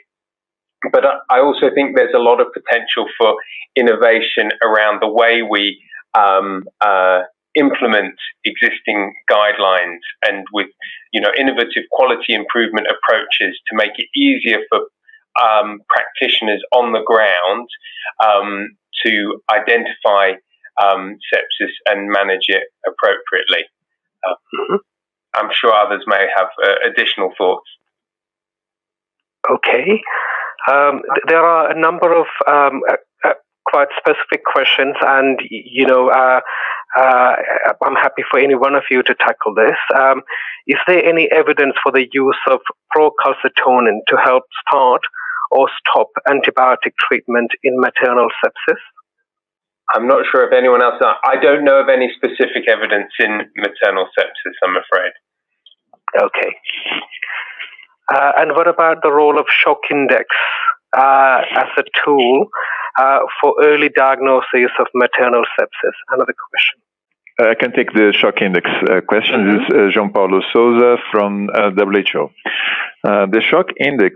But 0.93 1.05
I 1.31 1.41
also 1.41 1.71
think 1.75 1.97
there's 1.97 2.15
a 2.15 2.19
lot 2.19 2.41
of 2.41 2.49
potential 2.53 3.07
for 3.19 3.37
innovation 3.77 4.51
around 4.63 5.01
the 5.01 5.09
way 5.09 5.43
we 5.43 5.81
um, 6.15 6.65
uh, 6.81 7.23
implement 7.57 8.15
existing 8.45 9.15
guidelines 9.31 10.05
and 10.23 10.47
with 10.53 10.69
you 11.13 11.21
know 11.21 11.31
innovative 11.39 11.85
quality 11.91 12.35
improvement 12.35 12.87
approaches 12.87 13.59
to 13.69 13.77
make 13.77 13.93
it 13.97 14.09
easier 14.15 14.59
for 14.69 14.81
um, 15.43 15.81
practitioners 15.89 16.63
on 16.73 16.93
the 16.93 17.03
ground 17.05 17.69
um, 18.25 18.69
to 19.05 19.41
identify 19.53 20.33
um, 20.83 21.17
sepsis 21.33 21.73
and 21.87 22.09
manage 22.11 22.47
it 22.49 22.65
appropriately. 22.87 23.65
Uh, 24.27 24.35
mm-hmm. 24.55 24.77
I'm 25.35 25.51
sure 25.53 25.73
others 25.73 26.05
may 26.07 26.27
have 26.37 26.49
uh, 26.63 26.89
additional 26.91 27.31
thoughts. 27.37 27.69
Okay. 29.51 30.03
Um, 30.71 31.03
there 31.29 31.45
are 31.45 31.71
a 31.71 31.79
number 31.79 32.13
of 32.13 32.27
um, 32.49 32.83
uh, 32.89 32.97
uh, 33.25 33.35
quite 33.71 33.89
specific 33.97 34.45
questions, 34.45 34.97
and 35.01 35.39
you 35.49 35.87
know, 35.87 36.09
uh, 36.09 36.41
uh, 36.99 37.37
I'm 37.85 37.95
happy 37.95 38.23
for 38.31 38.41
any 38.41 38.55
one 38.55 38.75
of 38.75 38.83
you 38.91 39.03
to 39.03 39.15
tackle 39.15 39.55
this. 39.55 39.79
Um, 39.97 40.23
is 40.67 40.79
there 40.87 41.05
any 41.05 41.29
evidence 41.31 41.75
for 41.83 41.93
the 41.93 42.07
use 42.13 42.41
of 42.51 42.61
procalcitonin 42.97 44.01
to 44.09 44.17
help 44.25 44.45
start 44.67 45.03
or 45.51 45.69
stop 45.79 46.09
antibiotic 46.29 46.95
treatment 47.09 47.51
in 47.63 47.79
maternal 47.79 48.29
sepsis? 48.45 48.81
I'm 49.95 50.09
not 50.09 50.27
sure 50.33 50.45
if 50.45 50.53
anyone 50.53 50.83
else. 50.83 51.01
I 51.01 51.37
don't 51.41 51.65
know 51.65 51.81
of 51.81 51.89
any 51.89 52.11
specific 52.17 52.69
evidence 52.69 53.13
in 53.21 53.39
maternal 53.57 54.09
sepsis. 54.19 54.57
I'm 54.65 54.77
afraid. 54.77 55.13
Okay. 56.19 56.51
Uh, 58.13 58.33
and 58.39 58.53
what 58.53 58.69
about 58.69 59.03
the 59.03 59.11
role 59.11 59.39
of 59.39 59.47
shock 59.51 59.79
index 59.91 60.27
uh, 60.97 61.41
as 61.57 61.69
a 61.79 61.83
tool 62.05 62.47
uh, 62.99 63.19
for 63.41 63.55
early 63.63 63.89
diagnosis 63.89 64.71
of 64.79 64.87
maternal 64.95 65.43
sepsis? 65.59 65.97
Another 66.11 66.35
question. 66.51 66.81
I 67.39 67.55
can 67.55 67.73
take 67.73 67.93
the 67.93 68.15
shock 68.17 68.41
index 68.41 68.71
uh, 68.89 69.01
question. 69.07 69.41
Mm-hmm. 69.41 69.59
This 69.59 69.67
is 69.69 69.97
uh, 69.97 70.01
João 70.01 70.13
Paulo 70.15 70.41
Souza 70.53 70.97
from 71.11 71.51
uh, 71.53 71.71
WHO. 71.71 72.31
the 73.05 73.43
shock 73.43 73.67
index, 73.79 74.15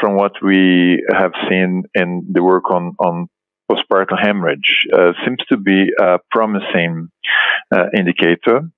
from 0.00 0.16
what 0.16 0.32
we 0.42 1.02
have 1.10 1.32
seen 1.48 1.84
in 1.94 2.26
the 2.30 2.42
work 2.42 2.70
on, 2.70 2.94
on 2.98 3.28
postpartum 3.70 4.20
hemorrhage, 4.20 4.86
seems 5.24 5.38
to 5.48 5.56
be 5.56 5.90
a 5.98 6.18
promising 6.30 7.08
indicator. 7.96 8.68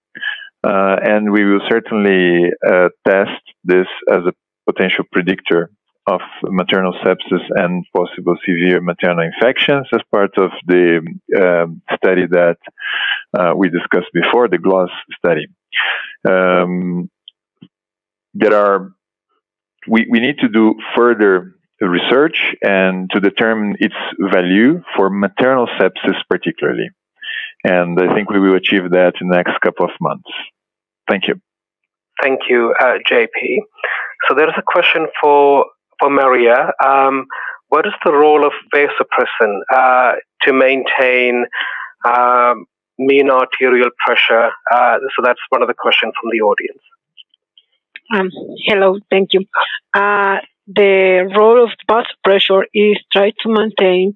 Uh, 0.64 0.97
and 1.02 1.32
we 1.32 1.44
will 1.44 1.60
certainly 1.68 2.51
uh, 2.66 2.89
test 3.06 3.43
this 3.64 3.86
as 4.09 4.20
a 4.26 4.32
potential 4.70 5.05
predictor 5.10 5.70
of 6.06 6.20
maternal 6.44 6.93
sepsis 7.05 7.44
and 7.55 7.84
possible 7.94 8.36
severe 8.44 8.80
maternal 8.80 9.24
infections 9.24 9.86
as 9.93 10.01
part 10.10 10.36
of 10.36 10.51
the 10.66 11.01
um, 11.36 11.82
study 11.97 12.26
that 12.26 12.56
uh, 13.39 13.52
we 13.56 13.68
discussed 13.68 14.10
before, 14.12 14.48
the 14.48 14.59
GLOSS 14.59 14.90
study. 15.16 15.47
Um, 16.28 17.09
there 18.34 18.55
are, 18.55 18.90
we, 19.89 20.06
we 20.10 20.20
need 20.20 20.39
to 20.39 20.48
do 20.48 20.74
further 20.97 21.55
research 21.80 22.55
and 22.62 23.10
to 23.10 23.20
determine 23.20 23.76
its 23.80 23.94
value 24.32 24.82
for 24.97 25.10
maternal 25.10 25.66
sepsis 25.78 26.16
particularly. 26.28 26.89
And 27.64 27.98
I 27.98 28.14
think 28.14 28.30
we 28.30 28.40
will 28.40 28.56
achieve 28.56 28.90
that 28.90 29.14
in 29.20 29.28
the 29.28 29.36
next 29.36 29.60
couple 29.60 29.86
of 29.86 29.92
months. 30.00 30.30
Thank 31.09 31.28
you. 31.28 31.40
Thank 32.20 32.40
you, 32.48 32.74
uh, 32.80 32.98
JP. 33.10 33.59
So 34.28 34.34
there 34.34 34.48
is 34.48 34.54
a 34.56 34.62
question 34.62 35.06
for 35.20 35.66
for 35.98 36.10
Maria. 36.10 36.72
Um, 36.84 37.26
what 37.68 37.86
is 37.86 37.92
the 38.04 38.12
role 38.12 38.44
of 38.46 38.52
vasopressin 38.74 39.60
uh, 39.72 40.12
to 40.42 40.52
maintain 40.52 41.46
um, 42.04 42.66
mean 42.98 43.30
arterial 43.30 43.90
pressure? 44.04 44.50
Uh, 44.70 44.98
so 45.16 45.22
that's 45.24 45.40
one 45.48 45.62
of 45.62 45.68
the 45.68 45.74
questions 45.74 46.12
from 46.20 46.30
the 46.32 46.40
audience. 46.40 46.82
Um, 48.14 48.30
hello, 48.66 48.98
thank 49.10 49.32
you. 49.32 49.46
Uh, 49.94 50.38
the 50.66 51.32
role 51.36 51.64
of 51.64 51.70
vasopressor 51.88 52.64
is 52.74 52.98
try 53.10 53.30
to 53.42 53.48
maintain 53.48 54.14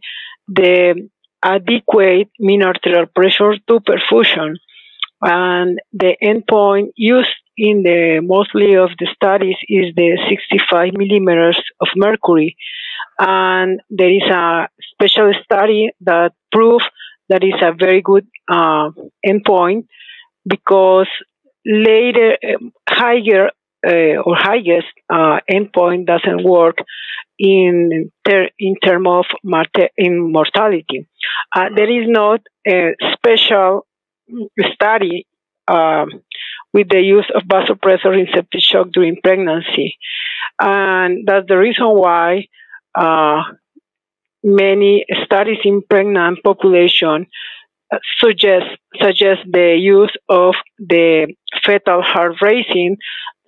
the 0.48 1.08
adequate 1.46 2.28
mean 2.40 2.62
arterial 2.62 3.06
pressure 3.06 3.54
to 3.68 3.80
perfusion. 3.80 4.56
And 5.22 5.80
the 5.92 6.16
endpoint 6.22 6.88
used 6.96 7.36
in 7.56 7.82
the 7.82 8.20
mostly 8.22 8.74
of 8.74 8.90
the 8.98 9.08
studies 9.14 9.56
is 9.68 9.94
the 9.94 10.18
65 10.28 10.92
millimeters 10.92 11.60
of 11.80 11.88
mercury. 11.96 12.56
And 13.18 13.80
there 13.88 14.10
is 14.10 14.28
a 14.28 14.68
special 14.92 15.32
study 15.44 15.90
that 16.02 16.32
proves 16.52 16.84
that 17.28 17.42
is 17.42 17.54
a 17.62 17.72
very 17.72 18.02
good 18.02 18.26
uh, 18.48 18.90
endpoint 19.26 19.86
because 20.46 21.08
later 21.64 22.36
um, 22.48 22.72
higher 22.88 23.50
uh, 23.86 24.16
or 24.24 24.36
highest 24.36 24.92
uh, 25.10 25.38
endpoint 25.50 26.06
doesn't 26.06 26.44
work 26.44 26.76
in 27.38 28.10
ter- 28.26 28.50
in 28.58 28.76
term 28.76 29.06
of 29.06 29.26
mortality. 29.44 31.06
Uh, 31.54 31.68
there 31.74 31.90
is 31.90 32.08
not 32.08 32.40
a 32.66 32.94
special 33.14 33.86
study 34.74 35.26
um, 35.68 36.08
with 36.72 36.88
the 36.88 37.00
use 37.00 37.28
of 37.34 37.42
vasopressor 37.42 38.18
in 38.18 38.26
septic 38.32 38.62
shock 38.62 38.88
during 38.92 39.16
pregnancy. 39.22 39.96
And 40.60 41.26
that's 41.26 41.46
the 41.48 41.58
reason 41.58 41.86
why 41.86 42.46
uh, 42.94 43.42
many 44.42 45.04
studies 45.24 45.58
in 45.64 45.82
pregnant 45.82 46.42
population 46.42 47.26
suggest 48.18 48.66
suggest 49.00 49.40
the 49.50 49.76
use 49.78 50.14
of 50.28 50.54
the 50.78 51.34
fetal 51.64 52.02
heart 52.02 52.36
tracing 52.36 52.96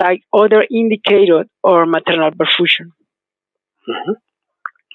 like 0.01 0.23
other 0.33 0.65
indicator 0.71 1.45
or 1.63 1.87
maternal 1.87 2.31
perfusion. 2.31 2.91
Mm-hmm. 3.89 4.13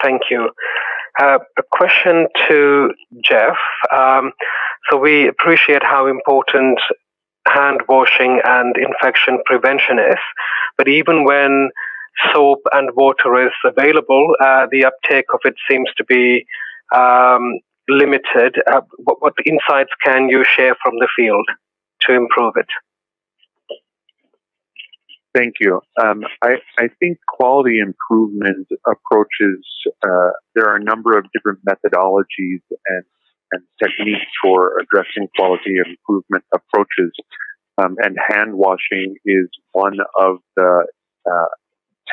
Thank 0.04 0.24
you. 0.30 0.50
Uh, 1.20 1.40
a 1.58 1.64
question 1.72 2.28
to 2.48 2.92
Jeff. 3.24 3.58
Um, 3.96 4.34
so 4.90 4.98
we 4.98 5.28
appreciate 5.28 5.84
how 5.84 6.08
important 6.08 6.80
hand 7.48 7.82
washing 7.88 8.42
and 8.44 8.76
infection 8.78 9.40
prevention 9.46 10.00
is. 10.00 10.20
But 10.78 10.88
even 10.88 11.24
when 11.24 11.70
soap 12.34 12.60
and 12.72 12.90
water 12.96 13.46
is 13.46 13.54
available, 13.66 14.36
uh, 14.44 14.68
the 14.72 14.86
uptake 14.86 15.26
of 15.34 15.40
it 15.46 15.56
seems 15.70 15.90
to 15.98 16.04
be 16.04 16.46
um, 16.96 17.60
limited. 17.88 18.56
Uh, 18.72 18.82
what, 18.98 19.22
what 19.22 19.34
insights 19.46 19.92
can 20.04 20.30
you 20.30 20.44
share 20.44 20.76
from 20.84 20.96
the 21.00 21.08
field 21.16 21.46
to 22.02 22.14
improve 22.14 22.54
it? 22.58 22.68
Thank 25.34 25.56
you. 25.60 25.82
Um, 26.00 26.22
I, 26.44 26.58
I, 26.78 26.90
think 27.00 27.18
quality 27.28 27.80
improvement 27.80 28.68
approaches, 28.86 29.66
uh, 30.04 30.30
there 30.54 30.66
are 30.68 30.76
a 30.76 30.84
number 30.84 31.18
of 31.18 31.26
different 31.34 31.60
methodologies 31.66 32.62
and 32.88 33.04
and 33.54 33.64
techniques 33.82 34.32
for 34.44 34.80
addressing 34.80 35.28
quality 35.38 35.76
improvement 35.78 36.44
approaches. 36.54 37.12
Um, 37.82 37.96
and 38.00 38.18
hand 38.28 38.54
washing 38.54 39.16
is 39.26 39.48
one 39.72 39.98
of 40.20 40.38
the 40.56 40.88
uh, 41.26 41.46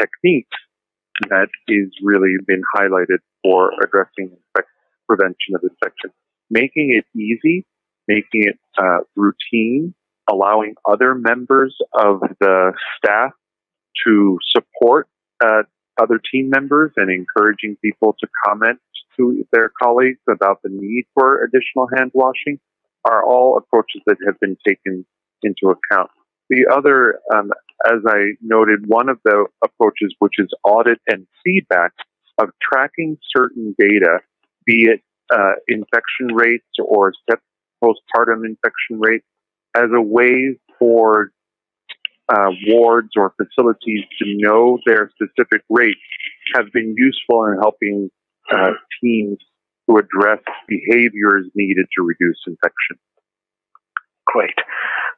techniques 0.00 0.56
that 1.28 1.48
is 1.68 1.88
really 2.02 2.34
been 2.46 2.62
highlighted 2.76 3.18
for 3.42 3.72
addressing 3.82 4.36
prevention 5.06 5.54
of 5.54 5.62
infection. 5.62 6.10
Making 6.50 6.96
it 6.96 7.04
easy, 7.18 7.66
making 8.08 8.44
it 8.48 8.58
uh, 8.78 9.00
routine, 9.16 9.94
allowing 10.30 10.74
other 10.88 11.14
members 11.14 11.76
of 11.94 12.20
the 12.40 12.72
staff 12.96 13.32
to 14.06 14.38
support 14.48 15.08
uh, 15.44 15.62
other 16.00 16.20
team 16.32 16.50
members 16.50 16.92
and 16.96 17.10
encouraging 17.10 17.76
people 17.82 18.14
to 18.20 18.26
comment 18.46 18.78
to 19.18 19.44
their 19.52 19.70
colleagues 19.82 20.20
about 20.30 20.60
the 20.62 20.70
need 20.72 21.04
for 21.14 21.44
additional 21.44 21.88
hand 21.96 22.10
washing 22.14 22.58
are 23.04 23.24
all 23.24 23.56
approaches 23.58 24.00
that 24.06 24.16
have 24.26 24.38
been 24.40 24.56
taken 24.66 25.04
into 25.42 25.66
account. 25.66 26.10
The 26.48 26.66
other, 26.72 27.20
um, 27.34 27.50
as 27.86 28.00
I 28.06 28.32
noted, 28.42 28.86
one 28.86 29.08
of 29.08 29.18
the 29.24 29.46
approaches, 29.64 30.14
which 30.18 30.34
is 30.38 30.48
audit 30.64 30.98
and 31.06 31.26
feedback 31.44 31.92
of 32.38 32.50
tracking 32.60 33.18
certain 33.34 33.74
data, 33.78 34.18
be 34.66 34.84
it 34.84 35.00
uh, 35.32 35.52
infection 35.68 36.34
rates 36.34 36.66
or 36.82 37.12
postpartum 37.82 38.44
infection 38.44 38.98
rates, 38.98 39.24
as 39.74 39.90
a 39.94 40.00
way 40.00 40.56
for 40.78 41.30
uh, 42.32 42.50
wards 42.68 43.10
or 43.16 43.34
facilities 43.36 44.04
to 44.18 44.24
know 44.36 44.78
their 44.86 45.10
specific 45.14 45.62
rates 45.68 46.00
have 46.54 46.66
been 46.72 46.94
useful 46.96 47.44
in 47.46 47.58
helping 47.60 48.10
uh, 48.52 48.70
teams 49.02 49.38
to 49.88 49.96
address 49.96 50.40
behaviors 50.68 51.46
needed 51.54 51.86
to 51.96 52.02
reduce 52.02 52.38
infection. 52.46 52.96
Great. 54.26 54.54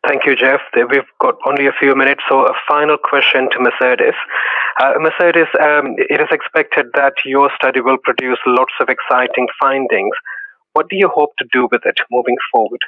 Thank 0.06 0.26
you, 0.26 0.34
Jeff. 0.34 0.60
We've 0.74 1.12
got 1.20 1.36
only 1.46 1.66
a 1.66 1.72
few 1.78 1.94
minutes, 1.94 2.22
so 2.28 2.46
a 2.46 2.54
final 2.66 2.96
question 2.96 3.48
to 3.52 3.58
Mercedes. 3.60 4.14
Uh, 4.80 4.94
Mercedes, 4.98 5.48
um, 5.60 5.94
it 5.98 6.20
is 6.20 6.28
expected 6.32 6.86
that 6.94 7.12
your 7.24 7.50
study 7.54 7.80
will 7.80 7.98
produce 8.02 8.38
lots 8.46 8.72
of 8.80 8.88
exciting 8.88 9.46
findings. 9.60 10.16
What 10.72 10.88
do 10.88 10.96
you 10.96 11.08
hope 11.12 11.30
to 11.38 11.46
do 11.52 11.68
with 11.70 11.82
it 11.84 11.98
moving 12.10 12.36
forward? 12.50 12.80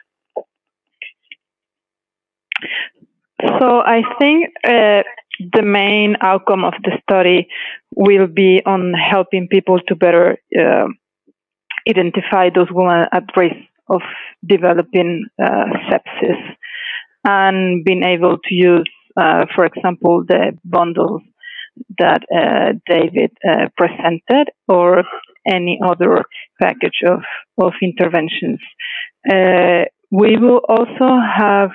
So 3.59 3.81
I 3.81 4.03
think 4.19 4.47
uh, 4.65 5.03
the 5.53 5.63
main 5.63 6.17
outcome 6.21 6.65
of 6.65 6.75
the 6.83 6.93
study 7.03 7.49
will 7.95 8.27
be 8.27 8.63
on 8.65 8.93
helping 8.95 9.49
people 9.51 9.81
to 9.89 9.97
better 9.97 10.39
uh, 10.59 10.87
identify 11.89 12.51
those 12.55 12.69
women 12.71 13.07
at 13.13 13.25
risk 13.37 13.57
of 13.89 14.01
developing 14.47 15.27
uh, 15.43 15.67
sepsis 15.91 16.41
and 17.25 17.85
being 17.85 18.05
able 18.05 18.39
to 18.39 18.55
use, 18.55 18.89
uh, 19.17 19.47
for 19.55 19.67
example, 19.67 20.25
the 20.27 20.57
bundles 20.65 21.23
that 21.99 22.23
uh, 22.33 22.73
David 22.89 23.33
uh, 23.47 23.67
presented 23.77 24.51
or 24.69 25.03
any 25.47 25.79
other 25.85 26.23
package 26.61 27.03
of, 27.07 27.21
of 27.59 27.73
interventions. 27.83 28.61
we 30.11 30.37
will 30.39 30.61
also 30.69 31.19
have 31.37 31.71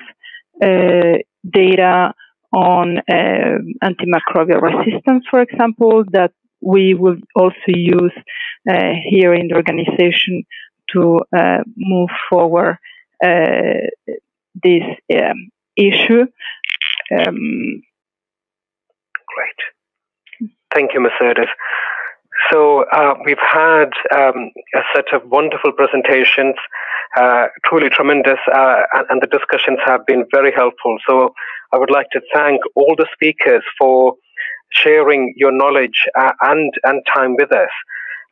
data 0.60 2.14
on 2.52 2.98
uh, 2.98 3.58
antimicrobial 3.84 4.62
resistance, 4.62 5.26
for 5.30 5.42
example, 5.42 6.04
that 6.12 6.32
we 6.62 6.94
will 6.94 7.18
also 7.36 7.54
use 7.68 8.14
uh, 8.70 8.94
here 9.10 9.34
in 9.34 9.48
the 9.48 9.56
organization 9.56 10.44
to 10.92 11.20
uh, 11.38 11.60
move 11.78 12.10
forward 12.30 12.78
uh, 13.24 13.88
this 14.64 14.84
um, 15.16 15.50
issue. 15.78 16.26
Um, 17.12 17.82
Great. 19.28 20.52
Thank 20.74 20.92
you, 20.94 21.02
Mercedes. 21.02 21.48
So 22.52 22.86
uh, 22.92 23.16
we've 23.26 23.38
had 23.42 23.90
um, 24.16 24.52
a 24.74 24.82
set 24.96 25.14
of 25.14 25.30
wonderful 25.30 25.72
presentations, 25.74 26.56
uh, 27.18 27.48
truly 27.66 27.90
tremendous, 27.90 28.40
uh, 28.54 28.84
and, 28.94 29.06
and, 29.10 29.22
the 29.22 29.28
discussions 29.28 29.80
have 29.86 30.06
been 30.06 30.26
very 30.32 30.52
helpful. 30.52 30.98
So 31.08 31.34
I 31.74 31.78
would 31.78 31.92
like 31.92 32.08
to 32.12 32.22
thank 32.34 32.62
all 32.76 32.96
the 32.98 33.08
speakers 33.14 33.64
for 33.78 34.16
sharing 34.72 35.34
your 35.36 35.52
knowledge 35.52 36.06
uh, 36.18 36.32
and 36.42 36.74
and 36.84 37.04
time 37.14 37.36
with 37.38 37.52
us. 37.52 37.70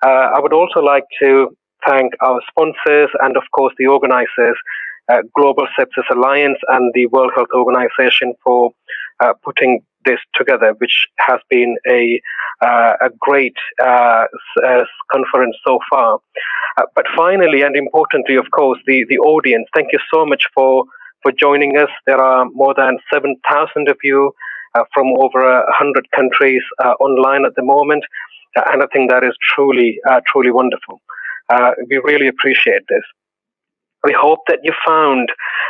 Uh, 0.06 0.30
I 0.36 0.40
would 0.40 0.54
also 0.54 0.80
like 0.80 1.06
to 1.22 1.50
thank 1.88 2.14
our 2.22 2.40
sponsors 2.50 3.10
and, 3.22 3.36
of 3.36 3.44
course, 3.54 3.74
the 3.78 3.88
organizers, 3.88 4.58
uh, 5.12 5.22
Global 5.36 5.68
Sepsis 5.78 6.10
Alliance 6.12 6.60
and 6.70 6.92
the 6.94 7.08
World 7.08 7.32
Health 7.36 7.50
Organization 7.54 8.34
for 8.44 8.72
putting 9.44 9.82
this 10.08 10.20
together, 10.40 10.74
which 10.80 10.96
has 11.20 11.40
been 11.50 11.76
a 12.00 12.02
uh, 12.68 12.94
a 13.08 13.10
great 13.20 13.58
uh, 13.82 14.26
uh, 14.66 14.84
conference 15.12 15.56
so 15.68 15.80
far. 15.92 16.20
But 16.96 17.06
finally, 17.16 17.62
and 17.62 17.76
importantly, 17.76 18.36
of 18.36 18.48
course, 18.52 18.80
the 18.88 19.06
the 19.10 19.20
audience. 19.20 19.68
Thank 19.76 19.90
you 19.94 20.00
so 20.14 20.26
much 20.26 20.44
for 20.56 20.86
for 21.22 21.32
joining 21.32 21.78
us. 21.78 21.90
There 22.06 22.22
are 22.30 22.46
more 22.64 22.74
than 22.82 22.98
seven 23.14 23.36
thousand 23.50 23.90
of 23.90 23.98
you 24.04 24.32
uh, 24.76 24.84
from 24.94 25.08
over 25.24 25.40
a 25.42 25.74
hundred 25.82 26.06
countries 26.20 26.64
uh, 26.84 26.96
online 27.08 27.46
at 27.46 27.56
the 27.56 27.68
moment, 27.76 28.04
and 28.72 28.82
I 28.82 28.88
think 28.94 29.10
that 29.12 29.24
is 29.24 29.36
truly 29.54 29.90
truly 30.32 30.52
wonderful. 30.52 31.02
we 31.90 31.98
really 32.12 32.28
appreciate 32.28 32.86
this. 32.90 33.06
We 34.08 34.16
hope 34.18 34.40
that 34.48 34.60
you 34.64 34.74
found 34.86 35.28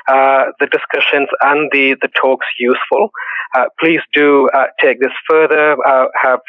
uh, 0.08 0.44
the 0.60 0.68
discussions 0.68 1.28
and 1.42 1.72
the, 1.72 1.96
the 2.04 2.10
talks 2.22 2.46
useful. 2.60 3.10
Uh, 3.56 3.66
please 3.80 4.02
do 4.14 4.48
uh, 4.54 4.68
take 4.80 5.00
this 5.00 5.16
further, 5.28 5.76
uh, 5.88 6.06
have 6.22 6.42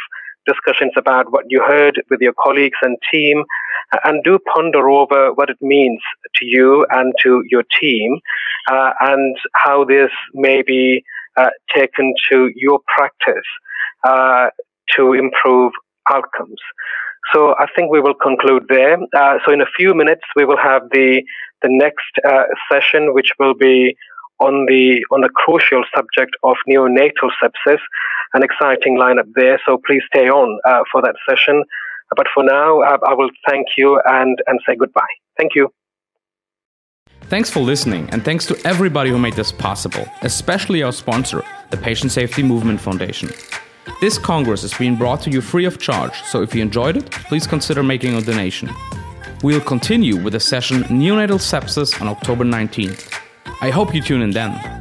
discussions 0.47 0.93
about 0.99 1.33
what 1.33 1.47
you 1.49 1.63
heard 1.67 2.03
with 2.11 2.21
your 2.21 2.35
colleagues 2.45 2.77
and 2.83 2.99
team, 3.11 3.43
uh, 3.95 4.01
and 4.05 4.23
do 4.23 4.39
ponder 4.55 4.91
over 4.91 5.33
what 5.33 5.49
it 5.49 5.57
means 5.63 6.03
to 6.35 6.45
you 6.45 6.85
and 6.91 7.15
to 7.23 7.43
your 7.51 7.65
team, 7.81 8.19
uh, 8.71 8.91
and 9.01 9.35
how 9.55 9.83
this 9.83 10.11
may 10.35 10.61
be 10.61 11.03
taken 11.75 12.13
to 12.31 12.51
your 12.55 12.81
practice 12.95 13.49
to 14.95 15.13
improve 15.15 15.73
outcomes. 16.11 16.61
So 17.33 17.55
I 17.59 17.67
think 17.75 17.91
we 17.91 18.01
will 18.01 18.15
conclude 18.15 18.65
there. 18.69 18.99
Uh, 19.15 19.39
so 19.45 19.53
in 19.53 19.61
a 19.61 19.67
few 19.77 19.95
minutes, 19.95 20.23
we 20.37 20.45
will 20.45 20.57
have 20.57 20.83
the 20.91 21.23
the 21.63 21.69
next 21.71 22.13
uh, 22.25 22.45
session, 22.71 23.15
which 23.15 23.33
will 23.39 23.55
be 23.55 23.97
on 24.41 24.67
the 24.67 25.05
on 25.11 25.21
the 25.21 25.29
crucial 25.29 25.85
subject 25.95 26.37
of 26.43 26.57
neonatal 26.69 27.31
sepsis. 27.43 27.81
An 28.35 28.43
exciting 28.43 28.99
lineup 28.99 29.31
there. 29.35 29.61
So 29.65 29.81
please 29.87 30.03
stay 30.13 30.29
on 30.29 30.61
uh, 30.65 30.83
for 30.93 31.03
that 31.03 31.17
session. 31.29 31.65
But 32.17 32.27
for 32.33 32.43
now, 32.43 32.81
uh, 32.81 32.99
I 33.07 33.15
will 33.15 33.31
thank 33.49 33.67
you 33.77 34.01
and 34.07 34.39
and 34.47 34.61
say 34.67 34.77
goodbye. 34.77 35.15
Thank 35.37 35.55
you. 35.55 35.73
Thanks 37.23 37.51
for 37.51 37.61
listening, 37.61 38.09
and 38.11 38.25
thanks 38.25 38.47
to 38.47 38.59
everybody 38.65 39.11
who 39.11 39.19
made 39.19 39.35
this 39.35 39.53
possible, 39.53 40.07
especially 40.23 40.83
our 40.83 40.93
sponsor, 40.93 41.45
the 41.69 41.77
Patient 41.77 42.11
Safety 42.11 42.43
Movement 42.43 42.81
Foundation. 42.81 43.29
This 44.01 44.19
Congress 44.19 44.63
is 44.63 44.73
being 44.75 44.97
brought 44.97 45.21
to 45.23 45.31
you 45.31 45.41
free 45.41 45.65
of 45.65 45.79
charge, 45.79 46.23
so 46.23 46.43
if 46.43 46.55
you 46.55 46.63
enjoyed 46.63 46.97
it, 46.97 47.11
please 47.11 47.47
consider 47.47 47.83
making 47.83 48.15
a 48.15 48.21
donation. 48.21 48.71
We'll 49.43 49.61
continue 49.61 50.17
with 50.17 50.35
the 50.35 50.41
session 50.41 50.83
Neonatal 50.85 51.39
Sepsis 51.39 52.01
on 52.01 52.09
October 52.09 52.45
19th. 52.45 53.13
I 53.61 53.71
hope 53.71 53.95
you 53.95 54.01
tune 54.01 54.23
in 54.23 54.31
then. 54.31 54.78